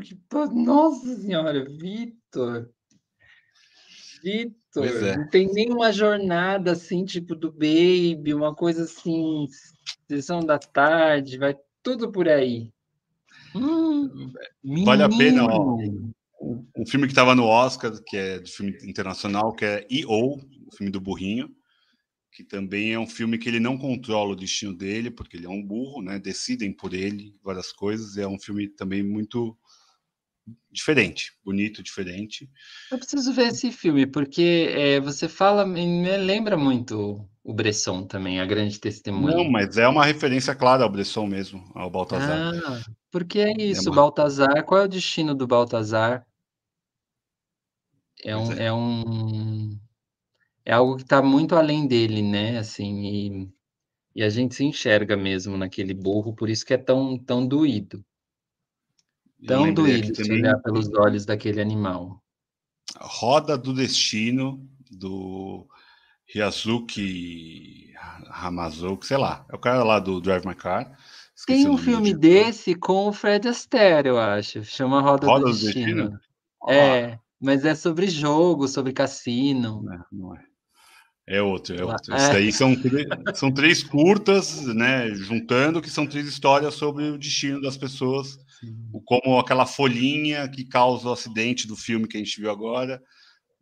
[0.52, 2.72] Nossa senhora, Vitor.
[4.24, 5.18] Vitor, é.
[5.18, 9.48] não tem nenhuma jornada assim, tipo do Baby, uma coisa assim,
[10.08, 12.73] sessão da tarde, vai tudo por aí.
[13.56, 14.32] Hum,
[14.84, 15.78] vale a pena, ó,
[16.76, 20.76] um filme que estava no Oscar, que é de filme internacional, que é E.O., o
[20.76, 21.50] filme do burrinho,
[22.32, 25.50] que também é um filme que ele não controla o destino dele, porque ele é
[25.50, 26.20] um burro, né?
[26.20, 28.18] Decidem por ele várias coisas.
[28.18, 29.58] É um filme também muito
[30.72, 32.50] diferente, bonito, diferente.
[32.92, 38.40] Eu preciso ver esse filme, porque é, você fala, me lembra muito o Bresson também,
[38.40, 39.36] a grande testemunha.
[39.36, 42.54] Não, mas é uma referência clara ao Bresson mesmo, ao Baltazar.
[42.66, 43.96] Ah, porque é isso, é uma...
[43.98, 44.64] Baltazar.
[44.64, 46.26] Qual é o destino do Baltazar?
[48.24, 48.66] É um, é.
[48.66, 49.78] é um
[50.66, 52.58] é algo que está muito além dele, né?
[52.58, 53.50] Assim, e,
[54.16, 58.04] e a gente se enxerga mesmo naquele burro, por isso que é tão, tão doído.
[59.46, 62.24] Tão doído se olhar pelos olhos daquele animal.
[62.98, 65.68] Roda do Destino, do
[66.28, 67.94] Ryazuki
[68.30, 70.98] Hamazoku, sei lá, é o cara lá do Drive My Car.
[71.36, 75.52] Esqueci Tem um filme desse com o Fred Astaire, eu acho, chama Roda, Roda do,
[75.52, 76.10] do Destino.
[76.10, 76.20] Destino?
[76.70, 79.84] É, mas é sobre jogo, sobre cassino.
[79.84, 80.44] Não, é, não é.
[81.26, 82.16] É outro, é outro.
[82.16, 82.76] Isso daí são,
[83.34, 85.14] são três curtas, né?
[85.16, 88.38] Juntando, que são três histórias sobre o destino das pessoas,
[89.06, 93.02] como aquela folhinha que causa o acidente do filme que a gente viu agora,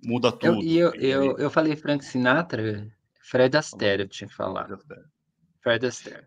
[0.03, 0.63] muda tudo.
[0.63, 2.91] E eu, eu, eu, eu, falei Frank Sinatra,
[3.21, 4.67] Fred Astaire, eu tinha que falar.
[5.61, 6.25] Fred Astaire.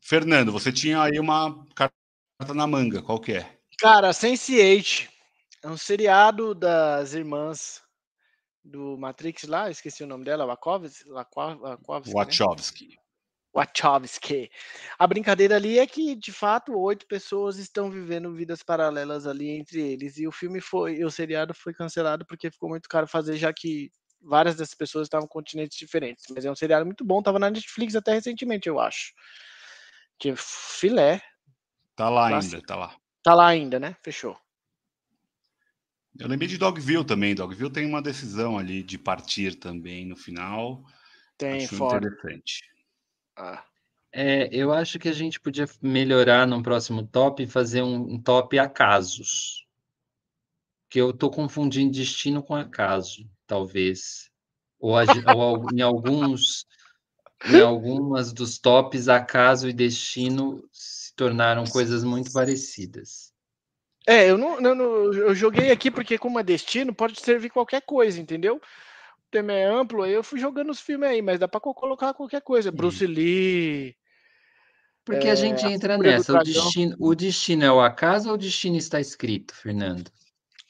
[0.00, 1.94] Fernando, você tinha aí uma carta
[2.54, 3.58] na manga, qual que é?
[3.78, 5.08] Cara, Sense8,
[5.62, 7.82] é um seriado das irmãs
[8.62, 12.12] do Matrix lá, esqueci o nome dela, Wachowski.
[12.12, 12.88] Wachowski.
[12.88, 12.94] Né?
[13.54, 14.50] Wachowski.
[14.98, 19.80] A brincadeira ali é que, de fato, oito pessoas estão vivendo vidas paralelas ali entre
[19.80, 20.18] eles.
[20.18, 23.92] E o filme foi, o seriado foi cancelado porque ficou muito caro fazer, já que
[24.20, 26.24] várias dessas pessoas estavam em continentes diferentes.
[26.34, 29.14] Mas é um seriado muito bom, tava na Netflix até recentemente, eu acho.
[30.18, 31.22] Que filé.
[31.94, 32.96] Tá lá ainda, tá lá.
[33.22, 33.96] Tá lá ainda, né?
[34.02, 34.36] Fechou.
[36.18, 37.34] Eu lembrei de Dogville também.
[37.34, 40.84] Dogville tem uma decisão ali de partir também no final.
[41.36, 42.06] Tem, acho fora.
[42.06, 42.73] interessante.
[43.36, 43.64] Ah.
[44.12, 48.22] É, eu acho que a gente podia melhorar no próximo top e fazer um, um
[48.22, 49.66] top acasos.
[50.88, 54.30] Que eu estou confundindo destino com acaso, talvez.
[54.78, 54.94] Ou,
[55.34, 56.66] ou em alguns
[57.46, 63.32] em algumas dos tops, acaso e destino se tornaram coisas muito parecidas.
[64.06, 67.82] É, eu não, não, não, eu joguei aqui porque como é destino, pode servir qualquer
[67.82, 68.60] coisa, entendeu?
[69.34, 72.14] O tema é amplo, aí eu fui jogando os filmes aí, mas dá para colocar
[72.14, 72.70] qualquer coisa.
[72.70, 72.76] Sim.
[72.76, 73.96] Bruce Lee.
[75.04, 76.38] Porque é, a gente entra a nessa.
[76.38, 80.08] O destino, o destino é o acaso ou o destino está escrito, Fernando?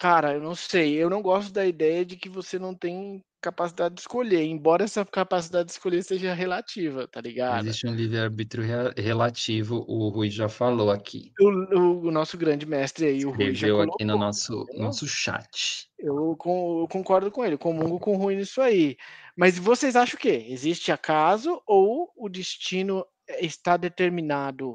[0.04, 1.02] Cara, eu não sei.
[1.02, 5.02] Eu não gosto da ideia de que você não tem capacidade de escolher, embora essa
[5.02, 7.64] capacidade de escolher seja relativa, tá ligado?
[7.64, 8.64] Existe um livre-arbítrio
[8.98, 11.32] relativo, o Rui já falou aqui.
[11.40, 15.08] O, o, o nosso grande mestre aí, o Rui, já colocou, aqui no nosso, nosso
[15.08, 15.88] chat.
[15.98, 18.98] Eu, com, eu, concordo com ele, comungo com o Rui nisso aí.
[19.34, 20.48] Mas vocês acham o quê?
[20.50, 23.06] Existe acaso ou o destino
[23.40, 24.74] está determinado?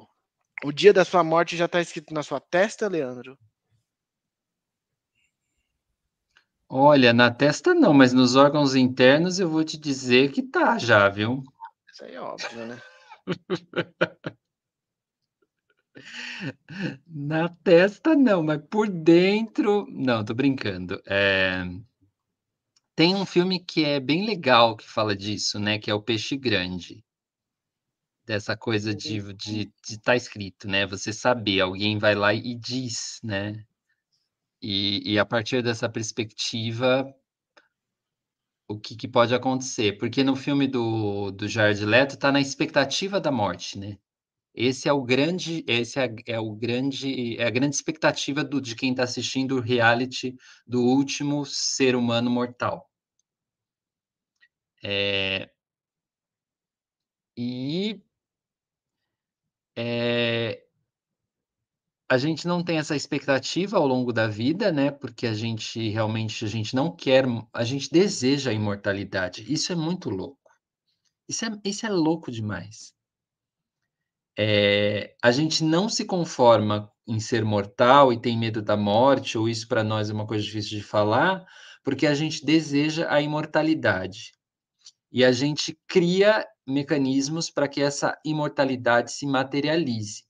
[0.65, 3.37] O dia da sua morte já está escrito na sua testa, Leandro?
[6.71, 11.09] Olha, na testa não, mas nos órgãos internos eu vou te dizer que tá já,
[11.09, 11.43] viu?
[11.91, 12.79] Isso aí é óbvio, né?
[17.07, 19.85] Na testa não, mas por dentro.
[19.89, 21.01] Não, tô brincando.
[21.05, 21.63] É...
[22.95, 25.79] Tem um filme que é bem legal que fala disso, né?
[25.79, 27.03] Que é o Peixe Grande.
[28.25, 30.85] Dessa coisa de estar de, de tá escrito, né?
[30.85, 33.65] Você saber, alguém vai lá e diz, né?
[34.61, 37.13] E, e a partir dessa perspectiva,
[38.67, 39.97] o que, que, pode acontecer?
[39.97, 43.97] Porque no filme do, do Jared Leto está na expectativa da morte, né?
[44.53, 48.75] Esse é o grande, esse é, é o grande, é a grande expectativa do, de
[48.75, 50.35] quem está assistindo o reality
[50.67, 52.89] do último ser humano mortal.
[54.83, 55.49] É,
[57.37, 58.01] e
[59.75, 60.61] é,
[62.09, 64.89] a gente não tem essa expectativa ao longo da vida, né?
[64.89, 69.45] Porque a gente realmente a gente não quer, a gente deseja a imortalidade.
[69.51, 70.39] Isso é muito louco.
[71.27, 72.93] Isso é, isso é louco demais.
[74.35, 79.47] É, a gente não se conforma em ser mortal e tem medo da morte, ou
[79.47, 81.45] isso para nós é uma coisa difícil de falar,
[81.83, 84.31] porque a gente deseja a imortalidade.
[85.11, 90.28] E a gente cria mecanismos para que essa imortalidade se materialize.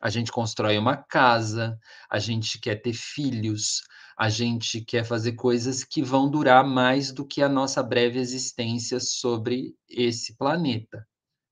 [0.00, 1.78] A gente constrói uma casa,
[2.10, 3.82] a gente quer ter filhos,
[4.16, 9.00] a gente quer fazer coisas que vão durar mais do que a nossa breve existência
[9.00, 11.06] sobre esse planeta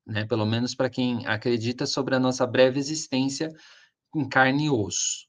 [0.06, 0.24] né?
[0.24, 3.51] Pelo menos para quem acredita sobre a nossa breve existência
[4.14, 5.27] em carne e osso,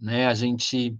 [0.00, 0.26] né?
[0.26, 0.98] A gente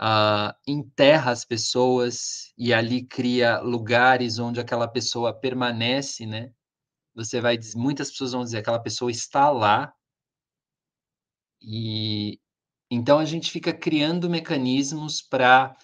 [0.00, 6.52] uh, enterra as pessoas e ali cria lugares onde aquela pessoa permanece, né?
[7.14, 9.92] Você vai muitas pessoas vão dizer aquela pessoa está lá
[11.60, 12.40] e
[12.90, 15.76] então a gente fica criando mecanismos para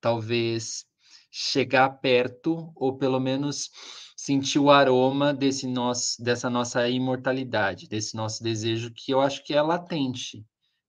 [0.00, 0.84] talvez
[1.30, 3.70] chegar perto ou pelo menos
[4.16, 9.54] sentir o aroma desse nosso, dessa nossa imortalidade, desse nosso desejo que eu acho que
[9.54, 10.44] é latente.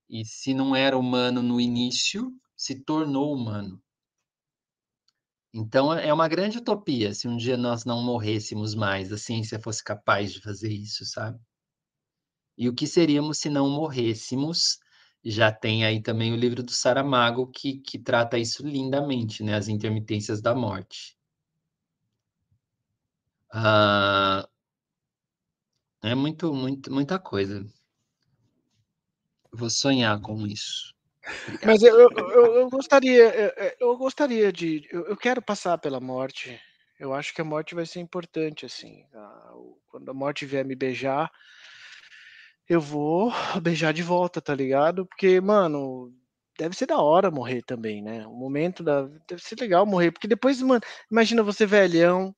[0.08, 3.80] E se não era humano no início, se tornou humano.
[5.52, 9.82] Então é uma grande utopia se um dia nós não morrêssemos mais, a ciência fosse
[9.82, 11.40] capaz de fazer isso, sabe?
[12.60, 14.80] E o que seríamos se não morrêssemos?
[15.24, 19.54] Já tem aí também o livro do Saramago que, que trata isso lindamente, né?
[19.54, 21.16] As intermitências da morte.
[23.50, 24.46] Ah,
[26.02, 27.66] é muito, muito, muita coisa.
[29.50, 30.94] Vou sonhar com isso.
[31.44, 31.66] Obrigado.
[31.66, 36.60] Mas eu, eu, eu gostaria, eu, gostaria de, eu, quero passar pela morte.
[36.98, 39.06] Eu acho que a morte vai ser importante, assim.
[39.88, 41.32] Quando a morte vier me beijar,
[42.70, 43.30] eu vou
[43.62, 45.04] beijar de volta, tá ligado?
[45.06, 46.12] Porque, mano,
[46.58, 48.26] deve ser da hora morrer também, né?
[48.26, 49.02] O momento da.
[49.28, 50.80] Deve ser legal morrer, porque depois, mano,
[51.10, 52.34] imagina você velhão,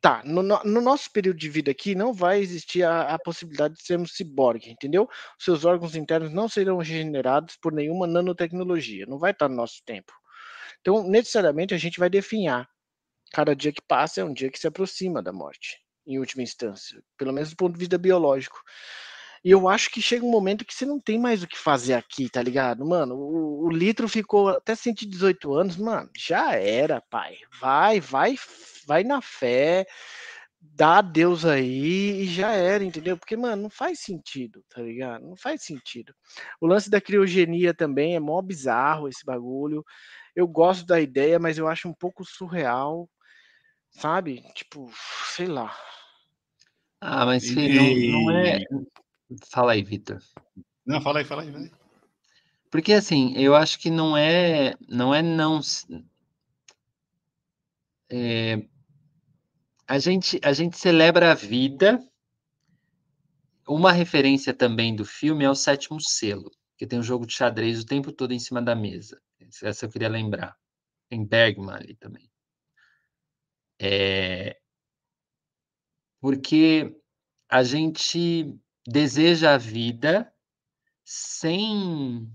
[0.00, 3.82] Tá, no, no, nosso período de vida aqui não vai existir a, a possibilidade de
[3.82, 5.08] sermos ciborgue, entendeu?
[5.38, 10.12] Seus órgãos internos não serão regenerados por nenhuma nanotecnologia, não vai estar no nosso tempo.
[10.82, 12.68] Então, necessariamente, a gente vai definhar.
[13.32, 17.02] Cada dia que passa é um dia que se aproxima da morte, em última instância,
[17.16, 18.60] pelo menos do ponto de vista biológico.
[19.44, 21.94] E eu acho que chega um momento que você não tem mais o que fazer
[21.94, 22.84] aqui, tá ligado?
[22.86, 27.36] Mano, o, o litro ficou até 118 anos, mano, já era, pai.
[27.60, 28.36] Vai, vai
[28.86, 29.86] vai na fé,
[30.60, 33.16] dá a Deus aí e já era, entendeu?
[33.16, 35.26] Porque, mano, não faz sentido, tá ligado?
[35.26, 36.14] Não faz sentido.
[36.60, 39.84] O lance da criogenia também é mó bizarro esse bagulho.
[40.34, 43.08] Eu gosto da ideia, mas eu acho um pouco surreal,
[43.90, 44.42] sabe?
[44.54, 44.90] Tipo,
[45.34, 45.76] sei lá.
[47.00, 48.10] Ah, mas filho, e...
[48.10, 48.64] não, não é.
[49.50, 50.20] Fala aí, Vitor.
[50.84, 51.72] Não, fala aí, fala aí, fala aí.
[52.70, 55.60] Porque assim, eu acho que não é, não é não
[58.10, 58.66] é,
[59.86, 62.00] a gente, a gente celebra a vida.
[63.66, 67.80] Uma referência também do filme é o sétimo selo, que tem um jogo de xadrez
[67.80, 69.20] o tempo todo em cima da mesa.
[69.62, 70.56] Essa eu queria lembrar.
[71.08, 72.30] Tem Bergman ali também.
[73.80, 74.58] É...
[76.20, 76.94] Porque
[77.48, 80.32] a gente deseja a vida
[81.04, 82.30] sem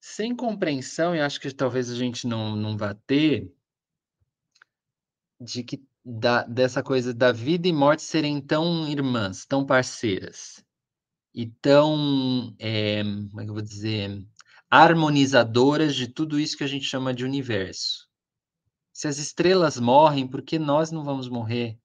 [0.00, 3.52] sem compreensão, e acho que talvez a gente não, não vá ter,
[5.40, 10.64] de que da, dessa coisa da vida e morte serem tão irmãs, tão parceiras
[11.34, 14.24] e tão, é, como é que eu vou dizer,
[14.70, 18.08] harmonizadoras de tudo isso que a gente chama de universo.
[18.92, 21.78] Se as estrelas morrem, por que nós não vamos morrer?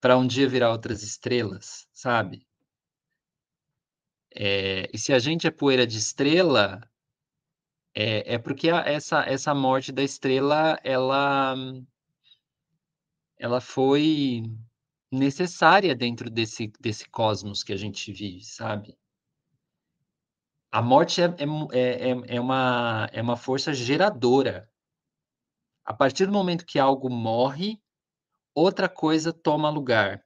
[0.00, 2.46] Para um dia virar outras estrelas, sabe?
[4.34, 6.80] É, e se a gente é poeira de estrela,
[7.94, 11.54] é, é porque a, essa, essa morte da estrela, ela
[13.38, 14.42] ela foi
[15.10, 18.98] necessária dentro desse, desse cosmos que a gente vive, sabe?
[20.70, 24.70] A morte é, é, é, é, uma, é uma força geradora.
[25.84, 27.80] A partir do momento que algo morre,
[28.58, 30.24] outra coisa toma lugar.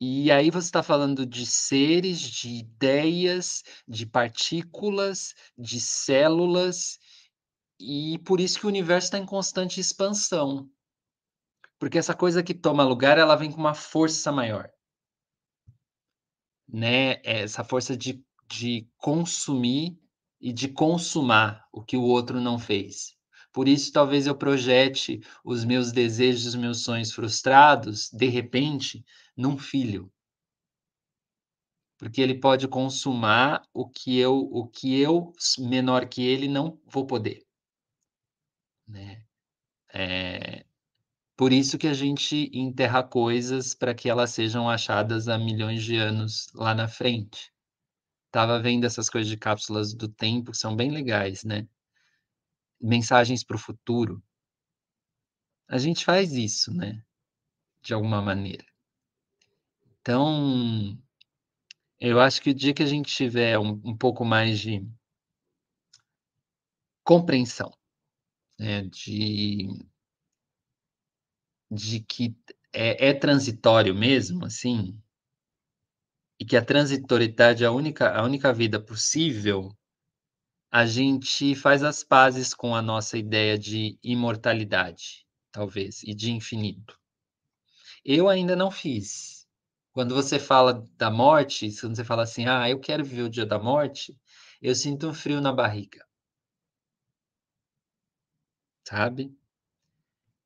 [0.00, 6.98] E aí você está falando de seres, de ideias, de partículas, de células,
[7.78, 10.70] e por isso que o universo está em constante expansão.
[11.78, 14.70] Porque essa coisa que toma lugar, ela vem com uma força maior.
[16.68, 17.12] Né?
[17.24, 19.98] É essa força de, de consumir
[20.40, 23.19] e de consumar o que o outro não fez.
[23.52, 29.04] Por isso, talvez eu projete os meus desejos, os meus sonhos frustrados, de repente,
[29.36, 30.12] num filho.
[31.98, 37.06] Porque ele pode consumar o que eu, o que eu menor que ele, não vou
[37.06, 37.44] poder.
[38.86, 39.22] Né?
[39.92, 40.64] É,
[41.36, 45.96] por isso que a gente enterra coisas para que elas sejam achadas há milhões de
[45.96, 47.52] anos lá na frente.
[48.30, 51.66] Tava vendo essas coisas de cápsulas do tempo, que são bem legais, né?
[52.80, 54.22] Mensagens para o futuro.
[55.68, 57.02] A gente faz isso, né?
[57.82, 58.64] De alguma maneira.
[60.00, 60.98] Então,
[62.00, 64.84] eu acho que o dia que a gente tiver um, um pouco mais de
[67.04, 67.70] compreensão,
[68.58, 69.68] né, de
[71.70, 72.36] de que
[72.72, 75.00] é, é transitório mesmo, assim,
[76.40, 79.76] e que a transitoriedade é a única, a única vida possível,
[80.70, 86.98] a gente faz as pazes com a nossa ideia de imortalidade, talvez, e de infinito.
[88.04, 89.46] Eu ainda não fiz.
[89.92, 93.44] Quando você fala da morte, quando você fala assim, ah, eu quero viver o dia
[93.44, 94.16] da morte,
[94.62, 96.06] eu sinto um frio na barriga.
[98.84, 99.34] Sabe?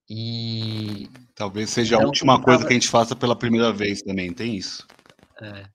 [0.09, 1.09] E.
[1.35, 2.69] Talvez seja então, a última coisa tava...
[2.69, 4.87] que a gente faça pela primeira vez também, tem isso.
[5.41, 5.69] É.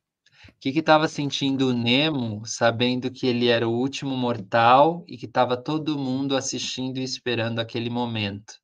[0.60, 5.26] O que estava sentindo o Nemo, sabendo que ele era o último mortal e que
[5.26, 8.56] estava todo mundo assistindo e esperando aquele momento?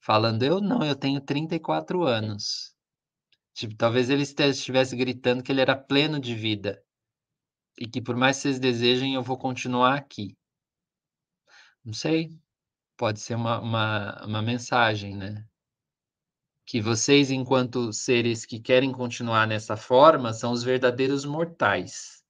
[0.00, 2.72] Falando, eu não, eu tenho 34 anos.
[3.52, 6.80] Tipo, talvez ele estivesse gritando que ele era pleno de vida.
[7.76, 10.36] E que por mais que vocês desejem, eu vou continuar aqui.
[11.84, 12.30] Não sei,
[12.96, 15.44] pode ser uma, uma, uma mensagem, né?
[16.66, 22.22] Que vocês, enquanto seres que querem continuar nessa forma, são os verdadeiros mortais.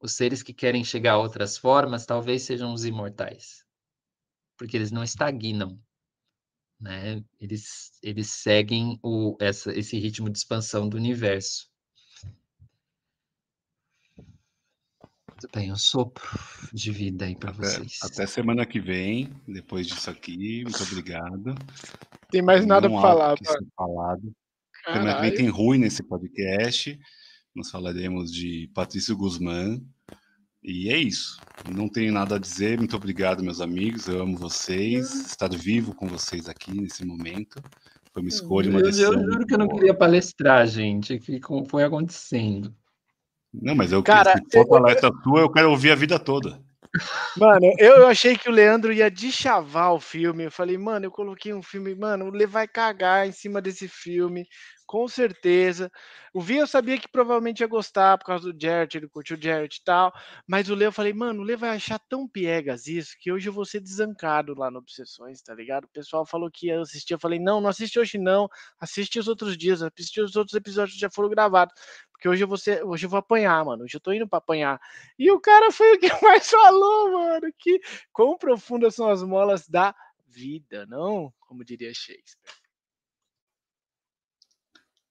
[0.00, 3.64] Os seres que querem chegar a outras formas talvez sejam os imortais,
[4.56, 5.78] porque eles não estagnam,
[6.80, 7.22] né?
[7.38, 11.69] Eles, eles seguem o, essa, esse ritmo de expansão do universo.
[15.48, 16.24] Tem um sopro
[16.72, 17.98] de vida aí para vocês.
[18.02, 20.62] Até semana que vem, depois disso aqui.
[20.64, 21.54] Muito obrigado.
[22.30, 23.36] Tem mais nada para falar.
[23.36, 23.44] Que
[23.76, 24.32] falado.
[24.84, 26.98] Semana que vem tem ruim nesse podcast.
[27.54, 29.80] Nós falaremos de Patrício Guzmán.
[30.62, 31.40] E é isso.
[31.70, 32.78] Não tenho nada a dizer.
[32.78, 34.06] Muito obrigado, meus amigos.
[34.06, 35.12] Eu amo vocês.
[35.12, 35.20] Uhum.
[35.22, 37.60] Estar vivo com vocês aqui nesse momento.
[38.12, 39.12] Foi uma escolha, uma decisão.
[39.14, 41.18] Eu, eu juro que eu não queria palestrar, gente.
[41.18, 42.74] Que foi acontecendo.
[43.52, 46.60] Não, mas eu Cara, se for palestra tua, eu quero ouvir a vida toda.
[47.36, 50.44] Mano, eu achei que o Leandro ia deschavar o filme.
[50.44, 53.86] Eu falei, mano, eu coloquei um filme, mano, o Le vai cagar em cima desse
[53.88, 54.44] filme
[54.90, 55.88] com certeza.
[56.34, 59.40] O Vi eu sabia que provavelmente ia gostar por causa do Jared, ele curtiu o
[59.40, 60.12] Jared e tal.
[60.48, 63.48] Mas o Lê eu falei, mano, o Lê vai achar tão piegas isso que hoje
[63.48, 65.84] eu vou ser desancado lá no Obsessões, tá ligado?
[65.84, 67.14] O pessoal falou que ia assistir.
[67.14, 68.48] Eu falei, não, não assiste hoje não.
[68.80, 71.72] Assiste os outros dias, assiste os outros episódios que já foram gravados.
[72.10, 73.84] Porque hoje eu vou ser, hoje eu vou apanhar, mano.
[73.84, 74.80] Hoje eu tô indo pra apanhar.
[75.16, 77.46] E o cara foi o que mais falou, mano.
[77.56, 77.80] Que
[78.12, 79.94] quão profundas são as molas da
[80.26, 81.32] vida, não?
[81.38, 82.59] Como diria Shakespeare.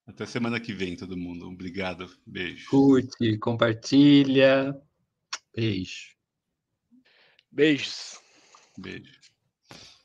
[0.10, 1.48] Até semana que vem, todo mundo.
[1.48, 2.10] Obrigado.
[2.26, 2.68] Beijo.
[2.72, 4.76] Curte, compartilha.
[5.56, 6.16] Beijo.
[7.52, 8.20] Beijos.
[8.76, 9.19] Beijo.